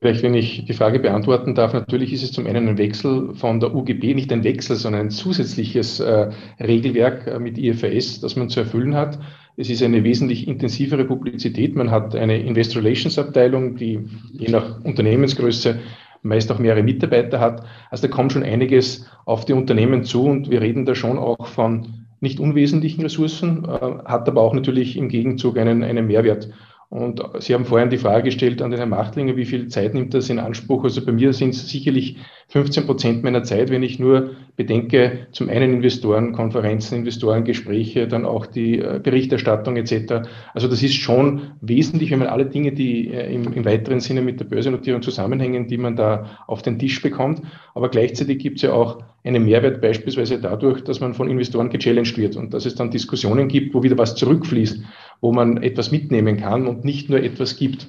Vielleicht, 0.00 0.22
wenn 0.22 0.34
ich 0.34 0.64
die 0.64 0.74
Frage 0.74 0.98
beantworten 0.98 1.54
darf, 1.54 1.72
natürlich 1.72 2.12
ist 2.12 2.22
es 2.22 2.32
zum 2.32 2.46
einen 2.46 2.68
ein 2.68 2.78
Wechsel 2.78 3.34
von 3.34 3.60
der 3.60 3.74
UGB, 3.74 4.14
nicht 4.14 4.30
ein 4.30 4.44
Wechsel, 4.44 4.76
sondern 4.76 5.02
ein 5.02 5.10
zusätzliches 5.10 6.00
äh, 6.00 6.30
Regelwerk 6.60 7.26
äh, 7.26 7.38
mit 7.38 7.56
IFRS, 7.56 8.20
das 8.20 8.36
man 8.36 8.50
zu 8.50 8.60
erfüllen 8.60 8.94
hat. 8.94 9.18
Es 9.56 9.70
ist 9.70 9.82
eine 9.82 10.04
wesentlich 10.04 10.48
intensivere 10.48 11.04
Publizität. 11.06 11.76
Man 11.76 11.90
hat 11.90 12.14
eine 12.14 12.38
Investor 12.42 12.82
Relations 12.82 13.18
Abteilung, 13.18 13.76
die 13.76 14.00
je 14.32 14.50
nach 14.50 14.84
Unternehmensgröße 14.84 15.78
meist 16.26 16.50
auch 16.52 16.58
mehrere 16.58 16.82
Mitarbeiter 16.82 17.40
hat. 17.40 17.64
Also 17.90 18.06
da 18.06 18.14
kommt 18.14 18.32
schon 18.32 18.42
einiges 18.42 19.08
auf 19.24 19.44
die 19.44 19.52
Unternehmen 19.52 20.04
zu 20.04 20.24
und 20.24 20.50
wir 20.50 20.60
reden 20.60 20.84
da 20.84 20.94
schon 20.94 21.18
auch 21.18 21.46
von 21.46 22.06
nicht 22.20 22.40
unwesentlichen 22.40 23.02
Ressourcen, 23.02 23.64
äh, 23.64 24.04
hat 24.04 24.28
aber 24.28 24.40
auch 24.40 24.54
natürlich 24.54 24.96
im 24.96 25.08
Gegenzug 25.08 25.58
einen, 25.58 25.82
einen 25.82 26.06
Mehrwert. 26.06 26.48
Und 26.88 27.20
Sie 27.40 27.52
haben 27.52 27.64
vorhin 27.64 27.90
die 27.90 27.98
Frage 27.98 28.24
gestellt 28.24 28.62
an 28.62 28.70
den 28.70 28.78
Herrn 28.78 28.90
Machtlinger, 28.90 29.36
wie 29.36 29.44
viel 29.44 29.66
Zeit 29.68 29.92
nimmt 29.92 30.14
das 30.14 30.30
in 30.30 30.38
Anspruch? 30.38 30.84
Also 30.84 31.04
bei 31.04 31.12
mir 31.12 31.32
sind 31.32 31.50
es 31.50 31.68
sicherlich 31.68 32.16
15 32.48 32.86
Prozent 32.86 33.24
meiner 33.24 33.42
Zeit, 33.42 33.70
wenn 33.70 33.82
ich 33.82 33.98
nur 33.98 34.36
bedenke, 34.54 35.26
zum 35.32 35.48
einen 35.48 35.74
Investoren, 35.74 36.32
Konferenzen, 36.32 36.98
Investorengespräche, 36.98 38.06
dann 38.06 38.24
auch 38.24 38.46
die 38.46 38.78
äh, 38.78 39.00
Berichterstattung 39.02 39.76
etc. 39.76 40.28
Also 40.54 40.68
das 40.68 40.82
ist 40.82 40.94
schon 40.94 41.52
wesentlich, 41.60 42.12
wenn 42.12 42.20
man 42.20 42.28
alle 42.28 42.46
Dinge, 42.46 42.72
die 42.72 43.12
äh, 43.12 43.34
im, 43.34 43.52
im 43.52 43.64
weiteren 43.64 43.98
Sinne 43.98 44.22
mit 44.22 44.38
der 44.38 44.44
Börsennotierung 44.44 45.02
zusammenhängen, 45.02 45.66
die 45.66 45.78
man 45.78 45.96
da 45.96 46.38
auf 46.46 46.62
den 46.62 46.78
Tisch 46.78 47.02
bekommt. 47.02 47.42
Aber 47.74 47.88
gleichzeitig 47.88 48.38
gibt 48.38 48.56
es 48.56 48.62
ja 48.62 48.72
auch 48.72 49.02
einen 49.24 49.44
Mehrwert 49.44 49.80
beispielsweise 49.80 50.40
dadurch, 50.40 50.84
dass 50.84 51.00
man 51.00 51.12
von 51.12 51.28
Investoren 51.28 51.68
gechallenged 51.68 52.16
wird 52.16 52.36
und 52.36 52.54
dass 52.54 52.64
es 52.64 52.76
dann 52.76 52.92
Diskussionen 52.92 53.48
gibt, 53.48 53.74
wo 53.74 53.82
wieder 53.82 53.98
was 53.98 54.14
zurückfließt, 54.14 54.80
wo 55.20 55.32
man 55.32 55.62
etwas 55.62 55.90
mitnehmen 55.90 56.36
kann 56.36 56.66
und 56.66 56.84
nicht 56.84 57.08
nur 57.08 57.22
etwas 57.22 57.56
gibt. 57.56 57.88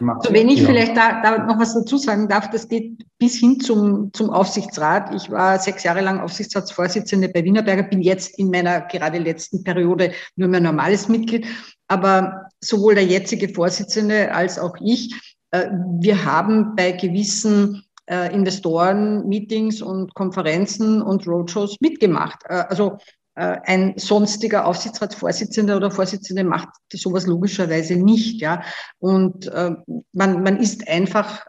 Also 0.00 0.32
wenn 0.32 0.48
ich 0.48 0.60
ja. 0.60 0.66
vielleicht 0.66 0.96
da, 0.96 1.20
da, 1.20 1.44
noch 1.44 1.58
was 1.58 1.74
dazu 1.74 1.98
sagen 1.98 2.28
darf, 2.28 2.48
das 2.50 2.68
geht 2.68 3.04
bis 3.18 3.38
hin 3.38 3.60
zum, 3.60 4.12
zum 4.14 4.30
Aufsichtsrat. 4.30 5.14
Ich 5.14 5.30
war 5.30 5.58
sechs 5.58 5.82
Jahre 5.82 6.00
lang 6.00 6.20
Aufsichtsratsvorsitzende 6.20 7.28
bei 7.28 7.44
Wienerberger, 7.44 7.82
bin 7.82 8.00
jetzt 8.00 8.38
in 8.38 8.50
meiner 8.50 8.80
gerade 8.80 9.18
letzten 9.18 9.62
Periode 9.62 10.12
nur 10.36 10.48
mehr 10.48 10.60
normales 10.60 11.08
Mitglied. 11.08 11.46
Aber 11.86 12.46
sowohl 12.60 12.94
der 12.94 13.04
jetzige 13.04 13.50
Vorsitzende 13.50 14.32
als 14.32 14.58
auch 14.58 14.76
ich, 14.80 15.14
äh, 15.50 15.68
wir 16.00 16.24
haben 16.24 16.74
bei 16.76 16.92
gewissen 16.92 17.84
äh, 18.06 18.32
Investoren-Meetings 18.34 19.82
und 19.82 20.14
Konferenzen 20.14 21.02
und 21.02 21.26
Roadshows 21.26 21.76
mitgemacht. 21.80 22.42
Äh, 22.48 22.64
also 22.68 22.98
ein 23.42 23.94
sonstiger 23.96 24.66
Aufsichtsratsvorsitzender 24.66 25.76
oder 25.76 25.90
Vorsitzende 25.90 26.44
macht 26.44 26.68
sowas 26.92 27.26
logischerweise 27.26 27.96
nicht. 27.96 28.40
Ja? 28.40 28.62
Und 28.98 29.46
äh, 29.46 29.72
man, 30.12 30.42
man 30.42 30.58
ist 30.58 30.88
einfach 30.88 31.46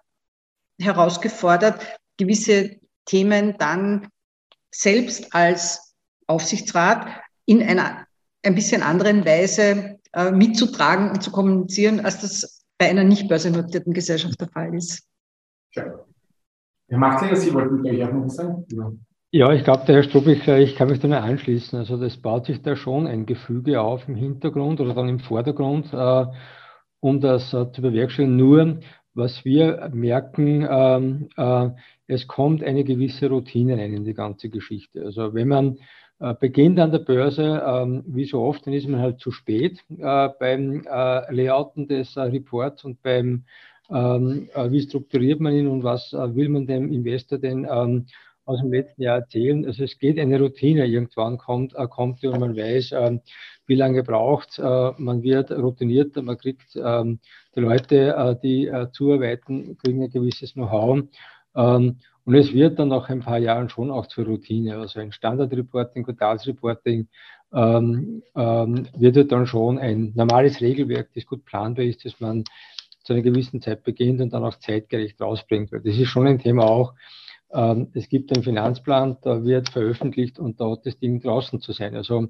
herausgefordert, 0.80 2.00
gewisse 2.18 2.80
Themen 3.06 3.56
dann 3.58 4.08
selbst 4.74 5.34
als 5.34 5.96
Aufsichtsrat 6.28 7.08
in 7.46 7.62
einer 7.62 8.06
ein 8.44 8.56
bisschen 8.56 8.82
anderen 8.82 9.26
Weise 9.26 10.00
äh, 10.14 10.32
mitzutragen 10.32 11.10
und 11.12 11.22
zu 11.22 11.32
kommunizieren, 11.32 12.00
als 12.00 12.22
das 12.22 12.64
bei 12.78 12.90
einer 12.90 13.04
nicht 13.04 13.28
börsennotierten 13.28 13.94
Gesellschaft 13.94 14.40
der 14.42 14.48
Fall 14.50 14.74
ist. 14.74 15.04
Ja. 15.74 16.00
Herr 16.88 16.98
Machtlinger, 16.98 17.36
Sie 17.36 17.54
wollten 17.54 17.84
gleich 17.84 18.04
auch 18.04 18.12
noch 18.12 18.30
sagen? 18.30 18.66
Ja. 18.72 18.92
Ja, 19.34 19.54
ich 19.54 19.64
glaube, 19.64 19.86
der 19.86 19.96
Herr 19.96 20.04
Strubich, 20.04 20.46
ich 20.48 20.76
kann 20.76 20.90
mich 20.90 21.00
da 21.00 21.08
nur 21.08 21.22
anschließen. 21.22 21.80
Also 21.80 21.96
das 21.98 22.18
baut 22.18 22.46
sich 22.48 22.62
da 22.62 22.76
schon 22.76 23.08
ein 23.08 23.26
Gefüge 23.26 23.80
auf 23.82 24.08
im 24.10 24.16
Hintergrund 24.16 24.82
oder 24.82 24.94
dann 24.94 25.08
im 25.08 25.20
Vordergrund, 25.20 25.94
äh, 25.94 26.26
um 27.00 27.22
das 27.22 27.54
äh, 27.54 27.72
zu 27.72 27.82
bewerkstelligen. 27.82 28.36
Nur, 28.36 28.80
was 29.14 29.46
wir 29.46 29.90
merken, 29.94 30.68
ähm, 30.70 31.30
äh, 31.38 31.70
es 32.08 32.28
kommt 32.28 32.62
eine 32.62 32.84
gewisse 32.84 33.30
Routine 33.30 33.78
rein 33.78 33.94
in 33.94 34.04
die 34.04 34.14
ganze 34.14 34.50
Geschichte. 34.50 35.02
Also 35.06 35.34
wenn 35.34 35.48
man 35.48 35.78
äh, 36.20 36.34
beginnt 36.38 36.78
an 36.80 36.92
der 36.92 37.00
Börse, 37.00 37.64
ähm, 37.66 38.04
wie 38.08 38.26
so 38.26 38.42
oft, 38.42 38.68
dann 38.68 38.74
ist 38.74 38.88
man 38.90 39.00
halt 39.00 39.22
zu 39.22 39.32
spät 39.32 39.80
äh, 39.98 40.30
beim 40.42 40.82
äh, 40.86 41.34
Layouten 41.34 41.88
des 41.88 42.18
Reports 42.18 42.84
und 42.84 43.02
beim, 43.02 43.46
ähm, 43.90 44.50
wie 44.70 44.82
strukturiert 44.82 45.40
man 45.40 45.54
ihn 45.54 45.68
und 45.68 45.84
was 45.84 46.12
will 46.14 46.50
man 46.50 46.68
dem 46.68 46.92
Investor 46.92 47.38
denn 47.40 47.66
ähm, 47.70 48.08
aus 48.46 48.60
dem 48.60 48.72
letzten 48.72 49.02
Jahr 49.02 49.20
erzählen. 49.20 49.66
Also 49.66 49.84
es 49.84 49.98
geht 49.98 50.20
eine 50.20 50.40
Routine 50.40 50.86
irgendwann 50.86 51.38
kommt, 51.38 51.74
äh, 51.76 51.88
kommt 51.88 52.24
und 52.24 52.40
man 52.40 52.56
weiß, 52.56 52.92
äh, 52.94 53.20
wie 53.68 53.76
lange 53.76 54.04
braucht 54.04 54.60
äh, 54.60 54.92
man 54.98 55.24
wird 55.24 55.52
routiniert, 55.52 56.16
man 56.16 56.38
kriegt 56.38 56.76
ähm, 56.76 57.20
die 57.56 57.60
Leute, 57.60 58.16
äh, 58.16 58.36
die 58.42 58.72
zuarbeiten, 58.92 59.78
kriegen 59.78 60.04
ein 60.04 60.12
gewisses 60.12 60.54
Know-how. 60.54 61.04
Ähm, 61.56 61.98
und 62.24 62.36
es 62.36 62.54
wird 62.54 62.78
dann 62.78 62.90
nach 62.90 63.10
ein 63.10 63.22
paar 63.22 63.40
Jahren 63.40 63.70
schon 63.70 63.90
auch 63.90 64.08
zur 64.08 64.26
Routine. 64.26 64.78
Also 64.78 65.00
ein 65.00 65.12
Standardreporting, 65.12 66.04
Quartalsreporting 66.04 67.08
ähm, 67.54 68.24
ähm, 68.36 68.88
wird 68.96 69.32
dann 69.32 69.48
schon 69.48 69.80
ein 69.80 70.14
normales 70.16 70.62
Regelwerk, 70.62 71.10
das 71.16 71.26
gut 71.26 71.44
planbar 71.46 71.86
ist, 71.86 72.06
dass 72.06 72.20
man 72.20 72.44
zu 73.04 73.14
einer 73.14 73.24
gewissen 73.24 73.62
Zeit 73.62 73.84
beginnt 73.84 74.22
und 74.22 74.34
dann 74.34 74.44
auch 74.44 74.60
zeitgerecht 74.60 75.20
rausbringt. 75.20 75.72
Das 75.72 75.84
ist 75.84 76.08
schon 76.08 76.28
ein 76.28 76.40
Thema 76.40 76.64
auch, 76.64 76.94
ähm, 76.94 77.00
es 77.94 78.10
gibt 78.10 78.34
einen 78.34 78.44
Finanzplan, 78.44 79.18
da 79.22 79.44
wird 79.44 79.70
veröffentlicht 79.70 80.40
und 80.40 80.60
da 80.62 80.72
hat 80.72 80.86
das 80.86 80.98
Ding 81.00 81.22
draußen 81.22 81.60
zu 81.60 81.74
sein. 81.74 81.96
Also 81.96 82.30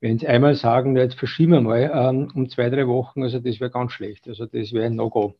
wenn 0.00 0.18
Sie 0.18 0.28
einmal 0.28 0.54
sagen, 0.54 0.96
jetzt 0.96 1.18
verschieben 1.18 1.52
wir 1.52 1.60
mal 1.60 1.90
ähm, 1.92 2.32
um 2.34 2.48
zwei, 2.48 2.70
drei 2.70 2.86
Wochen, 2.86 3.22
also 3.22 3.38
das 3.38 3.60
wäre 3.60 3.70
ganz 3.70 3.92
schlecht. 3.92 4.26
Also 4.28 4.46
das 4.46 4.72
wäre 4.72 4.86
ein 4.86 4.96
No-Go. 4.96 5.34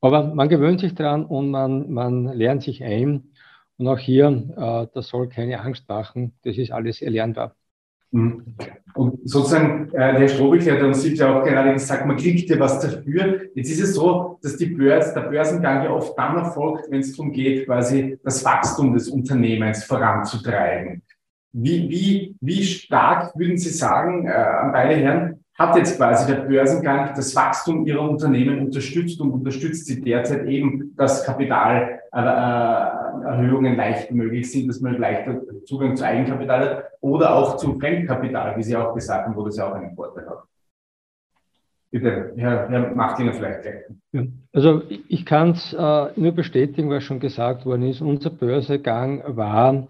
Aber 0.00 0.34
man 0.34 0.48
gewöhnt 0.48 0.80
sich 0.80 0.94
dran 0.94 1.24
und 1.24 1.50
man, 1.50 1.90
man 1.90 2.24
lernt 2.24 2.62
sich 2.62 2.82
ein. 2.82 3.32
Und 3.76 3.86
auch 3.86 3.98
hier, 3.98 4.26
äh, 4.56 4.92
das 4.94 5.08
soll 5.08 5.28
keine 5.28 5.60
Angst 5.60 5.88
machen, 5.88 6.34
das 6.42 6.56
ist 6.58 6.72
alles 6.72 7.00
erlernbar. 7.02 7.54
Mhm. 8.10 8.44
Und 8.94 9.28
sozusagen, 9.28 9.90
äh, 9.92 10.18
der 10.18 10.28
Strobig 10.28 10.68
hat 10.68 10.82
uns 10.82 11.06
ja 11.16 11.38
auch 11.38 11.44
gerade 11.44 11.72
gesagt, 11.72 12.06
man 12.06 12.16
kriegt 12.16 12.50
ja 12.50 12.58
was 12.58 12.80
dafür. 12.80 13.42
Jetzt 13.54 13.70
ist 13.70 13.80
es 13.80 13.94
so, 13.94 14.38
dass 14.42 14.56
die 14.56 14.66
Börse, 14.66 15.14
der 15.14 15.28
Börsengang 15.28 15.84
ja 15.84 15.90
oft 15.90 16.18
dann 16.18 16.36
erfolgt, 16.36 16.90
wenn 16.90 17.00
es 17.00 17.14
darum 17.14 17.32
geht, 17.32 17.66
quasi 17.66 18.18
das 18.24 18.44
Wachstum 18.44 18.94
des 18.94 19.08
Unternehmens 19.08 19.84
voranzutreiben. 19.84 21.02
Wie, 21.52 21.88
wie, 21.88 22.36
wie 22.40 22.64
stark 22.64 23.36
würden 23.36 23.56
Sie 23.56 23.70
sagen, 23.70 24.26
äh, 24.26 24.30
an 24.32 24.72
beide 24.72 24.96
Herren, 24.96 25.37
hat 25.58 25.76
jetzt 25.76 25.96
quasi 25.96 26.32
der 26.32 26.42
Börsengang 26.42 27.14
das 27.16 27.34
Wachstum 27.34 27.84
Ihrer 27.84 28.08
Unternehmen 28.08 28.66
unterstützt 28.66 29.20
und 29.20 29.32
unterstützt 29.32 29.86
Sie 29.86 30.00
derzeit 30.00 30.46
eben, 30.46 30.94
dass 30.96 31.24
Kapitalerhöhungen 31.24 33.74
leicht 33.76 34.12
möglich 34.12 34.52
sind, 34.52 34.68
dass 34.68 34.80
man 34.80 34.96
leichter 34.98 35.40
Zugang 35.64 35.96
zu 35.96 36.06
Eigenkapital 36.06 36.60
hat 36.60 36.84
oder 37.00 37.34
auch 37.34 37.56
zu 37.56 37.76
Fremdkapital, 37.78 38.56
wie 38.56 38.62
Sie 38.62 38.76
auch 38.76 38.94
gesagt 38.94 39.26
haben, 39.26 39.34
wo 39.34 39.44
das 39.44 39.56
ja 39.56 39.68
auch 39.68 39.74
einen 39.74 39.96
Vorteil 39.96 40.28
hat. 40.28 40.44
Bitte, 41.90 42.34
Herr, 42.36 42.68
Herr 42.68 42.94
Martiner 42.94 43.32
vielleicht 43.32 43.62
gleich. 43.62 43.82
Also 44.52 44.82
ich 45.08 45.26
kann 45.26 45.50
es 45.50 45.72
äh, 45.72 46.06
nur 46.16 46.30
bestätigen, 46.32 46.90
was 46.90 47.02
schon 47.02 47.18
gesagt 47.18 47.66
worden 47.66 47.88
ist. 47.88 48.02
Unser 48.02 48.30
Börsegang 48.30 49.24
war 49.26 49.88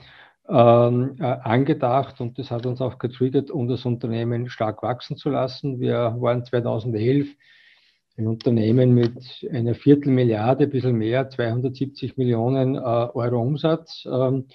ähm, 0.49 1.17
äh, 1.19 1.25
angedacht 1.25 2.21
und 2.21 2.39
das 2.39 2.51
hat 2.51 2.67
uns 2.67 2.81
auch 2.81 2.99
getriggert, 2.99 3.51
um 3.51 3.69
das 3.69 3.85
Unternehmen 3.85 4.49
stark 4.49 4.83
wachsen 4.83 5.17
zu 5.17 5.29
lassen. 5.31 5.81
Wir 5.81 6.17
waren 6.19 6.45
2011 6.45 7.29
ein 8.17 8.27
Unternehmen 8.27 8.95
mit 8.95 9.47
einer 9.53 9.75
Viertelmilliarde, 9.75 10.65
ein 10.65 10.71
bisschen 10.71 10.97
mehr, 10.97 11.31
270 11.31 12.17
Millionen 12.17 12.75
äh, 12.75 12.79
Euro 12.79 13.41
Umsatz. 13.41 14.05
Ähm, 14.07 14.47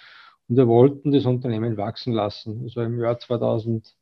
und 0.49 0.57
wir 0.57 0.67
wollten 0.67 1.11
das 1.11 1.25
Unternehmen 1.25 1.77
wachsen 1.77 2.13
lassen. 2.13 2.61
Also 2.63 2.81
im 2.81 2.99
Jahr 2.99 3.17
2013 3.17 3.93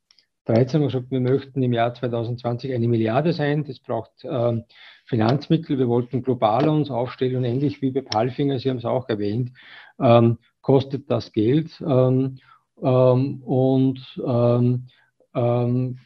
haben 0.48 0.82
wir 0.82 0.88
gesagt, 0.88 1.12
wir 1.12 1.20
möchten 1.20 1.62
im 1.62 1.74
Jahr 1.74 1.94
2020 1.94 2.74
eine 2.74 2.88
Milliarde 2.88 3.34
sein. 3.34 3.64
Das 3.64 3.80
braucht 3.80 4.12
ähm, 4.24 4.64
Finanzmittel. 5.06 5.78
Wir 5.78 5.88
wollten 5.88 6.24
global 6.24 6.68
uns 6.68 6.90
aufstellen 6.90 7.36
und 7.36 7.44
ähnlich 7.44 7.82
wie 7.82 7.92
bei 7.92 8.02
Palfinger, 8.02 8.58
Sie 8.58 8.70
haben 8.70 8.78
es 8.78 8.86
auch 8.86 9.08
erwähnt, 9.10 9.52
ähm, 10.00 10.40
kostet 10.72 11.12
das 11.12 11.34
Geld. 11.34 11.70
Ähm, 11.86 12.38
ähm, 12.82 13.44
und 13.44 14.00
ähm, 14.26 14.88
ähm, 15.36 15.98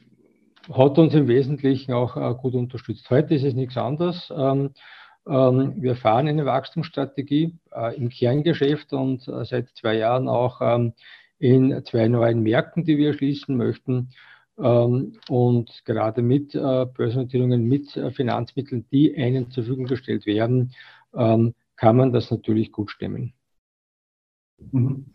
hat 0.73 0.97
uns 0.97 1.13
im 1.13 1.27
Wesentlichen 1.27 1.93
auch 1.93 2.17
äh, 2.17 2.33
gut 2.33 2.55
unterstützt. 2.55 3.07
Heute 3.11 3.35
ist 3.35 3.43
es 3.43 3.53
nichts 3.53 3.77
anderes. 3.77 4.33
Ähm, 4.35 4.71
ähm, 5.27 5.75
wir 5.77 5.95
fahren 5.95 6.27
eine 6.27 6.47
Wachstumsstrategie 6.47 7.53
äh, 7.75 7.95
im 7.95 8.09
Kerngeschäft 8.09 8.91
und 8.91 9.27
äh, 9.27 9.45
seit 9.45 9.69
zwei 9.75 9.97
Jahren 9.97 10.27
auch 10.27 10.61
in 11.37 11.83
zwei 11.85 12.07
neuen 12.07 12.41
Märkten, 12.41 12.85
die 12.85 12.97
wir 12.97 13.13
schließen 13.13 13.55
möchten. 13.55 14.09
Und 14.57 15.85
gerade 15.85 16.21
mit 16.21 16.55
äh, 16.55 16.85
Börsennotierungen, 16.85 17.67
mit 17.67 17.95
äh, 17.97 18.09
Finanzmitteln, 18.11 18.85
die 18.89 19.15
einen 19.15 19.51
zur 19.51 19.65
Verfügung 19.65 19.85
gestellt 19.85 20.25
werden, 20.25 20.71
kann 21.11 21.95
man 21.95 22.11
das 22.11 22.31
natürlich 22.31 22.71
gut 22.73 22.91
stemmen. 22.91 23.34
Mhm. 24.71 25.05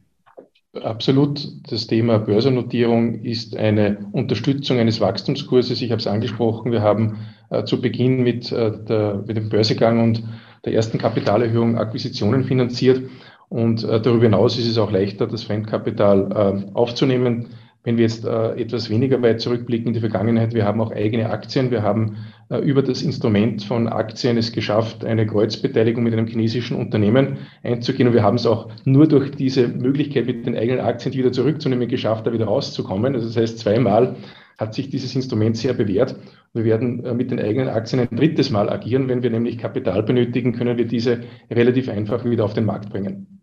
Absolut. 0.72 1.48
Das 1.68 1.88
Thema 1.88 2.18
Börsennotierung 2.18 3.24
ist 3.24 3.56
eine 3.56 4.06
Unterstützung 4.12 4.78
eines 4.78 5.00
Wachstumskurses. 5.00 5.82
Ich 5.82 5.90
habe 5.90 5.98
es 6.00 6.06
angesprochen. 6.06 6.70
Wir 6.70 6.82
haben 6.82 7.26
äh, 7.50 7.64
zu 7.64 7.80
Beginn 7.80 8.22
mit, 8.22 8.52
äh, 8.52 8.72
der, 8.84 9.24
mit 9.26 9.36
dem 9.36 9.48
Börsegang 9.48 10.00
und 10.02 10.22
der 10.64 10.74
ersten 10.74 10.98
Kapitalerhöhung 10.98 11.76
Akquisitionen 11.76 12.44
finanziert. 12.44 13.02
Und 13.48 13.82
äh, 13.82 14.00
darüber 14.00 14.24
hinaus 14.24 14.58
ist 14.58 14.68
es 14.68 14.78
auch 14.78 14.92
leichter, 14.92 15.26
das 15.26 15.42
Fremdkapital 15.42 16.30
äh, 16.30 16.74
aufzunehmen. 16.74 17.48
Wenn 17.82 17.96
wir 17.96 18.02
jetzt 18.02 18.26
äh, 18.26 18.60
etwas 18.60 18.90
weniger 18.90 19.22
weit 19.22 19.40
zurückblicken 19.40 19.88
in 19.88 19.94
die 19.94 20.00
Vergangenheit, 20.00 20.52
wir 20.52 20.66
haben 20.66 20.82
auch 20.82 20.92
eigene 20.92 21.30
Aktien. 21.30 21.70
Wir 21.70 21.82
haben 21.82 22.18
äh, 22.50 22.58
über 22.58 22.82
das 22.82 23.00
Instrument 23.00 23.64
von 23.64 23.88
Aktien 23.88 24.36
es 24.36 24.52
geschafft, 24.52 25.02
eine 25.02 25.26
Kreuzbeteiligung 25.26 26.04
mit 26.04 26.12
einem 26.12 26.26
chinesischen 26.26 26.76
Unternehmen 26.76 27.38
einzugehen. 27.62 28.08
Und 28.08 28.14
wir 28.14 28.22
haben 28.22 28.36
es 28.36 28.44
auch 28.44 28.70
nur 28.84 29.08
durch 29.08 29.30
diese 29.30 29.66
Möglichkeit, 29.68 30.26
mit 30.26 30.44
den 30.44 30.56
eigenen 30.56 30.80
Aktien 30.80 31.14
wieder 31.14 31.32
zurückzunehmen, 31.32 31.88
geschafft, 31.88 32.26
da 32.26 32.32
wieder 32.34 32.44
rauszukommen. 32.44 33.14
Also 33.14 33.28
das 33.28 33.36
heißt, 33.36 33.58
zweimal 33.58 34.16
hat 34.58 34.74
sich 34.74 34.90
dieses 34.90 35.14
Instrument 35.14 35.56
sehr 35.56 35.72
bewährt. 35.72 36.16
Wir 36.52 36.64
werden 36.64 37.02
äh, 37.04 37.14
mit 37.14 37.30
den 37.30 37.40
eigenen 37.40 37.68
Aktien 37.68 38.00
ein 38.00 38.14
drittes 38.14 38.50
Mal 38.50 38.68
agieren. 38.68 39.08
Wenn 39.08 39.22
wir 39.22 39.30
nämlich 39.30 39.56
Kapital 39.56 40.02
benötigen, 40.02 40.52
können 40.52 40.76
wir 40.76 40.86
diese 40.86 41.20
relativ 41.50 41.88
einfach 41.88 42.26
wieder 42.26 42.44
auf 42.44 42.52
den 42.52 42.66
Markt 42.66 42.90
bringen. 42.90 43.40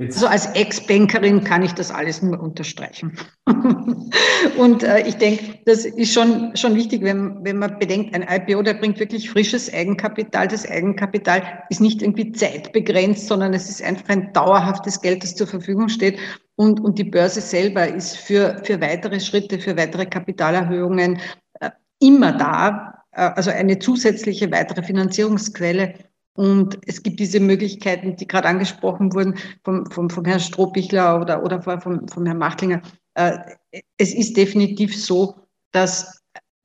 Also 0.00 0.28
als 0.28 0.46
Ex-Bankerin 0.54 1.44
kann 1.44 1.62
ich 1.62 1.74
das 1.74 1.90
alles 1.90 2.22
nur 2.22 2.40
unterstreichen. 2.40 3.18
und 4.56 4.82
äh, 4.82 5.06
ich 5.06 5.16
denke, 5.16 5.58
das 5.66 5.84
ist 5.84 6.14
schon, 6.14 6.56
schon 6.56 6.74
wichtig, 6.74 7.02
wenn, 7.02 7.44
wenn 7.44 7.58
man 7.58 7.78
bedenkt, 7.78 8.14
ein 8.14 8.22
IPO, 8.26 8.62
der 8.62 8.74
bringt 8.74 8.98
wirklich 8.98 9.28
frisches 9.28 9.72
Eigenkapital. 9.72 10.48
Das 10.48 10.66
Eigenkapital 10.66 11.42
ist 11.68 11.82
nicht 11.82 12.00
irgendwie 12.00 12.32
zeitbegrenzt, 12.32 13.26
sondern 13.26 13.52
es 13.52 13.68
ist 13.68 13.82
einfach 13.82 14.08
ein 14.08 14.32
dauerhaftes 14.32 15.02
Geld, 15.02 15.22
das 15.22 15.34
zur 15.34 15.46
Verfügung 15.46 15.90
steht. 15.90 16.18
Und, 16.56 16.80
und 16.80 16.98
die 16.98 17.04
Börse 17.04 17.42
selber 17.42 17.86
ist 17.86 18.16
für, 18.16 18.62
für 18.64 18.80
weitere 18.80 19.20
Schritte, 19.20 19.58
für 19.58 19.76
weitere 19.76 20.06
Kapitalerhöhungen 20.06 21.20
äh, 21.60 21.70
immer 21.98 22.32
da. 22.32 23.04
Äh, 23.12 23.20
also 23.34 23.50
eine 23.50 23.78
zusätzliche 23.78 24.50
weitere 24.50 24.82
Finanzierungsquelle 24.82 25.94
und 26.34 26.78
es 26.86 27.02
gibt 27.02 27.18
diese 27.20 27.40
Möglichkeiten, 27.40 28.16
die 28.16 28.26
gerade 28.26 28.48
angesprochen 28.48 29.12
wurden 29.12 29.36
vom, 29.64 29.86
vom, 29.86 30.10
vom 30.10 30.24
Herrn 30.24 30.40
Strohbichler 30.40 31.20
oder, 31.20 31.42
oder 31.42 31.62
vom, 31.62 32.08
vom 32.08 32.26
Herrn 32.26 32.38
Machtlinger. 32.38 32.82
Äh, 33.14 33.38
es 33.98 34.14
ist 34.14 34.36
definitiv 34.36 34.96
so, 34.96 35.34
dass 35.72 36.22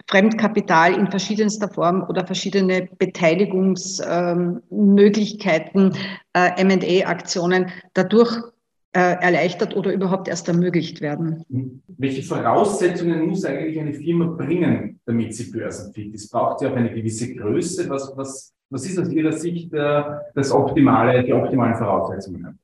Fremdkapital 0.07 0.93
in 0.93 1.09
verschiedenster 1.09 1.67
Form 1.67 2.05
oder 2.07 2.27
verschiedene 2.27 2.87
Beteiligungsmöglichkeiten, 2.99 5.97
äh, 6.33 6.63
MA-Aktionen 6.63 7.71
dadurch 7.93 8.39
äh, 8.95 8.99
erleichtert 8.99 9.75
oder 9.75 9.91
überhaupt 9.91 10.27
erst 10.27 10.47
ermöglicht 10.47 11.01
werden. 11.01 11.43
Welche 11.87 12.23
Voraussetzungen 12.23 13.27
muss 13.27 13.45
eigentlich 13.45 13.79
eine 13.79 13.93
Firma 13.93 14.25
bringen, 14.25 14.99
damit 15.05 15.35
sie 15.35 15.51
börsenfit 15.51 16.13
ist? 16.13 16.31
Braucht 16.31 16.59
sie 16.59 16.67
auch 16.67 16.75
eine 16.75 16.93
gewisse 16.93 17.35
Größe? 17.35 17.89
Was, 17.89 18.11
was 18.15 18.54
was 18.69 18.85
ist 18.85 18.99
aus 18.99 19.09
Ihrer 19.09 19.31
Sicht 19.31 19.73
äh, 19.73 20.03
das 20.33 20.51
optimale, 20.51 21.23
die 21.23 21.33
optimalen 21.33 21.75
Voraussetzungen? 21.75 22.59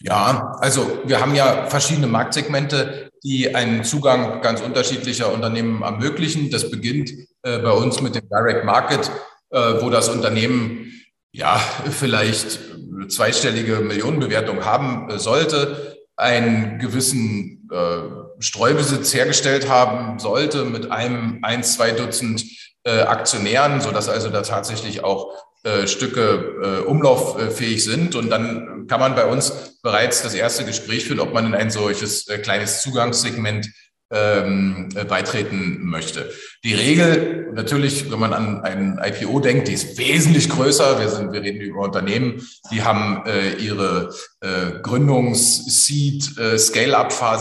Ja, 0.00 0.56
also 0.60 1.00
wir 1.04 1.20
haben 1.20 1.34
ja 1.34 1.66
verschiedene 1.66 2.06
Marktsegmente, 2.06 3.10
die 3.24 3.54
einen 3.54 3.82
Zugang 3.82 4.42
ganz 4.42 4.60
unterschiedlicher 4.60 5.32
Unternehmen 5.32 5.82
ermöglichen. 5.82 6.50
Das 6.50 6.70
beginnt 6.70 7.10
äh, 7.42 7.58
bei 7.58 7.70
uns 7.70 8.00
mit 8.02 8.14
dem 8.14 8.28
Direct 8.28 8.64
Market, 8.64 9.10
äh, 9.50 9.58
wo 9.80 9.90
das 9.90 10.08
Unternehmen 10.08 10.92
ja 11.32 11.56
vielleicht 11.90 12.60
zweistellige 13.08 13.80
Millionenbewertung 13.80 14.64
haben 14.64 15.10
äh, 15.10 15.18
sollte, 15.18 15.96
einen 16.16 16.78
gewissen 16.78 17.68
äh, 17.70 18.26
Streubesitz 18.38 19.14
hergestellt 19.14 19.68
haben 19.68 20.18
sollte 20.18 20.64
mit 20.64 20.90
einem, 20.90 21.40
ein, 21.42 21.62
zwei 21.62 21.92
Dutzend 21.92 22.44
äh, 22.86 23.00
Aktionären, 23.00 23.80
sodass 23.80 24.08
also 24.08 24.30
da 24.30 24.42
tatsächlich 24.42 25.02
auch 25.02 25.34
äh, 25.64 25.88
Stücke 25.88 26.82
äh, 26.84 26.86
umlauffähig 26.86 27.82
sind. 27.82 28.14
Und 28.14 28.30
dann 28.30 28.86
kann 28.86 29.00
man 29.00 29.16
bei 29.16 29.26
uns 29.26 29.80
bereits 29.82 30.22
das 30.22 30.34
erste 30.34 30.64
Gespräch 30.64 31.04
führen, 31.04 31.18
ob 31.18 31.34
man 31.34 31.46
in 31.46 31.54
ein 31.54 31.70
solches 31.70 32.28
äh, 32.28 32.38
kleines 32.38 32.82
Zugangssegment 32.82 33.68
ähm, 34.12 34.88
äh, 34.94 35.04
beitreten 35.04 35.80
möchte. 35.82 36.30
Die 36.62 36.74
Regel, 36.74 37.50
natürlich, 37.54 38.08
wenn 38.12 38.20
man 38.20 38.32
an 38.32 38.62
ein 38.62 39.00
IPO 39.02 39.40
denkt, 39.40 39.66
die 39.66 39.72
ist 39.72 39.98
wesentlich 39.98 40.48
größer. 40.48 41.00
Wir 41.00 41.08
sind, 41.08 41.32
wir 41.32 41.42
reden 41.42 41.60
über 41.60 41.80
Unternehmen, 41.80 42.46
die 42.70 42.84
haben 42.84 43.26
äh, 43.26 43.54
ihre 43.54 44.14
äh, 44.40 44.78
Gründungs-Seed, 44.80 46.38
äh, 46.38 46.56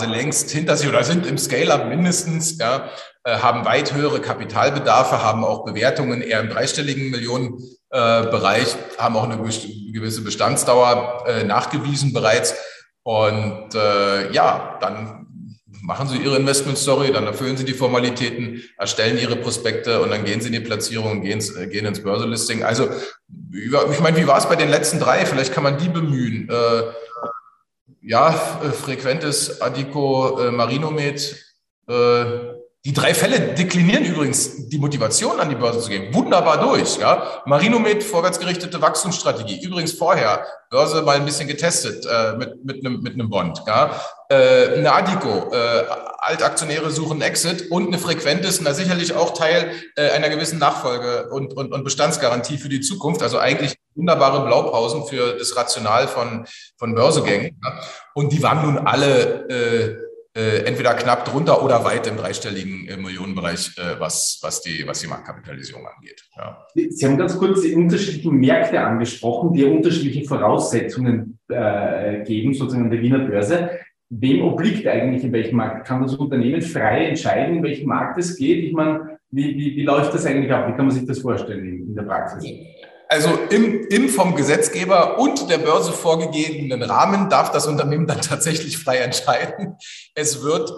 längst 0.07 0.49
hinter 0.49 0.75
sich 0.75 0.89
oder 0.89 1.03
sind 1.03 1.27
im 1.27 1.37
Scale-up 1.37 1.87
mindestens, 1.87 2.57
ja, 2.57 2.89
haben 3.31 3.65
weit 3.65 3.93
höhere 3.93 4.21
Kapitalbedarfe, 4.21 5.23
haben 5.23 5.43
auch 5.43 5.65
Bewertungen 5.65 6.21
eher 6.21 6.39
im 6.39 6.49
dreistelligen 6.49 7.09
Millionenbereich, 7.09 8.75
äh, 8.75 8.97
haben 8.99 9.15
auch 9.17 9.23
eine 9.23 9.37
gewisse 9.37 10.23
Bestandsdauer 10.23 11.25
äh, 11.27 11.43
nachgewiesen 11.43 12.13
bereits. 12.13 12.55
Und 13.03 13.73
äh, 13.73 14.31
ja, 14.31 14.77
dann 14.79 15.25
machen 15.81 16.07
Sie 16.07 16.17
Ihre 16.17 16.37
Investment-Story, 16.37 17.11
dann 17.11 17.25
erfüllen 17.25 17.57
Sie 17.57 17.65
die 17.65 17.73
Formalitäten, 17.73 18.63
erstellen 18.77 19.17
Ihre 19.17 19.35
Prospekte 19.35 20.01
und 20.01 20.09
dann 20.09 20.25
gehen 20.25 20.41
Sie 20.41 20.47
in 20.47 20.53
die 20.53 20.59
Platzierung 20.59 21.21
gehen, 21.21 21.39
gehen 21.69 21.85
ins 21.85 22.01
Börselisting. 22.01 22.63
Also, 22.63 22.89
ich 23.51 23.99
meine, 24.01 24.17
wie 24.17 24.27
war 24.27 24.37
es 24.37 24.47
bei 24.47 24.55
den 24.55 24.69
letzten 24.69 24.99
drei? 24.99 25.25
Vielleicht 25.25 25.53
kann 25.53 25.63
man 25.63 25.77
die 25.77 25.89
bemühen. 25.89 26.49
Äh, 26.49 26.83
ja, 28.01 28.31
frequentes 28.31 29.61
Adico 29.61 30.39
äh, 30.39 30.51
Marinomed, 30.51 31.43
äh, 31.87 32.54
die 32.85 32.93
drei 32.93 33.15
Fälle 33.15 33.39
deklinieren 33.55 34.05
übrigens 34.05 34.67
die 34.69 34.77
Motivation, 34.77 35.39
an 35.39 35.49
die 35.49 35.55
Börse 35.55 35.79
zu 35.79 35.89
gehen. 35.89 36.13
Wunderbar 36.13 36.61
durch. 36.61 36.97
Ja? 36.97 37.41
Marinomed, 37.45 38.03
vorwärtsgerichtete 38.03 38.79
Wachstumsstrategie. 38.79 39.59
Übrigens 39.65 39.93
vorher 39.93 40.45
Börse 40.69 41.01
mal 41.01 41.15
ein 41.15 41.25
bisschen 41.25 41.47
getestet 41.47 42.05
äh, 42.05 42.33
mit, 42.33 42.63
mit, 42.63 42.85
einem, 42.85 43.01
mit 43.01 43.13
einem 43.13 43.27
Bond. 43.27 43.63
Ja? 43.65 43.99
Äh, 44.29 44.77
eine 44.77 44.93
Adico, 44.93 45.51
äh, 45.51 45.83
Altaktionäre 46.19 46.91
suchen 46.91 47.23
Exit 47.23 47.71
und 47.71 47.87
eine 47.87 47.97
Frequentes, 47.97 48.61
na 48.61 48.75
sicherlich 48.75 49.15
auch 49.15 49.33
Teil 49.33 49.71
äh, 49.95 50.11
einer 50.11 50.29
gewissen 50.29 50.59
Nachfolge 50.59 51.29
und, 51.31 51.57
und, 51.57 51.73
und 51.73 51.83
Bestandsgarantie 51.83 52.59
für 52.59 52.69
die 52.69 52.81
Zukunft. 52.81 53.23
Also 53.23 53.39
eigentlich 53.39 53.77
wunderbare 53.95 54.45
Blaupausen 54.45 55.07
für 55.07 55.35
das 55.39 55.55
Rational 55.55 56.07
von, 56.07 56.45
von 56.77 56.93
Börsegängen. 56.93 57.59
Ja? 57.63 57.79
Und 58.13 58.31
die 58.31 58.43
waren 58.43 58.61
nun 58.61 58.77
alle 58.85 59.49
äh, 59.49 60.04
entweder 60.65 60.93
knapp 60.95 61.25
drunter 61.25 61.63
oder 61.63 61.83
weit 61.85 62.07
im 62.07 62.17
dreistelligen 62.17 62.87
äh, 62.87 62.97
Millionenbereich, 62.97 63.71
äh, 63.77 63.99
was, 63.99 64.39
was, 64.41 64.61
die, 64.61 64.85
was 64.85 64.99
die 64.99 65.07
Marktkapitalisierung 65.07 65.87
angeht. 65.87 66.23
Ja. 66.35 66.65
Sie 66.73 67.05
haben 67.05 67.17
ganz 67.17 67.37
kurz 67.37 67.61
die 67.61 67.73
unterschiedlichen 67.73 68.35
Märkte 68.35 68.81
angesprochen, 68.81 69.53
die 69.53 69.63
unterschiedliche 69.63 70.27
Voraussetzungen 70.27 71.39
äh, 71.47 72.23
geben, 72.23 72.53
sozusagen 72.53 72.85
an 72.85 72.91
der 72.91 73.01
Wiener 73.01 73.19
Börse. 73.19 73.79
Wem 74.09 74.43
obliegt 74.43 74.85
eigentlich 74.87 75.23
in 75.23 75.31
welchem 75.31 75.55
Markt? 75.55 75.87
Kann 75.87 76.01
das 76.01 76.15
Unternehmen 76.15 76.61
frei 76.61 77.05
entscheiden, 77.07 77.57
in 77.57 77.63
welchem 77.63 77.87
Markt 77.87 78.17
es 78.19 78.35
geht? 78.35 78.63
Ich 78.63 78.73
meine, 78.73 79.17
wie, 79.31 79.55
wie, 79.55 79.75
wie 79.75 79.83
läuft 79.83 80.13
das 80.13 80.25
eigentlich 80.25 80.51
ab? 80.51 80.67
Wie 80.67 80.75
kann 80.75 80.85
man 80.85 80.91
sich 80.95 81.05
das 81.05 81.19
vorstellen 81.19 81.65
in, 81.65 81.87
in 81.87 81.95
der 81.95 82.03
Praxis? 82.03 82.43
Also 83.07 83.29
im, 83.49 83.87
im 83.87 84.09
vom 84.09 84.35
Gesetzgeber 84.35 85.19
und 85.19 85.49
der 85.49 85.59
Börse 85.59 85.91
vorgegebenen 85.91 86.83
Rahmen 86.83 87.29
darf 87.29 87.51
das 87.51 87.67
Unternehmen 87.67 88.07
dann 88.07 88.21
tatsächlich 88.21 88.77
frei 88.77 88.97
entscheiden. 88.97 89.77
Es 90.13 90.41
wird 90.41 90.71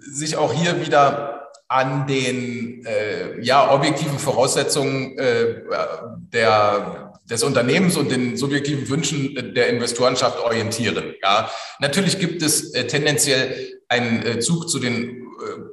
sich 0.00 0.36
auch 0.36 0.52
hier 0.52 0.84
wieder 0.84 1.36
an 1.68 2.06
den 2.06 2.84
äh, 2.86 3.40
ja, 3.40 3.72
objektiven 3.72 4.18
Voraussetzungen 4.18 5.18
äh, 5.18 5.62
der, 6.32 7.12
des 7.28 7.42
Unternehmens 7.42 7.96
und 7.96 8.10
den 8.10 8.36
subjektiven 8.36 8.88
Wünschen 8.88 9.52
der 9.54 9.68
Investorenschaft 9.68 10.38
orientieren. 10.38 11.14
Ja, 11.22 11.50
natürlich 11.80 12.20
gibt 12.20 12.42
es 12.42 12.72
äh, 12.72 12.86
tendenziell 12.86 13.80
einen 13.88 14.24
äh, 14.24 14.38
Zug 14.38 14.68
zu 14.68 14.78
den 14.78 15.08
äh, 15.10 15.65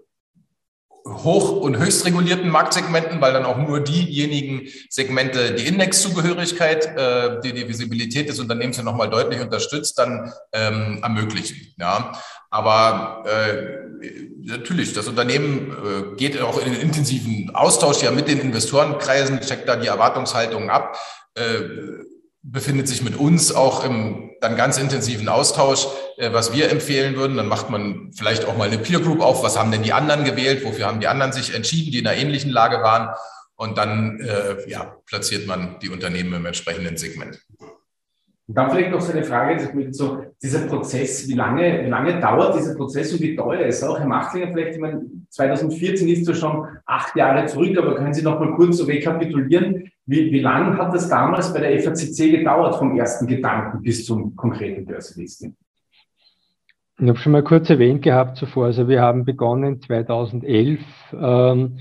hoch- 1.05 1.59
und 1.61 1.77
höchst 1.77 2.05
regulierten 2.05 2.49
Marktsegmenten, 2.49 3.19
weil 3.19 3.33
dann 3.33 3.45
auch 3.45 3.57
nur 3.57 3.81
diejenigen 3.81 4.67
Segmente 4.89 5.53
die 5.53 5.67
Indexzugehörigkeit, 5.67 6.85
äh, 6.97 7.41
die 7.41 7.53
die 7.53 7.67
Visibilität 7.67 8.29
des 8.29 8.39
Unternehmens 8.39 8.77
ja 8.77 8.83
nochmal 8.83 9.09
deutlich 9.09 9.41
unterstützt, 9.41 9.99
dann 9.99 10.31
ähm, 10.53 10.99
ermöglichen. 11.01 11.73
Ja. 11.77 12.13
Aber 12.49 13.23
äh, 13.25 14.07
natürlich, 14.43 14.93
das 14.93 15.07
Unternehmen 15.07 15.71
äh, 15.71 16.15
geht 16.15 16.39
auch 16.41 16.63
in 16.63 16.71
den 16.71 16.81
intensiven 16.81 17.53
Austausch 17.53 18.01
ja 18.01 18.11
mit 18.11 18.27
den 18.27 18.39
Investorenkreisen, 18.39 19.41
checkt 19.41 19.67
da 19.67 19.75
die 19.75 19.87
Erwartungshaltungen 19.87 20.69
ab. 20.69 20.97
Äh, 21.35 21.61
befindet 22.43 22.89
sich 22.89 23.01
mit 23.01 23.15
uns 23.15 23.53
auch 23.53 23.85
im 23.85 24.32
dann 24.43 24.55
ganz 24.55 24.77
intensiven 24.77 25.29
Austausch, 25.29 25.87
äh, 26.17 26.33
was 26.33 26.53
wir 26.53 26.69
empfehlen 26.69 27.15
würden. 27.15 27.37
Dann 27.37 27.47
macht 27.47 27.69
man 27.69 28.11
vielleicht 28.13 28.45
auch 28.45 28.57
mal 28.57 28.67
eine 28.67 28.77
Peer 28.77 28.99
Group 28.99 29.21
auf. 29.21 29.43
Was 29.43 29.57
haben 29.57 29.71
denn 29.71 29.83
die 29.83 29.93
anderen 29.93 30.25
gewählt? 30.25 30.63
Wofür 30.65 30.85
haben 30.85 30.99
die 30.99 31.07
anderen 31.07 31.31
sich 31.31 31.55
entschieden, 31.55 31.91
die 31.91 31.99
in 31.99 32.07
einer 32.07 32.17
ähnlichen 32.17 32.51
Lage 32.51 32.83
waren? 32.83 33.15
Und 33.55 33.77
dann 33.77 34.19
äh, 34.19 34.69
ja, 34.69 34.97
platziert 35.05 35.47
man 35.47 35.77
die 35.81 35.89
Unternehmen 35.89 36.33
im 36.33 36.45
entsprechenden 36.45 36.97
Segment. 36.97 37.39
Und 38.45 38.57
dann 38.57 38.69
vielleicht 38.71 38.91
noch 38.91 38.99
so 38.99 39.13
eine 39.13 39.23
Frage, 39.23 39.69
so, 39.91 40.25
dieser 40.41 40.67
Prozess, 40.67 41.29
wie 41.29 41.33
lange, 41.33 41.85
wie 41.85 41.89
lange 41.89 42.19
dauert 42.19 42.57
dieser 42.57 42.75
Prozess 42.75 43.13
und 43.13 43.21
wie 43.21 43.37
teuer 43.37 43.65
ist 43.65 43.83
auch? 43.83 43.97
Herr 43.97 44.05
Machtlinger, 44.05 44.51
vielleicht, 44.51 44.75
ich 44.75 44.81
meine, 44.81 45.01
2014 45.29 46.09
ist 46.09 46.27
ja 46.27 46.35
schon 46.35 46.67
acht 46.85 47.15
Jahre 47.15 47.45
zurück, 47.45 47.77
aber 47.77 47.95
können 47.95 48.13
Sie 48.13 48.21
noch 48.21 48.39
mal 48.39 48.53
kurz 48.55 48.77
so 48.77 48.83
rekapitulieren, 48.83 49.89
wie, 50.05 50.31
wie 50.31 50.39
lange 50.39 50.77
hat 50.77 50.93
das 50.93 51.09
damals 51.09 51.53
bei 51.53 51.61
der 51.61 51.79
FACC 51.81 52.31
gedauert, 52.31 52.75
vom 52.75 52.97
ersten 52.97 53.27
Gedanken 53.27 53.81
bis 53.81 54.05
zum 54.05 54.35
konkreten 54.35 54.85
Börsenlisting? 54.85 55.55
Ich 56.99 57.07
habe 57.07 57.17
schon 57.17 57.31
mal 57.31 57.43
kurz 57.43 57.69
erwähnt 57.69 58.01
gehabt 58.01 58.37
zuvor, 58.37 58.65
also 58.65 58.87
wir 58.87 59.01
haben 59.01 59.25
begonnen 59.25 59.81
2011 59.81 60.79
ähm, 61.13 61.79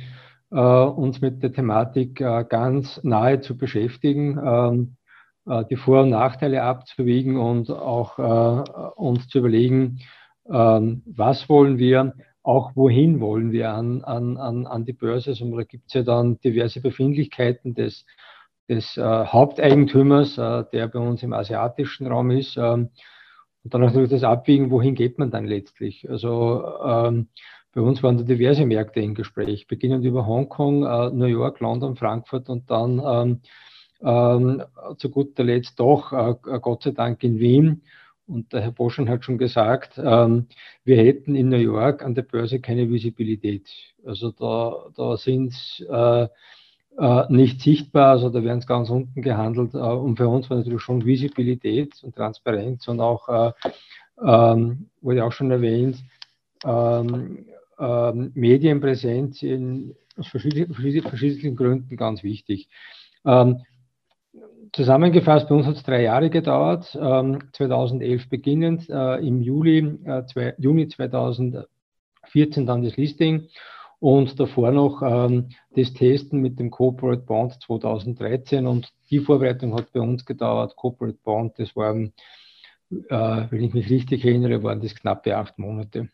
äh, 0.50 0.56
uns 0.56 1.20
mit 1.20 1.42
der 1.42 1.52
Thematik 1.52 2.20
äh, 2.20 2.44
ganz 2.48 3.00
nahe 3.02 3.40
zu 3.40 3.56
beschäftigen. 3.56 4.40
Ähm, 4.42 4.96
äh, 5.46 5.64
die 5.70 5.76
Vor- 5.76 6.02
und 6.02 6.10
Nachteile 6.10 6.62
abzuwiegen 6.62 7.36
und 7.36 7.70
auch 7.70 8.18
äh, 8.18 8.70
uns 8.96 9.28
zu 9.28 9.38
überlegen, 9.38 10.00
ähm, 10.48 11.02
was 11.06 11.48
wollen 11.48 11.78
wir, 11.78 12.14
auch 12.42 12.72
wohin 12.74 13.20
wollen 13.20 13.52
wir 13.52 13.72
an, 13.72 14.02
an, 14.04 14.36
an, 14.36 14.66
an 14.66 14.84
die 14.84 14.92
Börse. 14.92 15.30
Also 15.30 15.56
da 15.56 15.62
gibt 15.62 15.88
es 15.88 15.94
ja 15.94 16.02
dann 16.02 16.40
diverse 16.40 16.80
Befindlichkeiten 16.80 17.74
des, 17.74 18.04
des 18.68 18.96
äh, 18.96 19.02
Haupteigentümers, 19.02 20.38
äh, 20.38 20.64
der 20.72 20.88
bei 20.88 20.98
uns 20.98 21.22
im 21.22 21.32
asiatischen 21.32 22.06
Raum 22.06 22.30
ist. 22.30 22.56
Ähm, 22.56 22.90
und 23.64 23.74
dann 23.74 23.82
natürlich 23.82 24.10
das 24.10 24.24
Abwiegen, 24.24 24.70
wohin 24.70 24.96
geht 24.96 25.18
man 25.18 25.30
dann 25.30 25.46
letztlich. 25.46 26.08
Also 26.10 26.64
ähm, 26.84 27.28
bei 27.72 27.80
uns 27.80 28.02
waren 28.02 28.18
da 28.18 28.24
diverse 28.24 28.66
Märkte 28.66 29.00
im 29.00 29.14
Gespräch, 29.14 29.66
beginnend 29.68 30.04
über 30.04 30.26
Hongkong, 30.26 30.84
äh, 30.84 31.10
New 31.10 31.26
York, 31.26 31.60
London, 31.60 31.96
Frankfurt 31.96 32.48
und 32.48 32.70
dann 32.70 33.00
ähm, 33.04 33.40
ähm, 34.02 34.62
zu 34.96 35.10
guter 35.10 35.44
Letzt 35.44 35.78
doch, 35.78 36.12
äh, 36.12 36.34
Gott 36.60 36.82
sei 36.82 36.90
Dank 36.90 37.22
in 37.22 37.38
Wien. 37.38 37.82
Und 38.26 38.52
der 38.52 38.62
Herr 38.62 38.72
Boschen 38.72 39.08
hat 39.08 39.24
schon 39.24 39.38
gesagt, 39.38 39.98
ähm, 40.02 40.46
wir 40.84 40.96
hätten 40.96 41.34
in 41.34 41.48
New 41.48 41.56
York 41.56 42.02
an 42.02 42.14
der 42.14 42.22
Börse 42.22 42.60
keine 42.60 42.88
Visibilität. 42.88 43.68
Also 44.04 44.30
da, 44.30 44.90
da 44.96 45.16
sind 45.16 45.54
äh, 45.90 46.28
äh, 46.98 47.24
nicht 47.28 47.60
sichtbar, 47.60 48.10
also 48.10 48.28
da 48.28 48.42
werden 48.44 48.58
es 48.58 48.66
ganz 48.66 48.90
unten 48.90 49.22
gehandelt. 49.22 49.74
Äh, 49.74 49.78
und 49.78 50.16
für 50.16 50.28
uns 50.28 50.50
war 50.50 50.58
natürlich 50.58 50.82
schon 50.82 51.04
Visibilität 51.04 52.02
und 52.02 52.14
Transparenz 52.14 52.86
und 52.88 53.00
auch, 53.00 53.28
äh, 53.28 53.52
ähm, 54.24 54.88
wurde 55.00 55.24
auch 55.24 55.32
schon 55.32 55.50
erwähnt, 55.50 55.98
ähm, 56.64 57.46
ähm 57.78 58.32
Medienpräsenz 58.34 59.42
in, 59.42 59.96
aus 60.16 60.28
verschiedenen, 60.28 60.74
verschiedenen 60.74 61.56
Gründen 61.56 61.96
ganz 61.96 62.22
wichtig. 62.22 62.68
Ähm, 63.24 63.62
Zusammengefasst, 64.74 65.48
bei 65.48 65.54
uns 65.54 65.66
hat 65.66 65.76
es 65.76 65.82
drei 65.82 66.02
Jahre 66.02 66.30
gedauert, 66.30 66.98
ähm, 66.98 67.40
2011 67.52 68.30
beginnend, 68.30 68.88
äh, 68.88 69.16
im 69.16 69.42
Juli, 69.42 69.98
äh, 70.04 70.24
zwei, 70.24 70.54
Juni 70.56 70.88
2014 70.88 72.64
dann 72.64 72.82
das 72.82 72.96
Listing 72.96 73.48
und 74.00 74.40
davor 74.40 74.72
noch 74.72 75.02
ähm, 75.02 75.50
das 75.76 75.92
Testen 75.92 76.40
mit 76.40 76.58
dem 76.58 76.70
Corporate 76.70 77.22
Bond 77.22 77.60
2013 77.60 78.66
und 78.66 78.90
die 79.10 79.20
Vorbereitung 79.20 79.74
hat 79.74 79.92
bei 79.92 80.00
uns 80.00 80.24
gedauert. 80.24 80.74
Corporate 80.74 81.18
Bond, 81.22 81.58
das 81.58 81.76
waren, 81.76 82.14
äh, 82.90 83.44
wenn 83.50 83.62
ich 83.62 83.74
mich 83.74 83.90
richtig 83.90 84.24
erinnere, 84.24 84.62
waren 84.62 84.80
das 84.80 84.94
knappe 84.94 85.36
acht 85.36 85.58
Monate. 85.58 86.08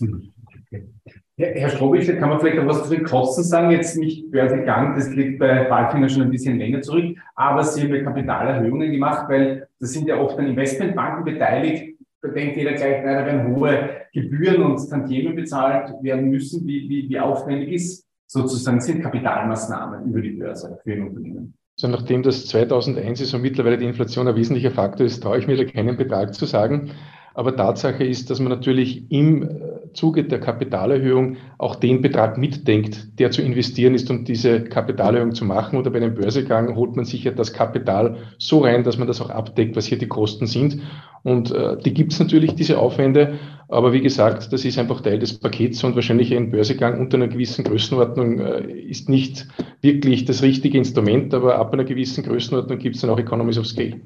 Okay. 0.00 0.88
Herr 1.36 1.68
Strobischer, 1.68 2.14
kann 2.14 2.28
man 2.28 2.38
vielleicht 2.38 2.56
noch 2.56 2.66
was 2.66 2.84
zu 2.84 2.94
den 2.94 3.04
Kosten 3.04 3.42
sagen? 3.42 3.70
Jetzt 3.72 3.96
nicht 3.96 4.30
Börsegang, 4.30 4.94
das 4.94 5.10
liegt 5.10 5.40
bei 5.40 5.64
Balfinger 5.64 6.08
schon 6.08 6.22
ein 6.22 6.30
bisschen 6.30 6.58
länger 6.58 6.80
zurück, 6.80 7.16
aber 7.34 7.64
Sie 7.64 7.82
haben 7.82 7.94
ja 7.94 8.04
Kapitalerhöhungen 8.04 8.92
gemacht, 8.92 9.28
weil 9.28 9.66
da 9.80 9.86
sind 9.86 10.06
ja 10.06 10.20
oft 10.20 10.38
dann 10.38 10.46
Investmentbanken 10.46 11.24
beteiligt. 11.24 11.98
Da 12.22 12.28
denkt 12.28 12.56
jeder 12.56 12.72
gleich, 12.72 13.04
naja, 13.04 13.20
da 13.20 13.26
werden 13.26 13.54
hohe 13.54 13.90
Gebühren 14.12 14.62
und 14.62 14.88
Tantiemen 14.88 15.34
bezahlt 15.34 15.92
werden 16.02 16.30
müssen. 16.30 16.66
Wie, 16.66 16.88
wie, 16.88 17.08
wie 17.08 17.18
aufwendig 17.18 17.72
ist 17.72 18.06
sozusagen 18.26 18.80
sind 18.80 19.02
Kapitalmaßnahmen 19.02 20.06
über 20.08 20.20
die 20.20 20.30
Börse 20.30 20.78
für 20.82 20.92
ein 20.92 21.08
Unternehmen? 21.08 21.54
Also 21.76 21.88
nachdem 21.88 22.22
das 22.22 22.46
2001 22.46 23.20
ist 23.20 23.34
und 23.34 23.42
mittlerweile 23.42 23.76
die 23.76 23.86
Inflation 23.86 24.28
ein 24.28 24.36
wesentlicher 24.36 24.70
Faktor 24.70 25.04
ist, 25.06 25.20
traue 25.20 25.38
ich 25.38 25.48
mir 25.48 25.56
da 25.56 25.64
keinen 25.64 25.96
Betrag 25.96 26.32
zu 26.32 26.46
sagen. 26.46 26.92
Aber 27.34 27.56
Tatsache 27.56 28.04
ist, 28.04 28.30
dass 28.30 28.38
man 28.38 28.50
natürlich 28.50 29.10
im 29.10 29.48
Zuge 29.94 30.24
der 30.24 30.40
Kapitalerhöhung 30.40 31.36
auch 31.58 31.76
den 31.76 32.02
Betrag 32.02 32.36
mitdenkt, 32.36 33.18
der 33.18 33.30
zu 33.30 33.42
investieren 33.42 33.94
ist, 33.94 34.10
um 34.10 34.24
diese 34.24 34.62
Kapitalerhöhung 34.62 35.34
zu 35.34 35.44
machen. 35.44 35.78
Oder 35.78 35.90
bei 35.90 35.98
einem 35.98 36.14
Börsegang 36.14 36.76
holt 36.76 36.96
man 36.96 37.04
sich 37.04 37.24
ja 37.24 37.32
das 37.32 37.52
Kapital 37.52 38.16
so 38.38 38.60
rein, 38.60 38.84
dass 38.84 38.98
man 38.98 39.08
das 39.08 39.20
auch 39.20 39.30
abdeckt, 39.30 39.76
was 39.76 39.86
hier 39.86 39.98
die 39.98 40.08
Kosten 40.08 40.46
sind. 40.46 40.82
Und 41.22 41.52
äh, 41.52 41.78
die 41.78 41.94
gibt 41.94 42.12
es 42.12 42.18
natürlich, 42.18 42.54
diese 42.54 42.78
Aufwände. 42.78 43.38
Aber 43.68 43.92
wie 43.92 44.02
gesagt, 44.02 44.52
das 44.52 44.64
ist 44.64 44.78
einfach 44.78 45.00
Teil 45.00 45.18
des 45.18 45.38
Pakets 45.38 45.82
und 45.84 45.94
wahrscheinlich 45.94 46.34
ein 46.34 46.50
Börsegang 46.50 47.00
unter 47.00 47.16
einer 47.16 47.28
gewissen 47.28 47.64
Größenordnung 47.64 48.40
äh, 48.40 48.70
ist 48.72 49.08
nicht 49.08 49.48
wirklich 49.80 50.26
das 50.26 50.42
richtige 50.42 50.76
Instrument. 50.76 51.32
Aber 51.32 51.56
ab 51.56 51.72
einer 51.72 51.84
gewissen 51.84 52.24
Größenordnung 52.24 52.78
gibt 52.78 52.96
es 52.96 53.00
dann 53.00 53.10
auch 53.10 53.18
Economies 53.18 53.58
of 53.58 53.66
Scale. 53.66 54.00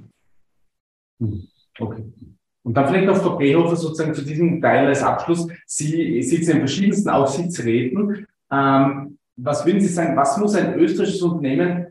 Okay. 1.80 2.04
Und 2.68 2.74
dann 2.74 2.86
vielleicht 2.86 3.06
noch 3.06 3.16
Frau 3.16 3.38
Behofer 3.38 3.76
sozusagen 3.76 4.12
zu 4.12 4.22
diesem 4.22 4.60
Teil 4.60 4.88
als 4.88 5.02
Abschluss. 5.02 5.48
Sie 5.64 6.22
sitzen 6.22 6.50
in 6.50 6.58
verschiedensten 6.58 7.08
Aufsichtsräten. 7.08 8.26
Ähm, 8.52 9.18
was 9.36 9.64
würden 9.64 9.80
Sie 9.80 9.88
sagen, 9.88 10.14
was 10.14 10.36
muss 10.36 10.54
ein 10.54 10.78
österreichisches 10.78 11.22
Unternehmen 11.22 11.86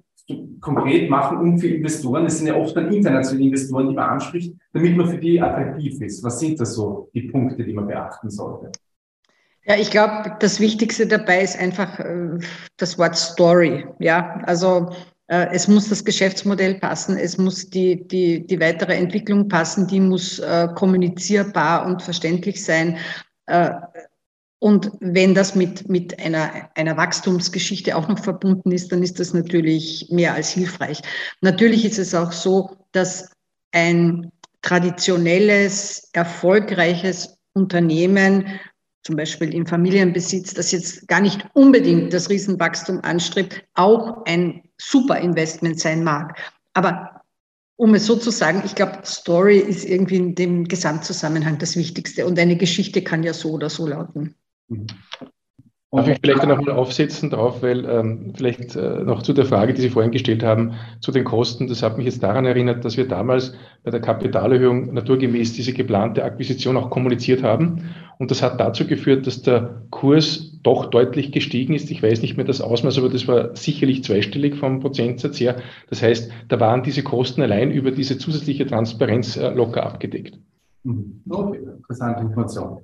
konkret 0.62 1.10
machen, 1.10 1.40
um 1.40 1.58
für 1.58 1.68
Investoren, 1.68 2.28
es 2.28 2.38
sind 2.38 2.46
ja 2.46 2.56
oft 2.56 2.78
dann 2.78 2.94
internationale 2.94 3.46
Investoren, 3.46 3.90
die 3.90 3.96
man 3.96 4.08
anspricht, 4.08 4.54
damit 4.72 4.96
man 4.96 5.10
für 5.10 5.18
die 5.18 5.42
attraktiv 5.42 6.00
ist? 6.00 6.24
Was 6.24 6.40
sind 6.40 6.60
da 6.60 6.66
so 6.66 7.10
die 7.12 7.24
Punkte, 7.24 7.64
die 7.64 7.74
man 7.74 7.88
beachten 7.88 8.30
sollte? 8.30 8.72
Ja, 9.66 9.78
ich 9.78 9.90
glaube, 9.90 10.36
das 10.40 10.60
Wichtigste 10.60 11.08
dabei 11.08 11.42
ist 11.42 11.60
einfach 11.60 12.00
äh, 12.00 12.38
das 12.78 13.00
Wort 13.00 13.16
Story. 13.16 13.88
Ja, 13.98 14.42
also 14.46 14.92
es 15.28 15.68
muss 15.68 15.90
das 15.90 16.06
Geschäftsmodell 16.06 16.76
passen, 16.76 17.18
es 17.18 17.38
muss 17.38 17.70
die, 17.70 18.08
die, 18.08 18.48
die 18.48 18.60
weitere 18.60 18.96
Entwicklung 18.96 19.50
passen, 19.50 19.88
die 19.88 20.00
muss 20.00 20.40
äh, 20.40 20.70
kommunizierbar 20.74 21.86
und 21.86 22.02
verständlich 22.02 22.64
sein. 22.64 22.98
Äh, 23.48 23.72
und 24.60 24.92
wenn 25.02 25.36
das 25.36 25.54
mit, 25.54 25.88
mit 25.88 26.18
einer, 26.20 26.70
einer 26.76 26.98
Wachstumsgeschichte 26.98 27.96
auch 27.96 28.08
noch 28.08 28.20
verbunden 28.20 28.72
ist, 28.72 28.92
dann 28.92 29.04
ist 29.04 29.20
das 29.20 29.34
natürlich 29.34 30.08
mehr 30.10 30.34
als 30.34 30.50
hilfreich. 30.50 31.02
Natürlich 31.42 31.86
ist 31.86 32.00
es 32.00 32.16
auch 32.16 32.32
so, 32.32 32.78
dass 32.92 33.30
ein 33.72 34.32
traditionelles, 34.62 36.10
erfolgreiches 36.14 37.38
Unternehmen 37.54 38.60
zum 39.04 39.16
Beispiel 39.16 39.54
im 39.54 39.66
Familienbesitz, 39.66 40.54
das 40.54 40.72
jetzt 40.72 41.08
gar 41.08 41.22
nicht 41.22 41.46
unbedingt 41.54 42.12
das 42.12 42.30
Riesenwachstum 42.30 43.00
anstrebt, 43.04 43.64
auch 43.74 44.26
ein 44.26 44.67
super 44.78 45.20
Investment 45.20 45.80
sein 45.80 46.04
mag. 46.04 46.38
Aber 46.74 47.22
um 47.78 47.94
es 47.94 48.06
so 48.06 48.16
zu 48.16 48.32
sagen, 48.32 48.64
ich 48.66 48.76
glaube, 48.76 49.00
Story 49.06 49.60
ist 49.60 49.86
irgendwie 49.86 50.18
in 50.18 50.36
dem 50.36 50.68
Gesamtzusammenhang 50.68 51.60
das 51.60 51.76
Wichtigste. 51.76 52.26
Und 52.26 52.40
eine 52.40 52.58
Geschichte 52.58 53.04
kann 53.04 53.24
ja 53.24 53.34
so 53.34 53.52
oder 53.52 53.70
so 53.70 53.88
lauten. 53.88 54.36
Mhm. 54.68 54.88
Darf 55.92 56.08
ich 56.10 56.20
vielleicht 56.22 56.46
noch 56.46 56.62
mal 56.62 56.74
aufsetzen 56.76 57.30
drauf, 57.30 57.64
weil 57.64 57.86
ähm, 57.86 58.34
vielleicht 58.36 58.76
äh, 58.76 59.04
noch 59.06 59.24
zu 59.24 59.32
der 59.32 59.46
Frage, 59.46 59.74
die 59.74 59.82
Sie 59.82 59.90
vorhin 59.90 60.12
gestellt 60.12 60.44
haben, 60.44 60.74
zu 61.00 61.14
den 61.14 61.24
Kosten. 61.24 61.68
Das 61.70 61.82
hat 61.82 61.96
mich 61.96 62.06
jetzt 62.06 62.22
daran 62.22 62.46
erinnert, 62.46 62.84
dass 62.84 62.98
wir 62.98 63.08
damals 63.08 63.54
bei 63.86 63.92
der 63.92 64.02
Kapitalerhöhung 64.02 64.94
naturgemäß 64.94 65.54
diese 65.54 65.72
geplante 65.72 66.26
Akquisition 66.26 66.76
auch 66.76 66.90
kommuniziert 66.90 67.42
haben. 67.42 67.90
Und 68.20 68.32
das 68.32 68.44
hat 68.44 68.60
dazu 68.60 68.86
geführt, 68.86 69.28
dass 69.28 69.44
der 69.44 69.84
Kurs 69.90 70.60
doch 70.62 70.88
deutlich 70.88 71.32
gestiegen 71.32 71.74
ist. 71.74 71.90
Ich 71.90 72.04
weiß 72.04 72.22
nicht 72.22 72.36
mehr 72.36 72.46
das 72.46 72.60
Ausmaß, 72.60 72.98
aber 72.98 73.08
das 73.08 73.26
war 73.30 73.56
sicherlich 73.56 74.04
zweistellig 74.04 74.56
vom 74.56 74.82
Prozentsatz 74.82 75.40
her. 75.40 75.56
Das 75.90 76.02
heißt, 76.02 76.30
da 76.50 76.60
waren 76.60 76.84
diese 76.84 77.04
Kosten 77.04 77.42
allein 77.42 77.72
über 77.72 77.92
diese 77.92 78.18
zusätzliche 78.18 78.66
Transparenz 78.66 79.38
äh, 79.38 79.52
locker 79.52 79.86
abgedeckt. 79.86 80.38
Mhm. 80.84 81.22
Okay, 81.30 81.60
interessante 81.60 82.24
Information. 82.24 82.80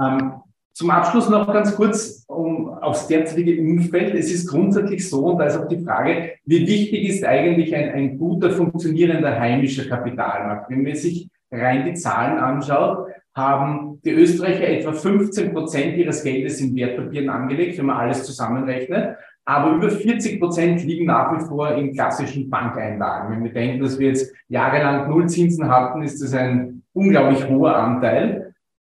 Ähm, 0.00 0.34
zum 0.78 0.90
Abschluss 0.90 1.28
noch 1.28 1.52
ganz 1.52 1.74
kurz 1.74 2.24
um, 2.28 2.68
aufs 2.68 3.08
derzeitige 3.08 3.60
Umfeld. 3.60 4.14
Es 4.14 4.32
ist 4.32 4.46
grundsätzlich 4.48 5.10
so, 5.10 5.26
und 5.26 5.38
da 5.38 5.46
ist 5.46 5.56
auch 5.56 5.66
die 5.66 5.80
Frage, 5.80 6.34
wie 6.44 6.68
wichtig 6.68 7.08
ist 7.08 7.24
eigentlich 7.24 7.74
ein, 7.74 7.90
ein 7.90 8.16
guter, 8.16 8.52
funktionierender 8.52 9.40
heimischer 9.40 9.88
Kapitalmarkt? 9.88 10.70
Wenn 10.70 10.84
man 10.84 10.94
sich 10.94 11.28
rein 11.50 11.84
die 11.84 11.94
Zahlen 11.94 12.38
anschaut, 12.38 13.08
haben 13.34 14.00
die 14.04 14.12
Österreicher 14.12 14.68
etwa 14.68 14.92
15 14.92 15.52
Prozent 15.52 15.96
ihres 15.96 16.22
Geldes 16.22 16.60
in 16.60 16.76
Wertpapieren 16.76 17.28
angelegt, 17.28 17.76
wenn 17.76 17.86
man 17.86 17.96
alles 17.96 18.22
zusammenrechnet. 18.22 19.16
Aber 19.46 19.72
über 19.72 19.90
40 19.90 20.38
Prozent 20.38 20.84
liegen 20.84 21.06
nach 21.06 21.36
wie 21.36 21.44
vor 21.44 21.72
in 21.74 21.92
klassischen 21.92 22.48
Bankeinlagen. 22.48 23.32
Wenn 23.32 23.42
wir 23.42 23.52
denken, 23.52 23.82
dass 23.82 23.98
wir 23.98 24.10
jetzt 24.10 24.32
jahrelang 24.46 25.10
Nullzinsen 25.10 25.68
hatten, 25.68 26.02
ist 26.02 26.22
das 26.22 26.34
ein 26.34 26.84
unglaublich 26.92 27.48
hoher 27.48 27.74
Anteil. 27.74 28.54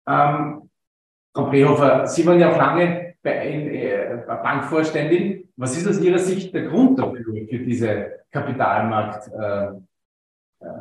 Ähm, 0.07 0.59
Frau 1.33 1.49
Brehofer, 1.49 2.07
Sie 2.07 2.26
waren 2.26 2.41
ja 2.41 2.53
auch 2.53 2.57
lange 2.57 3.14
bei, 3.22 3.31
äh, 3.31 4.18
Bankvorständin. 4.26 5.49
Was 5.57 5.76
ist 5.76 5.87
aus 5.87 6.01
Ihrer 6.01 6.18
Sicht 6.18 6.55
der 6.55 6.68
Grund 6.68 6.99
dafür, 6.99 7.22
für 7.22 7.59
diese 7.59 8.12
Kapitalmarkt? 8.31 9.28
Äh, 9.28 9.66
äh 10.62 10.81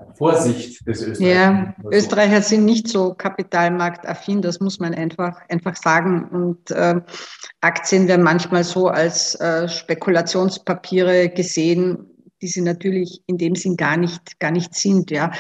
des 0.86 1.02
Österreichers. 1.04 1.20
Ja, 1.20 1.76
Österreicher 1.92 2.42
sind 2.42 2.66
nicht 2.66 2.88
so 2.88 3.14
kapitalmarktaffin, 3.14 4.42
das 4.42 4.60
muss 4.60 4.80
man 4.80 4.94
einfach, 4.94 5.40
einfach 5.50 5.76
sagen. 5.76 6.30
Und 6.30 6.72
äh, 6.72 7.00
Aktien 7.62 8.08
werden 8.08 8.24
manchmal 8.24 8.64
so 8.64 8.88
als 8.88 9.36
äh, 9.36 9.68
Spekulationspapiere 9.68 11.30
gesehen, 11.30 12.10
die 12.42 12.48
sie 12.48 12.62
natürlich 12.62 13.22
in 13.28 13.38
dem 13.38 13.56
Sinn 13.56 13.78
gar 13.78 13.98
nicht, 13.98 14.40
gar 14.40 14.52
nicht 14.52 14.74
sind. 14.76 15.12
Ja. 15.12 15.32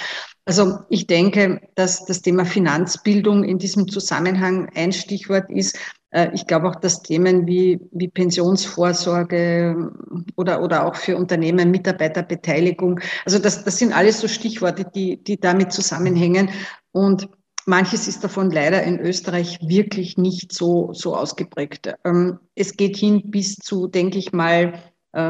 Also 0.50 0.80
ich 0.89 1.06
denke, 1.06 1.62
dass 1.76 2.06
das 2.06 2.24
Thema 2.24 2.43
Finanzbildung 2.43 3.43
in 3.43 3.60
diesem 3.60 3.88
Zusammenhang 3.88 4.68
ein 4.74 4.91
Stichwort 4.91 5.47
ist. 5.52 5.78
Äh, 6.10 6.32
ich 6.34 6.47
glaube 6.47 6.68
auch, 6.68 6.76
dass 6.78 7.04
Themen 7.04 7.45
wie, 7.45 7.80
wie 7.91 8.08
Pensionsvorsorge 8.08 9.91
oder, 10.38 10.64
oder 10.64 10.88
auch 10.88 10.95
für 10.95 11.18
Unternehmen 11.18 11.70
Mitarbeiterbeteiligung, 11.70 13.00
also 13.26 13.38
das, 13.38 13.64
das 13.64 13.78
sind 13.78 13.93
alles 13.93 14.22
so 14.22 14.28
Stichworte, 14.28 14.86
die, 14.86 15.24
die 15.24 15.39
damit 15.39 15.72
zusammenhängen. 15.72 16.50
Und 16.93 17.30
manches 17.68 18.08
ist 18.08 18.24
davon 18.24 18.50
leider 18.50 18.82
in 18.82 19.00
Österreich 19.00 19.60
wirklich 19.62 20.18
nicht 20.18 20.52
so, 20.52 20.93
so 20.93 21.16
ausgeprägt. 21.16 21.93
Ähm, 22.04 22.39
es 22.56 22.76
geht 22.76 22.97
hin 22.97 23.30
bis 23.30 23.58
zu, 23.58 23.86
denke 23.86 24.18
ich 24.18 24.34
mal, 24.34 24.74
äh, 24.74 24.78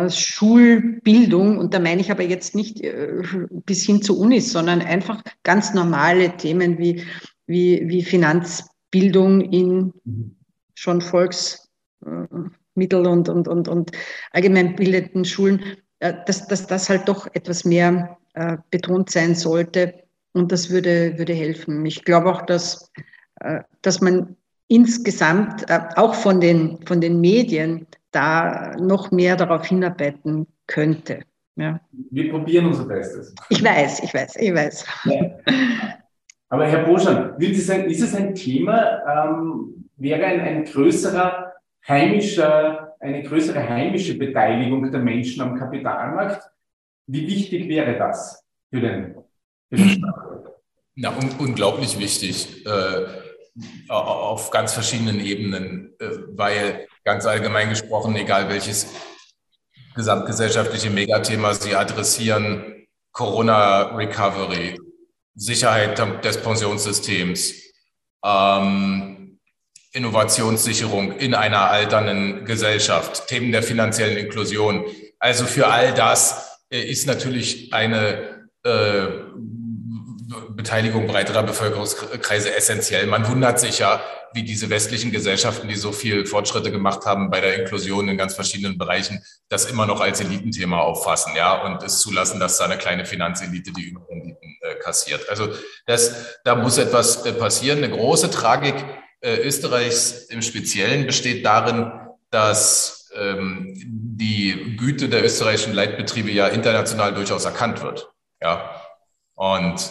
Schulbildung, 0.09 1.57
und 1.57 1.73
da 1.73 1.79
meine 1.79 2.01
ich 2.01 2.11
aber 2.11 2.23
jetzt 2.23 2.53
nicht 2.53 2.81
äh, 2.81 3.21
bis 3.65 3.85
hin 3.85 4.01
zu 4.01 4.19
Unis, 4.19 4.51
sondern 4.51 4.81
einfach 4.81 5.23
ganz 5.43 5.73
normale 5.73 6.35
Themen 6.35 6.77
wie, 6.77 7.05
wie, 7.47 7.87
wie 7.87 8.03
Finanzbildung 8.03 9.39
in 9.39 9.93
schon 10.75 10.99
Volksmittel 10.99 11.69
und, 13.07 13.29
und, 13.29 13.47
und, 13.47 13.67
und 13.69 13.91
allgemeinbildenden 14.31 15.23
Schulen, 15.23 15.61
äh, 15.99 16.13
dass, 16.25 16.45
dass 16.47 16.67
das 16.67 16.89
halt 16.89 17.07
doch 17.07 17.27
etwas 17.33 17.63
mehr 17.63 18.17
betont 18.69 19.09
sein 19.09 19.35
sollte. 19.35 20.03
Und 20.33 20.51
das 20.51 20.69
würde, 20.69 21.17
würde 21.17 21.33
helfen. 21.33 21.85
Ich 21.85 22.05
glaube 22.05 22.31
auch, 22.31 22.43
dass, 22.43 22.89
dass 23.81 23.99
man 23.99 24.37
insgesamt 24.67 25.65
auch 25.97 26.13
von 26.13 26.39
den, 26.39 26.79
von 26.85 27.01
den 27.01 27.19
Medien 27.19 27.87
da 28.11 28.75
noch 28.79 29.11
mehr 29.11 29.35
darauf 29.35 29.65
hinarbeiten 29.65 30.47
könnte. 30.67 31.21
Ja. 31.55 31.79
Wir 31.91 32.31
probieren 32.31 32.67
unser 32.67 32.85
Bestes. 32.85 33.33
Ich 33.49 33.63
weiß, 33.63 34.03
ich 34.03 34.13
weiß, 34.13 34.35
ich 34.37 34.53
weiß. 34.53 34.85
Ja. 35.05 35.37
Aber 36.49 36.65
Herr 36.65 36.85
Boschan, 36.85 37.39
ist 37.39 37.69
es 38.01 38.15
ein 38.15 38.33
Thema, 38.33 39.01
ähm, 39.07 39.89
wäre 39.97 40.25
ein, 40.25 40.39
ein 40.39 40.65
größerer 40.65 41.53
heimischer, 41.87 42.95
eine 42.99 43.23
größere 43.23 43.67
heimische 43.67 44.17
Beteiligung 44.17 44.89
der 44.91 45.01
Menschen 45.01 45.41
am 45.41 45.55
Kapitalmarkt? 45.57 46.49
Wie 47.07 47.27
wichtig 47.27 47.67
wäre 47.67 47.97
das 47.97 48.43
für 48.71 48.81
den, 48.81 49.15
für 49.69 49.75
den 49.75 49.89
Standort? 49.89 50.55
Na, 50.95 51.09
un 51.09 51.29
unglaublich 51.39 51.99
wichtig. 51.99 52.65
Äh, 52.65 53.05
auf 53.89 54.51
ganz 54.51 54.73
verschiedenen 54.73 55.19
Ebenen, 55.19 55.93
äh, 55.99 56.09
weil 56.29 56.87
ganz 57.09 57.25
allgemein 57.25 57.71
gesprochen, 57.71 58.15
egal 58.15 58.49
welches 58.49 58.85
gesamtgesellschaftliche 59.95 60.91
Megathema 60.91 61.55
Sie 61.55 61.73
adressieren, 61.75 62.85
Corona-Recovery, 63.13 64.79
Sicherheit 65.33 65.97
des 66.23 66.37
Pensionssystems, 66.37 67.55
ähm, 68.23 69.39
Innovationssicherung 69.91 71.13
in 71.13 71.33
einer 71.33 71.71
alternden 71.71 72.45
Gesellschaft, 72.45 73.25
Themen 73.25 73.51
der 73.51 73.63
finanziellen 73.63 74.17
Inklusion. 74.17 74.85
Also 75.17 75.45
für 75.45 75.65
all 75.65 75.95
das 75.95 76.59
äh, 76.69 76.79
ist 76.79 77.07
natürlich 77.07 77.73
eine 77.73 78.47
äh, 78.63 79.07
Beteiligung 80.59 81.07
breiterer 81.07 81.43
Bevölkerungskreise 81.43 82.53
essentiell. 82.53 83.07
Man 83.07 83.25
wundert 83.29 83.61
sich 83.61 83.79
ja, 83.79 84.01
wie 84.33 84.43
diese 84.43 84.69
westlichen 84.69 85.09
Gesellschaften, 85.09 85.69
die 85.69 85.77
so 85.77 85.93
viel 85.93 86.25
Fortschritte 86.25 86.69
gemacht 86.69 87.05
haben 87.05 87.29
bei 87.29 87.39
der 87.39 87.61
Inklusion 87.61 88.09
in 88.09 88.17
ganz 88.17 88.35
verschiedenen 88.35 88.77
Bereichen, 88.77 89.23
das 89.47 89.71
immer 89.71 89.85
noch 89.85 90.01
als 90.01 90.19
Elitenthema 90.19 90.79
auffassen, 90.81 91.31
ja, 91.37 91.63
und 91.63 91.81
es 91.81 92.01
zulassen, 92.01 92.41
dass 92.41 92.57
da 92.57 92.65
eine 92.65 92.77
kleine 92.77 93.05
Finanzelite 93.05 93.71
die 93.71 93.83
Überrenditen 93.83 94.57
äh, 94.59 94.75
kassiert. 94.75 95.29
Also 95.29 95.47
das, 95.85 96.37
da 96.43 96.55
muss 96.55 96.77
etwas 96.77 97.25
äh, 97.25 97.31
passieren. 97.31 97.81
Eine 97.81 97.95
große 97.95 98.29
Tragik 98.29 98.75
äh, 99.21 99.37
Österreichs 99.37 100.25
im 100.25 100.41
Speziellen 100.41 101.05
besteht 101.05 101.45
darin, 101.45 101.89
dass 102.31 103.09
ähm, 103.15 103.73
die 103.77 104.75
Güte 104.75 105.07
der 105.07 105.23
österreichischen 105.23 105.73
Leitbetriebe 105.73 106.31
ja 106.31 106.47
international 106.47 107.13
durchaus 107.13 107.45
erkannt 107.45 107.81
wird, 107.81 108.11
ja. 108.41 108.75
Und 109.35 109.89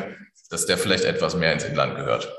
dass 0.50 0.66
der 0.66 0.78
vielleicht 0.78 1.04
etwas 1.04 1.36
mehr 1.36 1.52
ins 1.52 1.64
Inland 1.64 1.96
gehört. 1.96 2.32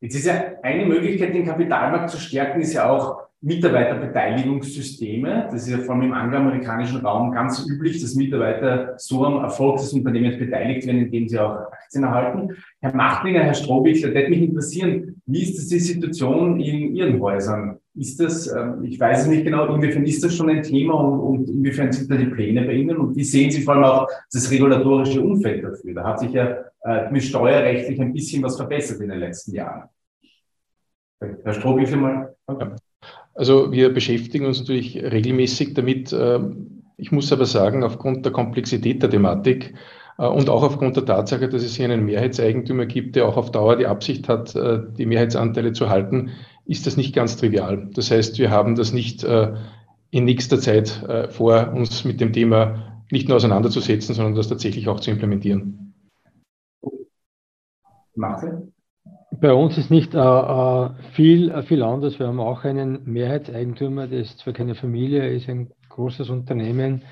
Jetzt 0.00 0.14
ist 0.14 0.26
ja 0.26 0.52
eine 0.62 0.84
Möglichkeit, 0.84 1.34
den 1.34 1.46
Kapitalmarkt 1.46 2.10
zu 2.10 2.18
stärken, 2.18 2.60
ist 2.60 2.74
ja 2.74 2.88
auch 2.88 3.26
Mitarbeiterbeteiligungssysteme. 3.40 5.48
Das 5.50 5.66
ist 5.66 5.70
ja 5.70 5.78
vor 5.78 5.94
allem 5.94 6.04
im 6.04 6.12
angloamerikanischen 6.12 7.04
Raum 7.04 7.32
ganz 7.32 7.66
üblich, 7.66 8.00
dass 8.00 8.14
Mitarbeiter 8.14 8.94
so 8.98 9.24
am 9.24 9.42
Erfolg 9.42 9.78
des 9.78 9.92
Unternehmens 9.92 10.38
beteiligt 10.38 10.86
werden, 10.86 11.02
indem 11.02 11.28
sie 11.28 11.38
auch 11.38 11.70
Aktien 11.70 12.04
erhalten. 12.04 12.56
Herr 12.80 12.94
Machtlinger, 12.94 13.44
Herr 13.44 13.54
Strobig, 13.54 14.00
da 14.02 14.08
würde 14.08 14.30
mich 14.30 14.42
interessieren, 14.42 15.20
wie 15.26 15.42
ist 15.42 15.58
das 15.58 15.68
die 15.68 15.78
Situation 15.78 16.60
in 16.60 16.94
Ihren 16.94 17.20
Häusern? 17.20 17.78
Ist 17.98 18.20
das, 18.20 18.46
ähm, 18.52 18.84
ich 18.84 19.00
weiß 19.00 19.22
es 19.22 19.26
nicht 19.26 19.44
genau, 19.44 19.74
inwiefern 19.74 20.04
ist 20.04 20.22
das 20.22 20.34
schon 20.34 20.50
ein 20.50 20.62
Thema 20.62 20.94
und, 20.94 21.18
und 21.20 21.50
inwiefern 21.50 21.90
sind 21.92 22.10
da 22.10 22.16
die 22.16 22.26
Pläne 22.26 22.62
bei 22.62 22.74
Ihnen 22.74 22.98
und 22.98 23.16
wie 23.16 23.24
sehen 23.24 23.50
Sie 23.50 23.62
vor 23.62 23.74
allem 23.74 23.84
auch 23.84 24.08
das 24.32 24.50
regulatorische 24.50 25.22
Umfeld 25.22 25.64
dafür? 25.64 25.94
Da 25.94 26.04
hat 26.04 26.20
sich 26.20 26.32
ja 26.32 26.58
äh, 26.84 27.10
mit 27.10 27.24
steuerrechtlich 27.24 28.00
ein 28.00 28.12
bisschen 28.12 28.42
was 28.42 28.56
verbessert 28.56 29.00
in 29.00 29.08
den 29.08 29.18
letzten 29.18 29.54
Jahren. 29.54 29.88
Herr 31.20 31.54
Stroh, 31.54 31.76
wie 31.78 31.86
viel 31.86 31.96
mal? 31.96 32.34
Also 33.34 33.72
wir 33.72 33.92
beschäftigen 33.92 34.46
uns 34.46 34.60
natürlich 34.60 35.02
regelmäßig 35.02 35.74
damit. 35.74 36.12
Ähm, 36.12 36.82
ich 36.96 37.12
muss 37.12 37.32
aber 37.32 37.46
sagen, 37.46 37.84
aufgrund 37.84 38.24
der 38.24 38.32
Komplexität 38.32 39.02
der 39.02 39.10
Thematik 39.10 39.74
äh, 40.18 40.26
und 40.26 40.48
auch 40.48 40.62
aufgrund 40.62 40.96
der 40.96 41.04
Tatsache, 41.04 41.48
dass 41.48 41.62
es 41.62 41.76
hier 41.76 41.86
einen 41.86 42.04
Mehrheitseigentümer 42.04 42.86
gibt, 42.86 43.16
der 43.16 43.26
auch 43.26 43.36
auf 43.36 43.50
Dauer 43.50 43.76
die 43.76 43.86
Absicht 43.86 44.28
hat, 44.28 44.54
äh, 44.54 44.80
die 44.96 45.06
Mehrheitsanteile 45.06 45.72
zu 45.72 45.88
halten, 45.88 46.30
ist 46.66 46.86
das 46.86 46.96
nicht 46.96 47.14
ganz 47.14 47.36
trivial. 47.36 47.88
Das 47.94 48.10
heißt, 48.10 48.38
wir 48.38 48.50
haben 48.50 48.74
das 48.74 48.92
nicht 48.92 49.24
äh, 49.24 49.54
in 50.10 50.24
nächster 50.24 50.58
Zeit 50.60 51.04
vor, 51.30 51.72
uns 51.72 52.04
mit 52.04 52.20
dem 52.20 52.32
Thema 52.32 53.02
nicht 53.10 53.28
nur 53.28 53.36
auseinanderzusetzen, 53.36 54.14
sondern 54.14 54.34
das 54.34 54.48
tatsächlich 54.48 54.88
auch 54.88 55.00
zu 55.00 55.10
implementieren. 55.10 55.94
Martin? 58.14 58.72
Bei 59.30 59.52
uns 59.52 59.76
ist 59.76 59.90
nicht 59.90 60.14
äh, 60.14 60.88
viel, 61.12 61.62
viel 61.64 61.82
anders. 61.82 62.18
Wir 62.18 62.28
haben 62.28 62.40
auch 62.40 62.64
einen 62.64 63.04
Mehrheitseigentümer, 63.04 64.06
der 64.06 64.20
ist 64.20 64.38
zwar 64.38 64.54
keine 64.54 64.74
Familie, 64.74 65.28
ist 65.30 65.48
ein 65.48 65.70
großes 65.90 66.30
Unternehmen 66.30 67.02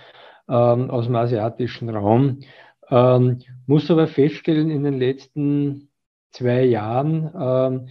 ähm, 0.48 0.90
aus 0.90 1.06
dem 1.06 1.16
asiatischen 1.16 1.90
Raum. 1.90 2.40
Ähm, 2.88 3.40
muss 3.66 3.90
aber 3.90 4.06
feststellen, 4.06 4.70
in 4.70 4.84
den 4.84 4.98
letzten 4.98 5.90
zwei 6.30 6.64
Jahren 6.64 7.30
ähm, 7.38 7.88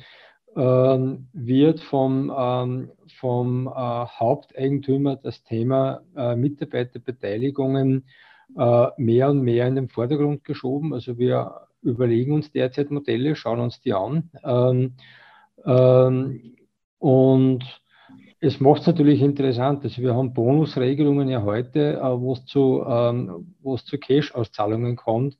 wird 0.56 1.80
vom, 1.80 2.32
ähm, 2.36 2.92
vom 3.20 3.68
äh, 3.68 3.72
Haupteigentümer 3.72 5.16
das 5.16 5.44
Thema 5.44 6.02
äh, 6.16 6.36
Mitarbeiterbeteiligungen 6.36 8.06
äh, 8.58 8.88
mehr 8.98 9.30
und 9.30 9.42
mehr 9.42 9.68
in 9.68 9.76
den 9.76 9.90
Vordergrund 9.90 10.44
geschoben. 10.44 10.94
Also 10.94 11.18
wir 11.18 11.68
überlegen 11.82 12.34
uns 12.34 12.52
derzeit 12.52 12.92
Modelle, 12.92 13.36
schauen 13.36 13.60
uns 13.60 13.82
die 13.82 13.94
an. 13.94 14.30
Ähm, 14.44 14.94
und 17.00 17.64
es 18.40 18.60
macht 18.60 18.82
es 18.82 18.88
natürlich 18.88 19.22
interessant. 19.22 19.84
Also 19.84 20.02
wir 20.02 20.16
haben 20.16 20.34
Bonusregelungen 20.34 21.30
ja 21.30 21.44
heute, 21.44 22.00
wo 22.02 22.34
es 22.34 22.46
zu, 22.46 22.84
zu 23.86 23.98
Cash-Auszahlungen 23.98 24.98
kommt 24.98 25.38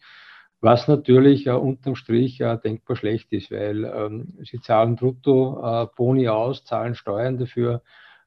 was 0.64 0.88
natürlich 0.88 1.46
äh, 1.48 1.52
unterm 1.52 1.96
Strich 1.96 2.40
äh, 2.40 2.58
denkbar 2.58 2.96
schlecht 2.96 3.34
ist, 3.34 3.52
weil 3.52 3.84
ähm, 3.84 4.34
sie 4.44 4.62
zahlen 4.62 4.96
brutto 4.96 5.62
äh, 5.62 5.88
Boni 5.96 6.30
aus, 6.30 6.64
zahlen 6.64 6.96
Steuern 6.96 7.38
dafür 7.38 7.82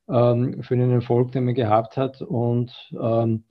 ähm, 0.08 0.62
für 0.62 0.76
den 0.76 0.90
Erfolg, 0.90 1.32
den 1.32 1.46
man 1.46 1.54
gehabt 1.54 1.96
hat 1.96 2.20
und 2.20 2.72
ähm, 2.92 3.44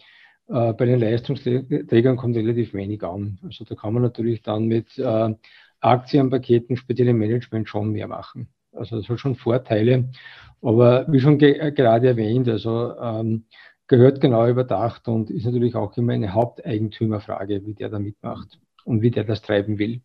äh, 0.47 0.73
bei 0.73 0.85
den 0.85 0.99
Leistungsträgern 0.99 2.15
kommt 2.15 2.35
relativ 2.35 2.75
wenig 2.75 3.03
an. 3.03 3.39
Also 3.43 3.65
da 3.65 3.73
kann 3.73 3.93
man 3.93 4.03
natürlich 4.03 4.43
dann 4.43 4.65
mit 4.65 4.97
äh, 4.99 5.33
Aktienpaketen, 5.79 6.77
speziellem 6.77 7.17
Management 7.17 7.67
schon 7.67 7.91
mehr 7.91 8.07
machen. 8.07 8.49
Also 8.71 8.97
das 8.97 9.09
hat 9.09 9.19
schon 9.19 9.35
Vorteile. 9.35 10.11
Aber 10.61 11.11
wie 11.11 11.19
schon 11.19 11.39
ge 11.39 11.71
gerade 11.71 12.07
erwähnt, 12.09 12.47
also 12.49 12.95
ähm, 12.99 13.45
gehört 13.87 14.21
genau 14.21 14.47
überdacht 14.47 15.07
und 15.07 15.31
ist 15.31 15.45
natürlich 15.45 15.75
auch 15.75 15.97
immer 15.97 16.13
eine 16.13 16.33
Haupteigentümerfrage, 16.33 17.65
wie 17.65 17.73
der 17.73 17.89
da 17.89 17.99
mitmacht 17.99 18.59
und 18.85 19.01
wie 19.01 19.11
der 19.11 19.25
das 19.25 19.41
treiben 19.41 19.77
will. 19.77 20.01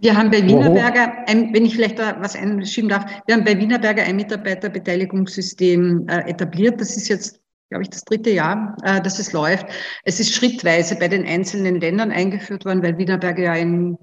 Wir 0.00 0.16
haben 0.16 0.30
bei 0.30 0.46
Wienerberger, 0.46 1.28
ein, 1.28 1.52
wenn 1.54 1.64
ich 1.64 1.74
vielleicht 1.74 1.98
da 1.98 2.20
was 2.20 2.36
einschieben 2.36 2.88
darf, 2.88 3.04
wir 3.26 3.34
haben 3.34 3.44
bei 3.44 3.58
Wienerberger 3.58 4.02
ein 4.02 4.16
Mitarbeiterbeteiligungssystem 4.16 6.06
äh, 6.08 6.30
etabliert. 6.30 6.80
Das 6.80 6.96
ist 6.96 7.08
jetzt, 7.08 7.40
glaube 7.70 7.82
ich, 7.82 7.90
das 7.90 8.04
dritte 8.04 8.30
Jahr, 8.30 8.76
äh, 8.82 9.00
dass 9.00 9.18
es 9.18 9.32
läuft. 9.32 9.66
Es 10.04 10.18
ist 10.18 10.34
schrittweise 10.34 10.96
bei 10.96 11.08
den 11.08 11.24
einzelnen 11.24 11.80
Ländern 11.80 12.10
eingeführt 12.10 12.64
worden, 12.64 12.82
weil 12.82 12.98
Wienerberger 12.98 13.42
ja 13.42 13.54
in 13.54 13.96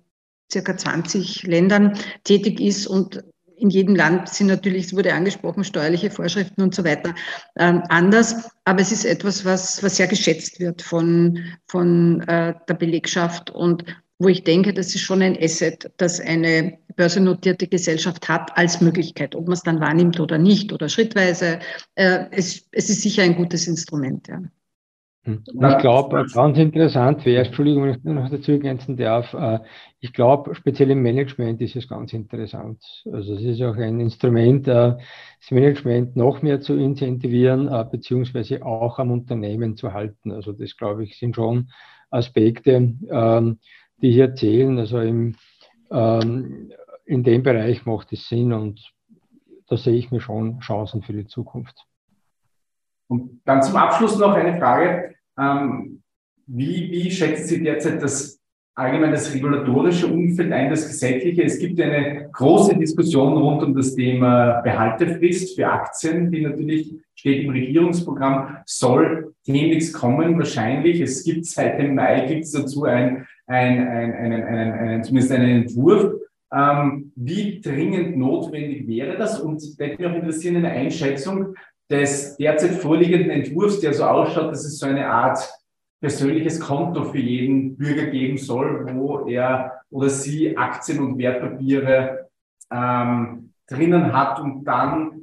circa 0.51 0.75
20 0.75 1.43
Ländern 1.43 1.97
tätig 2.23 2.59
ist 2.59 2.87
und 2.87 3.23
in 3.59 3.69
jedem 3.69 3.95
Land 3.95 4.29
sind 4.29 4.47
natürlich, 4.47 4.85
es 4.85 4.95
wurde 4.95 5.13
angesprochen, 5.13 5.63
steuerliche 5.63 6.11
Vorschriften 6.11 6.61
und 6.61 6.73
so 6.73 6.83
weiter 6.83 7.13
ähm, 7.57 7.83
anders. 7.89 8.49
Aber 8.65 8.81
es 8.81 8.91
ist 8.91 9.05
etwas, 9.05 9.45
was, 9.45 9.83
was 9.83 9.97
sehr 9.97 10.07
geschätzt 10.07 10.59
wird 10.59 10.81
von, 10.81 11.39
von 11.67 12.21
äh, 12.21 12.53
der 12.67 12.73
Belegschaft 12.73 13.49
und 13.51 13.83
wo 14.19 14.27
ich 14.27 14.43
denke, 14.43 14.73
das 14.73 14.93
ist 14.93 15.01
schon 15.01 15.21
ein 15.21 15.37
Asset, 15.41 15.91
das 15.97 16.19
eine 16.19 16.77
börsennotierte 16.97 17.67
Gesellschaft 17.67 18.27
hat 18.27 18.57
als 18.57 18.81
Möglichkeit, 18.81 19.33
ob 19.33 19.45
man 19.45 19.53
es 19.53 19.63
dann 19.63 19.79
wahrnimmt 19.79 20.19
oder 20.19 20.37
nicht 20.37 20.73
oder 20.73 20.89
schrittweise. 20.89 21.59
Äh, 21.95 22.25
es, 22.31 22.67
es 22.71 22.89
ist 22.89 23.01
sicher 23.01 23.23
ein 23.23 23.35
gutes 23.35 23.67
Instrument. 23.67 24.27
Ja. 24.27 24.41
Hm. 25.25 25.43
Ich 25.45 25.77
glaube, 25.79 26.25
ganz 26.33 26.57
interessant 26.57 27.25
wäre, 27.25 27.45
Entschuldigung, 27.45 27.83
wenn 27.83 27.91
ich 27.91 28.03
noch 28.03 28.29
dazu 28.29 28.53
ergänzen 28.53 28.95
darf, 28.95 29.33
äh, 29.33 29.59
ich 29.99 30.13
glaube, 30.13 30.55
speziell 30.55 30.91
im 30.91 31.01
Management 31.01 31.61
ist 31.61 31.75
es 31.75 31.89
ganz 31.89 32.13
interessant. 32.13 32.81
Also 33.11 33.35
es 33.35 33.41
ist 33.43 33.61
auch 33.61 33.75
ein 33.75 33.99
Instrument, 33.99 34.67
äh, 34.67 34.95
das 35.41 35.51
Management 35.51 36.15
noch 36.15 36.41
mehr 36.41 36.61
zu 36.61 36.75
incentivieren, 36.77 37.67
äh, 37.67 37.85
beziehungsweise 37.89 38.65
auch 38.65 38.97
am 38.97 39.11
Unternehmen 39.11 39.75
zu 39.75 39.91
halten. 39.93 40.31
Also 40.31 40.53
das, 40.53 40.77
glaube 40.77 41.03
ich, 41.03 41.17
sind 41.19 41.35
schon 41.35 41.69
Aspekte, 42.09 42.93
ähm, 43.11 43.59
die 44.01 44.11
hier 44.11 44.35
zählen. 44.35 44.79
Also 44.79 44.99
im, 44.99 45.35
ähm, 45.91 46.71
in 47.05 47.23
dem 47.23 47.43
Bereich 47.43 47.85
macht 47.85 48.13
es 48.13 48.29
Sinn 48.29 48.53
und 48.53 48.93
da 49.67 49.75
sehe 49.75 49.95
ich 49.95 50.11
mir 50.11 50.21
schon 50.21 50.59
Chancen 50.61 51.01
für 51.01 51.13
die 51.13 51.27
Zukunft. 51.27 51.88
Und 53.09 53.41
dann 53.45 53.61
zum 53.63 53.75
Abschluss 53.75 54.17
noch 54.17 54.33
eine 54.33 54.57
Frage. 54.57 55.15
Ähm, 55.37 56.01
wie, 56.45 56.91
wie 56.91 57.11
schätzen 57.11 57.47
Sie 57.47 57.63
derzeit 57.63 58.01
das 58.01 58.39
allgemein 58.75 59.11
das 59.11 59.33
regulatorische 59.33 60.07
Umfeld 60.07 60.51
ein, 60.51 60.69
das 60.69 60.87
gesetzliche? 60.87 61.43
Es 61.43 61.59
gibt 61.59 61.81
eine 61.81 62.29
große 62.31 62.75
Diskussion 62.77 63.33
rund 63.33 63.63
um 63.63 63.75
das 63.75 63.95
Thema 63.95 64.61
Behaltefrist 64.61 65.55
für 65.55 65.67
Aktien, 65.67 66.31
die 66.31 66.41
natürlich 66.41 66.95
steht 67.15 67.43
im 67.43 67.49
Regierungsprogramm, 67.49 68.57
soll 68.65 69.33
demnächst 69.45 69.93
kommen, 69.93 70.37
wahrscheinlich. 70.37 71.01
Es 71.01 71.23
gibt 71.23 71.45
seit 71.45 71.79
dem 71.79 71.95
Mai, 71.95 72.25
gibt 72.27 72.45
es 72.45 72.51
dazu 72.51 72.85
ein, 72.85 73.27
ein, 73.47 73.87
ein, 73.87 74.13
einen, 74.13 74.43
einen, 74.43 74.71
einen, 74.71 75.03
zumindest 75.03 75.33
einen 75.33 75.63
Entwurf. 75.63 76.13
Ähm, 76.51 77.11
wie 77.15 77.59
dringend 77.59 78.17
notwendig 78.17 78.87
wäre 78.87 79.17
das? 79.17 79.39
Und 79.39 79.79
da 79.79 79.85
hätte 79.85 80.01
mich 80.01 80.11
auch 80.11 80.15
interessieren, 80.15 80.55
eine 80.57 80.71
Einschätzung, 80.71 81.55
des 81.89 82.37
derzeit 82.37 82.75
vorliegenden 82.75 83.31
Entwurfs, 83.31 83.79
der 83.79 83.93
so 83.93 84.03
ausschaut, 84.03 84.51
dass 84.51 84.65
es 84.65 84.77
so 84.77 84.85
eine 84.85 85.07
Art 85.07 85.39
persönliches 85.99 86.59
Konto 86.59 87.03
für 87.05 87.19
jeden 87.19 87.75
Bürger 87.75 88.05
geben 88.05 88.37
soll, 88.37 88.87
wo 88.93 89.27
er 89.27 89.81
oder 89.89 90.09
sie 90.09 90.57
Aktien 90.57 90.99
und 90.99 91.17
Wertpapiere 91.17 92.29
ähm, 92.71 93.53
drinnen 93.67 94.13
hat 94.13 94.39
und 94.39 94.63
dann 94.63 95.21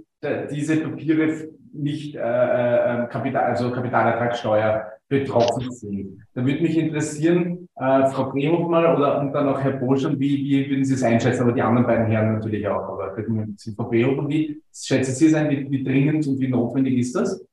diese 0.51 0.79
Papiere 0.79 1.49
nicht 1.73 2.17
äh, 2.17 2.21
äh, 2.21 3.07
Kapital, 3.09 3.45
also 3.45 3.71
Kapitalertragssteuer 3.71 4.93
betroffen 5.09 5.71
sind. 5.71 6.23
Da 6.35 6.45
würde 6.45 6.63
mich 6.63 6.77
interessieren, 6.77 7.66
äh, 7.77 8.07
Frau 8.11 8.31
Brehoff 8.31 8.69
mal 8.69 8.97
oder 8.97 9.21
und 9.21 9.33
dann 9.33 9.49
auch 9.49 9.61
Herr 9.61 9.73
Boschan, 9.73 10.19
wie, 10.19 10.37
wie 10.39 10.71
würden 10.71 10.85
Sie 10.85 10.95
es 10.95 11.03
einschätzen, 11.03 11.43
aber 11.43 11.53
die 11.53 11.63
anderen 11.63 11.87
beiden 11.87 12.07
Herren 12.07 12.35
natürlich 12.35 12.67
auch. 12.67 12.89
Aber 12.89 13.15
Frau 13.15 13.85
Brehoff, 13.85 14.29
wie 14.29 14.63
schätzen 14.75 15.15
Sie 15.15 15.27
es 15.27 15.35
ein, 15.35 15.51
wie, 15.51 15.71
wie 15.71 15.85
dringend 15.85 16.27
und 16.27 16.41
wie 16.41 16.49
notwendig 16.49 16.99
ist 16.99 17.15
das? 17.15 17.45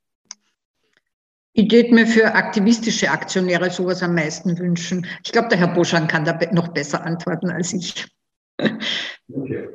Ich 1.52 1.70
würde 1.70 1.94
mir 1.94 2.06
für 2.06 2.34
aktivistische 2.34 3.10
Aktionäre 3.10 3.70
sowas 3.70 4.02
am 4.02 4.14
meisten 4.14 4.58
wünschen. 4.58 5.06
Ich 5.24 5.30
glaube, 5.30 5.48
der 5.48 5.58
Herr 5.58 5.68
Boschan 5.68 6.08
kann 6.08 6.24
da 6.24 6.36
noch 6.52 6.68
besser 6.68 7.04
antworten 7.04 7.50
als 7.50 7.72
ich. 7.72 8.06
Okay. 9.32 9.68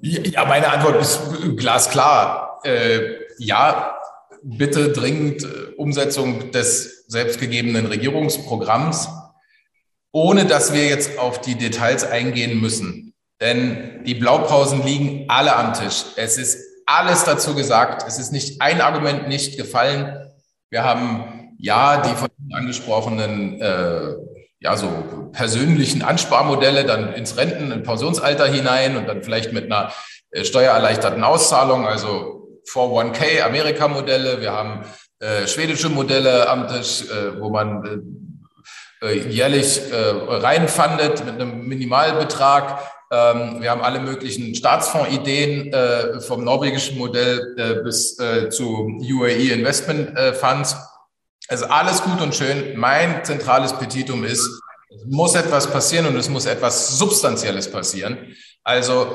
Ja, 0.00 0.44
meine 0.44 0.70
Antwort 0.70 1.00
ist 1.00 1.20
glasklar. 1.56 2.60
Äh, 2.62 3.16
ja, 3.38 3.98
bitte 4.42 4.92
dringend 4.92 5.42
äh, 5.42 5.74
Umsetzung 5.76 6.52
des 6.52 6.97
selbstgegebenen 7.08 7.86
Regierungsprogramms, 7.86 9.08
ohne 10.12 10.44
dass 10.44 10.72
wir 10.72 10.86
jetzt 10.86 11.18
auf 11.18 11.40
die 11.40 11.56
Details 11.56 12.04
eingehen 12.04 12.60
müssen. 12.60 13.14
Denn 13.40 14.04
die 14.04 14.14
Blaupausen 14.14 14.84
liegen 14.84 15.24
alle 15.28 15.56
am 15.56 15.74
Tisch. 15.74 16.04
Es 16.16 16.38
ist 16.38 16.58
alles 16.86 17.24
dazu 17.24 17.54
gesagt. 17.54 18.04
Es 18.06 18.18
ist 18.18 18.32
nicht 18.32 18.60
ein 18.60 18.80
Argument 18.80 19.28
nicht 19.28 19.56
gefallen. 19.56 20.16
Wir 20.70 20.84
haben 20.84 21.54
ja 21.58 22.02
die 22.02 22.14
von 22.14 22.28
Ihnen 22.38 22.54
angesprochenen 22.54 23.60
äh, 23.60 24.14
ja 24.60 24.76
so 24.76 24.88
persönlichen 25.32 26.02
Ansparmodelle 26.02 26.84
dann 26.84 27.12
ins 27.14 27.36
Renten- 27.36 27.72
und 27.72 27.84
Pensionsalter 27.84 28.46
hinein 28.46 28.96
und 28.96 29.06
dann 29.06 29.22
vielleicht 29.22 29.52
mit 29.52 29.66
einer 29.66 29.92
äh, 30.30 30.44
steuererleichterten 30.44 31.22
Auszahlung, 31.22 31.86
also 31.86 32.48
401k 32.68 33.42
Amerika-Modelle, 33.42 34.40
wir 34.40 34.52
haben 34.52 34.84
äh, 35.20 35.46
schwedische 35.46 35.88
Modelle 35.88 36.48
am 36.48 36.68
Tisch, 36.68 37.02
äh, 37.10 37.40
wo 37.40 37.50
man 37.50 38.12
äh, 39.02 39.06
äh 39.06 39.28
jährlich 39.28 39.80
äh, 39.90 39.96
reinfandet 39.96 41.24
mit 41.24 41.34
einem 41.34 41.66
Minimalbetrag. 41.66 42.80
Ähm, 43.10 43.60
wir 43.60 43.70
haben 43.70 43.80
alle 43.80 44.00
möglichen 44.00 44.54
Staatsfondsideen 44.54 45.72
äh, 45.72 46.20
vom 46.20 46.44
norwegischen 46.44 46.98
Modell 46.98 47.54
äh, 47.56 47.82
bis 47.82 48.18
äh, 48.18 48.50
zu 48.50 48.86
UAE 49.00 49.52
Investment 49.52 50.16
äh, 50.16 50.34
Funds. 50.34 50.76
Also 51.48 51.66
alles 51.66 52.02
gut 52.02 52.20
und 52.20 52.34
schön. 52.34 52.76
Mein 52.76 53.24
zentrales 53.24 53.72
Petitum 53.72 54.24
ist, 54.24 54.46
es 54.94 55.04
muss 55.06 55.34
etwas 55.34 55.66
passieren 55.70 56.06
und 56.06 56.16
es 56.16 56.28
muss 56.28 56.46
etwas 56.46 56.98
Substanzielles 56.98 57.70
passieren. 57.70 58.36
Also 58.62 59.08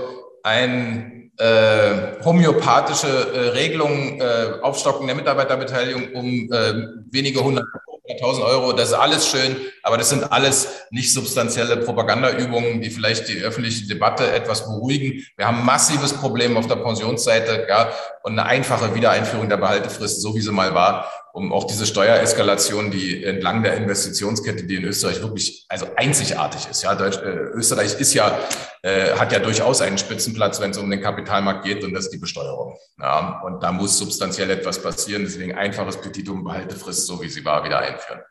ein 0.43 1.22
äh, 1.37 2.23
homöopathische 2.23 3.07
äh, 3.07 3.39
Regelungen, 3.49 4.21
äh, 4.21 4.61
Aufstocken 4.61 5.07
der 5.07 5.15
Mitarbeiterbeteiligung 5.15 6.13
um 6.13 6.51
äh, 6.51 6.87
wenige 7.11 7.43
hundert 7.43 7.65
1000 8.09 8.45
Euro, 8.45 8.73
das 8.73 8.89
ist 8.89 8.95
alles 8.95 9.27
schön, 9.29 9.55
aber 9.81 9.97
das 9.97 10.09
sind 10.09 10.29
alles 10.29 10.67
nicht 10.91 11.13
substanzielle 11.13 11.77
Propagandaübungen, 11.77 12.81
die 12.81 12.89
vielleicht 12.89 13.29
die 13.29 13.41
öffentliche 13.41 13.87
Debatte 13.87 14.29
etwas 14.29 14.65
beruhigen. 14.65 15.25
Wir 15.37 15.47
haben 15.47 15.63
massives 15.65 16.13
Problem 16.13 16.57
auf 16.57 16.67
der 16.67 16.75
Pensionsseite 16.75 17.65
ja, 17.69 17.93
und 18.23 18.33
eine 18.33 18.45
einfache 18.45 18.93
Wiedereinführung 18.93 19.47
der 19.47 19.57
Behaltefrist, 19.57 20.21
so 20.21 20.35
wie 20.35 20.41
sie 20.41 20.51
mal 20.51 20.73
war, 20.73 21.09
um 21.33 21.51
auch 21.51 21.65
diese 21.65 21.87
Steuereskalation, 21.87 22.91
die 22.91 23.23
entlang 23.23 23.63
der 23.63 23.75
Investitionskette, 23.75 24.65
die 24.65 24.75
in 24.75 24.83
Österreich 24.83 25.21
wirklich 25.21 25.65
also 25.67 25.87
einzigartig 25.95 26.69
ist. 26.69 26.83
Ja, 26.83 26.93
Deutsch, 26.93 27.17
äh, 27.17 27.49
Österreich 27.55 27.99
ist 27.99 28.13
ja 28.13 28.37
äh, 28.83 29.15
hat 29.17 29.31
ja 29.31 29.39
durchaus 29.39 29.81
einen 29.81 29.97
Spitzenplatz, 29.97 30.61
wenn 30.61 30.71
es 30.71 30.77
um 30.77 30.91
den 30.91 31.01
Kapitalmarkt 31.01 31.65
geht, 31.65 31.83
und 31.83 31.93
das 31.93 32.05
ist 32.05 32.13
die 32.13 32.19
Besteuerung. 32.19 32.77
Ja, 32.99 33.41
und 33.43 33.63
da 33.63 33.71
muss 33.71 33.97
substanziell 33.97 34.51
etwas 34.51 34.81
passieren. 34.81 35.23
Deswegen 35.23 35.55
einfaches 35.55 35.99
Petitum, 35.99 36.43
Behaltefrist, 36.43 37.07
so 37.07 37.19
wie 37.19 37.29
sie 37.29 37.43
war, 37.43 37.63
wieder 37.63 37.79
einführen. 37.79 38.21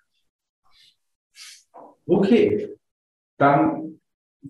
Okay, 2.07 2.77
dann 3.37 4.01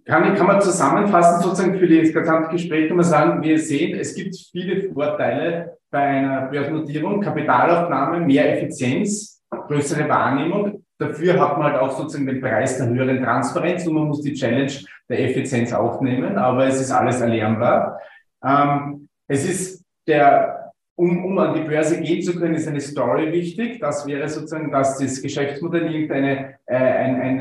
kann, 0.05 0.34
kann 0.34 0.47
man 0.47 0.61
zusammenfassen, 0.61 1.43
sozusagen 1.43 1.78
für 1.78 1.86
das 1.86 2.12
gesamte 2.12 2.51
Gespräch, 2.51 2.88
kann 2.88 2.97
man 2.97 3.05
sagen, 3.05 3.43
wir 3.43 3.59
sehen, 3.59 3.99
es 3.99 4.14
gibt 4.14 4.34
viele 4.51 4.90
Vorteile 4.93 5.76
bei 5.90 6.01
einer 6.01 6.43
Börsennotierung, 6.47 7.20
Kapitalaufnahme, 7.20 8.20
mehr 8.20 8.57
Effizienz, 8.57 9.43
größere 9.51 10.09
Wahrnehmung. 10.09 10.84
Dafür 10.99 11.38
hat 11.38 11.59
man 11.59 11.72
halt 11.72 11.82
auch 11.82 11.90
sozusagen 11.90 12.26
den 12.26 12.40
Preis 12.40 12.78
der 12.78 12.88
höheren 12.88 13.22
Transparenz 13.22 13.86
und 13.86 13.95
man 13.95 14.09
muss 14.09 14.22
die 14.22 14.32
Challenge 14.32 14.72
der 15.09 15.30
Effizienz 15.30 15.72
aufnehmen, 15.72 16.38
aber 16.38 16.66
es 16.66 16.80
ist 16.80 16.90
alles 16.90 17.20
erlernbar. 17.20 17.99
Ähm, 18.45 19.09
es 19.28 19.49
ist 19.49 19.84
der, 20.07 20.72
um, 20.97 21.24
um 21.24 21.38
an 21.38 21.55
die 21.55 21.68
Börse 21.68 22.01
gehen 22.01 22.22
zu 22.22 22.38
können, 22.38 22.55
ist 22.55 22.68
eine 22.68 22.80
Story 22.80 23.32
wichtig. 23.32 23.80
Das 23.80 24.07
wäre 24.07 24.28
sozusagen, 24.28 24.70
dass 24.70 24.99
das 24.99 25.20
Geschäftsmodell 25.20 25.93
irgendeine, 25.93 26.55
äh, 26.66 26.76
ein, 26.76 27.20
ein, 27.20 27.40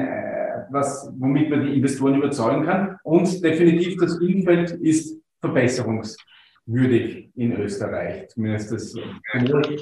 was, 0.71 1.11
womit 1.17 1.49
man 1.49 1.65
die 1.65 1.75
Investoren 1.75 2.15
überzeugen 2.15 2.65
kann. 2.65 2.97
Und 3.03 3.43
definitiv 3.43 3.97
das 3.97 4.19
Umfeld 4.19 4.71
ist 4.71 5.19
verbesserungswürdig 5.39 7.29
in 7.35 7.53
Österreich. 7.57 8.29
Zumindest 8.29 8.71
das, 8.71 8.93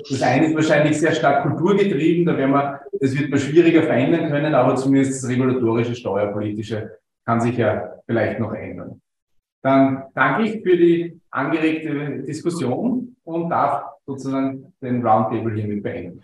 das 0.09 0.21
eine 0.21 0.47
ist 0.47 0.55
wahrscheinlich 0.55 0.99
sehr 0.99 1.13
stark 1.13 1.43
kulturgetrieben, 1.43 2.25
da 2.25 2.37
werden 2.37 2.51
wir, 2.51 2.81
das 2.99 3.17
wird 3.17 3.29
man 3.29 3.39
schwieriger 3.39 3.83
verändern 3.83 4.29
können, 4.29 4.53
aber 4.53 4.75
zumindest 4.75 5.23
das 5.23 5.29
regulatorische, 5.29 5.95
steuerpolitische 5.95 6.91
kann 7.25 7.41
sich 7.41 7.57
ja 7.57 7.93
vielleicht 8.05 8.39
noch 8.39 8.53
ändern. 8.53 9.01
Dann 9.61 10.03
danke 10.15 10.43
ich 10.43 10.63
für 10.63 10.77
die 10.77 11.19
angeregte 11.29 12.23
Diskussion 12.23 13.15
und 13.23 13.49
darf 13.49 13.83
sozusagen 14.05 14.73
den 14.81 15.05
Roundtable 15.05 15.53
hiermit 15.53 15.83
beenden. 15.83 16.23